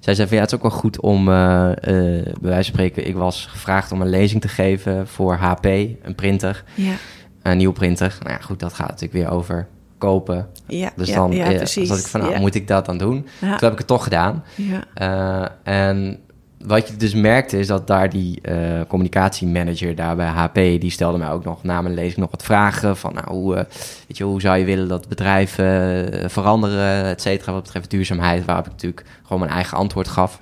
zij 0.00 0.14
zei 0.14 0.28
van 0.28 0.36
ja, 0.36 0.42
het 0.42 0.52
is 0.52 0.58
ook 0.58 0.68
wel 0.70 0.78
goed 0.78 1.00
om, 1.00 1.24
bij 1.24 2.24
wijze 2.40 2.54
van 2.54 2.64
spreken, 2.64 3.06
ik 3.06 3.16
was 3.16 3.46
gevraagd 3.46 3.92
om 3.92 4.00
een 4.00 4.10
lezing 4.10 4.40
te 4.40 4.48
geven 4.48 5.08
voor 5.08 5.34
HP, 5.34 5.64
een 5.64 6.14
printer, 6.16 6.64
ja. 6.74 6.94
een 7.42 7.56
nieuwe 7.56 7.74
printer. 7.74 8.16
Nou 8.20 8.32
ja, 8.32 8.40
goed, 8.40 8.60
dat 8.60 8.72
gaat 8.72 8.88
natuurlijk 8.88 9.12
weer 9.12 9.30
over 9.30 9.68
kopen. 10.02 10.46
Ja, 10.66 10.90
Dus 10.96 11.12
dan 11.12 11.32
ja, 11.32 11.46
precies. 11.48 11.88
zat 11.88 11.98
ik 11.98 12.06
van, 12.06 12.20
nou, 12.20 12.40
moet 12.40 12.54
ik 12.54 12.68
dat 12.68 12.86
dan 12.86 12.98
doen? 12.98 13.26
Toen 13.40 13.48
heb 13.50 13.72
ik 13.72 13.78
het 13.78 13.86
toch 13.86 14.02
gedaan. 14.04 14.44
Ja. 14.56 14.84
Eh, 14.94 15.74
en 15.88 16.18
wat 16.64 16.88
je 16.88 16.96
dus 16.96 17.14
merkte 17.14 17.58
is 17.58 17.66
dat 17.66 17.86
daar 17.86 18.10
die 18.10 18.40
eh, 18.40 18.80
communicatiemanager 18.88 19.94
daar 19.94 20.16
bij 20.16 20.26
HP, 20.26 20.54
die 20.54 20.90
stelde 20.90 21.18
mij 21.18 21.30
ook 21.30 21.44
nog 21.44 21.62
na 21.62 21.80
mijn 21.82 21.94
lezing 21.94 22.16
nog 22.16 22.30
wat 22.30 22.42
vragen 22.42 22.96
van 22.96 23.14
nou, 23.14 23.26
hoe, 23.30 23.54
eh, 23.56 23.64
weet 24.08 24.16
je, 24.16 24.24
hoe 24.24 24.40
zou 24.40 24.58
je 24.58 24.64
willen 24.64 24.88
dat 24.88 25.08
bedrijven 25.08 26.30
veranderen, 26.30 27.04
et 27.04 27.20
cetera, 27.22 27.52
wat 27.52 27.62
betreft 27.62 27.90
duurzaamheid, 27.90 28.44
waarop 28.44 28.64
ik 28.66 28.72
natuurlijk 28.72 29.06
gewoon 29.22 29.40
mijn 29.42 29.52
eigen 29.52 29.76
antwoord 29.76 30.08
gaf. 30.08 30.40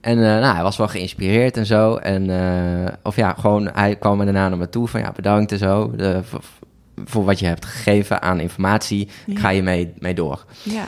En 0.00 0.18
nou, 0.18 0.54
hij 0.54 0.62
was 0.62 0.76
wel 0.76 0.88
geïnspireerd 0.88 1.56
en 1.56 1.66
zo. 1.66 1.94
En, 1.96 2.30
of 3.02 3.16
ja, 3.16 3.34
gewoon, 3.38 3.70
hij 3.74 3.96
kwam 3.96 4.18
er 4.18 4.24
daarna 4.24 4.48
naar 4.48 4.58
me 4.58 4.68
toe 4.68 4.88
van 4.88 5.00
ja, 5.00 5.12
bedankt 5.12 5.52
en 5.52 5.58
zo. 5.58 5.92
eh, 5.98 6.16
voor, 7.04 7.24
wat 7.24 7.38
je 7.38 7.46
hebt 7.46 7.64
gegeven 7.64 8.22
aan 8.22 8.40
informatie. 8.40 9.08
Ja. 9.26 9.38
ga 9.38 9.48
je 9.48 9.62
mee, 9.62 9.92
mee 9.98 10.14
door. 10.14 10.44
ja. 10.62 10.84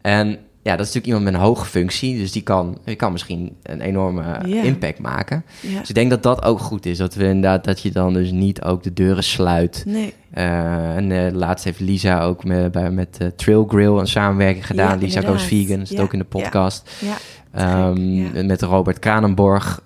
En 0.00 0.38
ja, 0.64 0.76
dat 0.76 0.86
is 0.86 0.92
natuurlijk 0.94 1.06
iemand 1.06 1.24
met 1.24 1.34
een 1.34 1.48
hoge 1.48 1.64
functie. 1.66 2.18
Dus 2.18 2.32
die 2.32 2.42
kan, 2.42 2.78
die 2.84 2.96
kan 2.96 3.12
misschien 3.12 3.56
een 3.62 3.80
enorme 3.80 4.22
Ja. 4.46 4.62
impact 4.62 4.98
maken. 4.98 5.44
ja. 5.60 5.78
Dus 5.78 5.88
ik 5.88 5.94
denk 5.94 6.10
dat 6.10 6.22
dat 6.22 6.42
ook 6.44 6.58
goed 6.60 6.86
is. 6.86 6.98
Dat 6.98 7.14
we 7.14 7.24
inderdaad, 7.24 7.64
dat 7.64 7.80
je 7.80 7.90
dan 7.90 8.12
dus 8.12 8.30
niet 8.30 8.62
ook 8.62 8.82
de 8.82 8.92
deuren 8.92 9.24
sluit. 9.24 9.82
Nee. 9.86 10.14
Eh, 10.30 10.96
en 10.96 11.12
eh, 11.12 11.32
laatst 11.32 11.64
heeft 11.64 11.80
Lisa 11.80 12.22
ook 12.22 12.44
met, 12.44 12.72
bij, 12.72 12.90
met 12.90 13.16
eh, 13.18 13.26
Trail 13.26 13.64
Grill 13.68 13.98
een 13.98 14.06
samenwerking 14.06 14.66
gedaan. 14.66 14.98
Lisa 14.98 15.20
Goes. 15.20 15.42
Vegan, 15.42 15.86
zit 15.86 16.00
ook 16.00 16.12
in 16.12 16.18
de 16.18 16.24
podcast. 16.24 16.90
Ja. 17.00 17.16
Ehm. 17.52 18.46
Met 18.46 18.62
Robert 18.62 18.98
Kranenborg. 18.98 19.80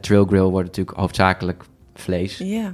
Trail 0.00 0.24
Grill 0.24 0.40
wordt 0.42 0.66
natuurlijk 0.66 0.96
hoofdzakelijk 0.96 1.64
vlees 1.94 2.38
Ja. 2.38 2.72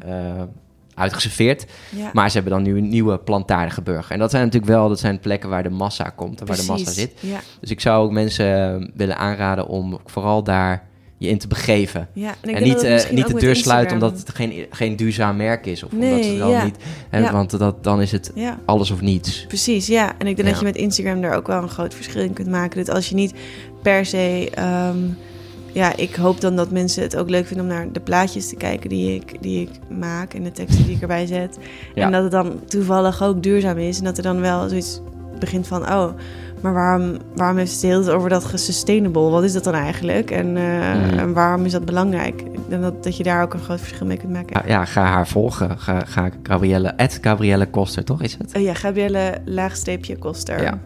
Uitgeserveerd. 0.96 1.66
Ja. 1.90 2.10
Maar 2.12 2.30
ze 2.30 2.34
hebben 2.34 2.52
dan 2.52 2.62
nu 2.62 2.78
een 2.78 2.88
nieuwe 2.88 3.18
plantaardige 3.18 3.82
burger. 3.82 4.12
En 4.12 4.18
dat 4.18 4.30
zijn 4.30 4.44
natuurlijk 4.44 4.72
wel 4.72 4.88
dat 4.88 4.98
zijn 4.98 5.20
plekken 5.20 5.48
waar 5.48 5.62
de 5.62 5.70
massa 5.70 6.12
komt 6.16 6.40
en 6.40 6.46
waar 6.46 6.56
de 6.56 6.64
massa 6.66 6.90
zit. 6.90 7.12
Ja. 7.20 7.40
Dus 7.60 7.70
ik 7.70 7.80
zou 7.80 8.04
ook 8.04 8.12
mensen 8.12 8.80
eh, 8.80 8.88
willen 8.94 9.16
aanraden 9.16 9.66
om 9.66 9.98
vooral 10.04 10.42
daar 10.42 10.88
je 11.18 11.28
in 11.28 11.38
te 11.38 11.48
begeven. 11.48 12.08
Ja. 12.12 12.34
En, 12.40 12.62
niet, 12.62 12.82
eh, 12.82 13.10
niet 13.10 13.26
de 13.26 13.34
deur 13.34 13.56
sluiten 13.56 13.94
omdat 13.94 14.18
het 14.18 14.34
geen, 14.34 14.66
geen 14.70 14.96
duurzaam 14.96 15.36
merk 15.36 15.66
is. 15.66 15.82
Of 15.82 15.92
omdat 15.92 16.24
ze 16.24 16.38
dan 16.38 16.50
ja. 16.50 16.64
niet... 16.64 16.76
Hè, 17.10 17.18
Ja. 17.18 17.32
Want 17.32 17.58
dat, 17.58 17.84
dan 17.84 18.00
is 18.00 18.12
het 18.12 18.32
alles 18.64 18.90
of 18.90 19.00
niets. 19.00 19.44
Precies, 19.46 19.86
ja. 19.86 20.12
En 20.18 20.26
ik 20.26 20.36
denk 20.36 20.48
dat 20.48 20.58
je 20.58 20.64
met 20.64 20.76
Instagram 20.76 21.20
daar 21.20 21.36
ook 21.36 21.46
wel 21.46 21.62
een 21.62 21.68
groot 21.68 21.94
verschil 21.94 22.22
in 22.22 22.32
kunt 22.32 22.48
maken. 22.48 22.84
Dat 22.84 22.94
als 22.94 23.08
je 23.08 23.14
niet 23.14 23.34
per 23.82 24.06
se... 24.06 24.50
ehm, 24.54 24.96
ja, 25.76 25.96
ik 25.96 26.14
hoop 26.14 26.40
dan 26.40 26.56
dat 26.56 26.70
mensen 26.70 27.02
het 27.02 27.16
ook 27.16 27.30
leuk 27.30 27.46
vinden 27.46 27.66
om 27.66 27.72
naar 27.72 27.92
de 27.92 28.00
plaatjes 28.00 28.48
te 28.48 28.56
kijken 28.56 28.88
die 28.88 29.14
ik, 29.14 29.42
die 29.42 29.60
ik 29.60 29.70
maak 29.98 30.34
en 30.34 30.42
de 30.42 30.52
teksten 30.52 30.84
die 30.84 30.94
ik 30.94 31.00
erbij 31.00 31.26
zet. 31.26 31.58
Ja. 31.94 32.04
En 32.06 32.12
dat 32.12 32.22
het 32.22 32.32
dan 32.32 32.60
toevallig 32.66 33.22
ook 33.22 33.42
duurzaam 33.42 33.78
is. 33.78 33.98
En 33.98 34.04
dat 34.04 34.16
er 34.16 34.22
dan 34.22 34.40
wel 34.40 34.68
zoiets 34.68 35.00
begint 35.38 35.66
van, 35.66 35.82
oh, 35.82 36.08
maar 36.62 36.72
waarom, 36.72 37.16
waarom 37.34 37.56
heeft 37.56 37.70
het 37.70 37.80
tijd 37.80 38.08
over 38.10 38.28
dat 38.28 38.50
sustainable? 38.54 39.30
Wat 39.30 39.44
is 39.44 39.52
dat 39.52 39.64
dan 39.64 39.74
eigenlijk? 39.74 40.30
En, 40.30 40.56
eh, 40.56 40.62
Mhm. 40.64 41.18
en 41.18 41.32
waarom 41.32 41.64
is 41.64 41.72
dat 41.72 41.84
belangrijk? 41.84 42.40
Ik 42.40 42.58
denk 42.68 42.82
dat, 42.82 43.04
dat 43.04 43.16
je 43.16 43.22
daar 43.22 43.42
ook 43.42 43.54
een 43.54 43.60
groot 43.60 43.80
verschil 43.80 44.06
mee 44.06 44.16
kunt 44.16 44.32
maken. 44.32 44.60
Ja, 44.66 44.68
ja, 44.78 44.84
ga 44.84 45.04
haar 45.04 45.28
volgen. 45.28 45.78
Ga, 45.78 46.00
ga 46.04 46.30
Gabrielle, 46.42 46.96
at 46.96 47.18
Gabrielle 47.20 47.66
Koster, 47.66 48.04
toch 48.04 48.22
is 48.22 48.36
het? 48.38 48.52
Oh 48.56 48.62
ja, 48.62 48.74
Gabrielle 48.74 49.34
laagsteepje 49.44 50.16
Koster. 50.16 50.62
Ja. 50.62 50.78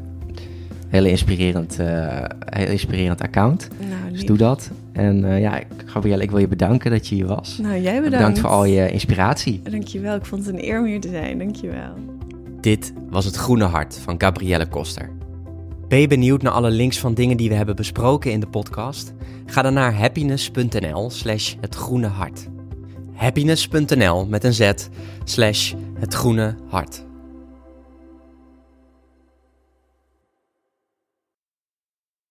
Hele 0.88 1.10
inspirerend, 1.10 1.78
eh, 1.78 2.24
heel 2.38 2.70
inspirerend 2.70 3.22
account. 3.22 3.68
Nou, 3.78 4.12
Dus 4.12 4.24
doe 4.24 4.36
dat. 4.36 4.70
En 4.92 5.24
eh, 5.24 5.40
ja, 5.40 5.58
ik- 5.58 5.66
Gabrielle, 5.84 6.22
ik 6.22 6.30
wil 6.30 6.38
je 6.38 6.48
bedanken 6.48 6.90
dat 6.90 7.06
je 7.08 7.14
hier 7.14 7.26
was. 7.26 7.58
Nou, 7.62 7.74
jij 7.80 7.94
bedankt. 7.94 8.10
Bedankt 8.10 8.38
voor 8.38 8.50
al 8.50 8.64
je 8.64 8.90
inspiratie. 8.90 9.60
Dankjewel, 9.70 10.16
ik 10.16 10.24
vond 10.24 10.46
het 10.46 10.54
een 10.54 10.64
eer 10.64 10.78
om 10.78 10.86
hier 10.86 11.00
te 11.00 11.08
zijn. 11.08 11.38
Dankjewel. 11.38 11.92
Dit 12.60 12.92
was 13.10 13.24
het 13.24 13.36
Groene 13.36 13.64
Hart 13.64 13.98
van 13.98 14.14
Gabrielle 14.20 14.66
Koster. 14.68 15.10
Ben 15.88 16.00
je 16.00 16.06
benieuwd 16.06 16.42
naar 16.42 16.52
alle 16.52 16.70
links 16.70 16.98
van 16.98 17.14
dingen 17.14 17.36
die 17.36 17.48
we 17.48 17.54
hebben 17.54 17.76
besproken 17.76 18.32
in 18.32 18.40
de 18.40 18.46
podcast? 18.46 19.12
Ga 19.46 19.62
dan 19.62 19.74
naar 19.74 19.94
happiness.nl 19.94 21.10
slash 21.10 21.54
het 21.60 21.74
groene 21.74 22.06
hart. 22.06 22.48
Happiness.nl 23.14 24.26
met 24.26 24.44
een 24.44 24.54
z 24.54 24.72
slash 25.24 25.72
het 25.98 26.14
groene 26.14 26.54
hart. 26.68 27.04